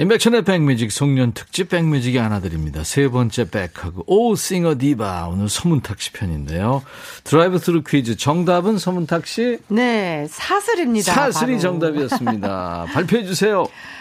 임백천의 0.00 0.42
백뮤직 0.44 0.92
송년 0.92 1.32
특집 1.32 1.70
백뮤직이 1.70 2.18
하나 2.18 2.38
드립니다. 2.40 2.84
세 2.84 3.08
번째 3.08 3.50
백하고 3.50 4.04
오 4.06 4.36
싱어 4.36 4.78
디바 4.78 5.26
오늘 5.26 5.48
서문탁 5.48 6.00
씨 6.00 6.12
편인데요. 6.12 6.84
드라이브 7.24 7.58
스루 7.58 7.82
퀴즈 7.82 8.16
정답은 8.16 8.78
서문탁 8.78 9.26
씨 9.26 9.58
네, 9.66 10.24
사슬입니다. 10.30 11.12
사슬이 11.12 11.52
바로. 11.56 11.60
정답이었습니다. 11.60 12.86
발표해 12.92 13.24
주세요. 13.24 13.66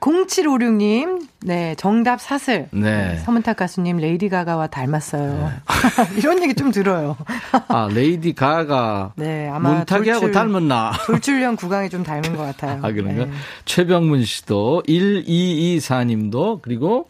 0756님, 0.00 1.26
네, 1.42 1.74
정답 1.76 2.20
사슬. 2.20 2.68
네. 2.72 3.16
서문탁 3.24 3.56
가수님 3.56 3.96
레이디 3.98 4.28
가가와 4.28 4.68
닮았어요. 4.68 5.52
이런 6.16 6.42
얘기 6.42 6.54
좀 6.54 6.70
들어요. 6.70 7.16
아 7.68 7.88
레이디 7.92 8.34
가가 8.34 9.12
네, 9.16 9.48
아마 9.48 9.74
문탁이하고 9.74 10.20
돌출- 10.20 10.32
닮았나? 10.32 10.92
돌출형 11.06 11.56
구강이 11.56 11.90
좀 11.90 12.02
닮은 12.04 12.36
것 12.36 12.42
같아요. 12.44 12.80
아 12.82 12.92
그런가? 12.92 13.24
네. 13.26 13.30
최병문 13.64 14.24
씨도 14.24 14.82
1224님도 14.86 16.60
그리고 16.62 17.08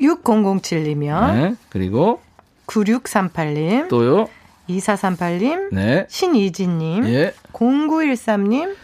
6007님이요. 0.00 1.32
네 1.34 1.54
그리고 1.68 2.20
9638님. 2.66 3.88
또요. 3.88 4.28
2438님. 4.68 5.74
네. 5.74 6.06
신이진님. 6.08 7.04
예. 7.06 7.34
0913님. 7.52 8.76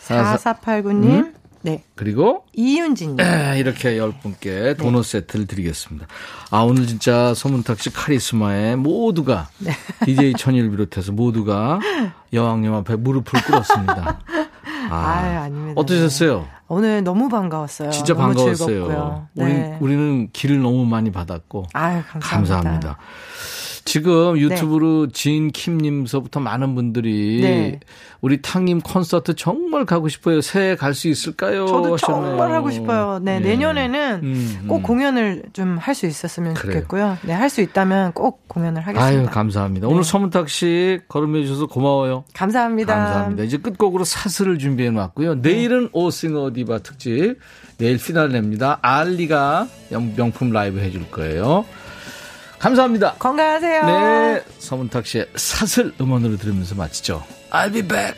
사사- 0.00 0.36
4489님. 0.60 1.04
음? 1.04 1.34
네. 1.62 1.82
그리고 1.94 2.44
이윤진님. 2.52 3.20
에, 3.20 3.58
이렇게 3.58 3.96
열 3.98 4.12
분께 4.20 4.74
도넛 4.74 5.04
세트를 5.04 5.46
드리겠습니다. 5.46 6.06
아, 6.50 6.60
오늘 6.60 6.86
진짜 6.86 7.32
서문탁 7.34 7.80
씨 7.80 7.90
카리스마에 7.90 8.76
모두가, 8.76 9.48
DJ 10.04 10.34
천일 10.34 10.70
비롯해서 10.70 11.12
모두가 11.12 11.78
여왕님 12.32 12.72
앞에 12.74 12.96
무릎을 12.96 13.42
꿇었습니다. 13.42 14.20
아, 14.90 14.96
아유, 15.22 15.38
아닙니다. 15.38 15.80
어떠셨어요? 15.80 16.46
오늘 16.68 17.04
너무 17.04 17.28
반가웠어요. 17.28 17.90
진짜 17.90 18.14
너무 18.14 18.28
반가웠어요. 18.34 18.66
즐겁고요. 18.66 19.28
네. 19.34 19.78
우리, 19.80 19.92
우리는 19.94 20.30
길을 20.32 20.60
너무 20.62 20.84
많이 20.86 21.12
받았고. 21.12 21.66
아유, 21.74 22.02
감사합니다. 22.08 22.28
감사합니다. 22.30 22.98
지금 23.84 24.38
유튜브로 24.38 25.08
진킴님서부터 25.08 26.40
많은 26.40 26.74
분들이 26.74 27.40
네. 27.42 27.80
우리 28.20 28.40
탕님 28.40 28.80
콘서트 28.82 29.34
정말 29.34 29.84
가고 29.84 30.08
싶어요. 30.08 30.40
새해 30.40 30.76
갈 30.76 30.94
수 30.94 31.08
있을까요? 31.08 31.66
저도 31.66 31.94
하셨네요. 31.94 32.28
정말 32.30 32.52
하고 32.52 32.70
싶어요. 32.70 33.18
네, 33.20 33.36
예. 33.36 33.40
내년에는 33.40 34.20
음, 34.22 34.64
꼭 34.68 34.76
음. 34.76 34.82
공연을 34.82 35.42
좀 35.52 35.78
할 35.78 35.94
수 35.94 36.06
있었으면 36.06 36.54
그래요. 36.54 36.74
좋겠고요. 36.74 37.18
네, 37.22 37.32
할 37.32 37.50
수 37.50 37.60
있다면 37.60 38.12
꼭 38.12 38.46
공연을 38.48 38.82
하겠습니다. 38.86 39.04
아유, 39.04 39.26
감사합니다. 39.28 39.88
오늘 39.88 40.04
서문탁 40.04 40.48
씨 40.48 41.00
걸음해 41.08 41.42
주셔서 41.42 41.66
고마워요. 41.66 42.24
감사합니다. 42.34 42.94
감사합니다. 42.94 43.42
이제 43.44 43.56
끝곡으로 43.56 44.04
사슬을 44.04 44.58
준비해 44.58 44.90
놨고요. 44.90 45.36
내일은 45.36 45.88
오싱어 45.92 46.52
디바 46.54 46.78
특집, 46.78 47.36
내일 47.78 47.98
피날레입니다. 47.98 48.78
알리가 48.80 49.66
영- 49.90 50.14
명품 50.16 50.52
라이브 50.52 50.78
해줄 50.78 51.10
거예요. 51.10 51.64
감사합니다. 52.62 53.14
건강하세요. 53.18 53.86
네, 53.86 54.44
서문탁 54.60 55.04
씨의 55.04 55.26
사슬 55.34 55.92
음원으로 56.00 56.36
들으면서 56.36 56.76
마치죠. 56.76 57.24
I'll 57.50 57.72
be 57.72 57.82
back. 57.82 58.14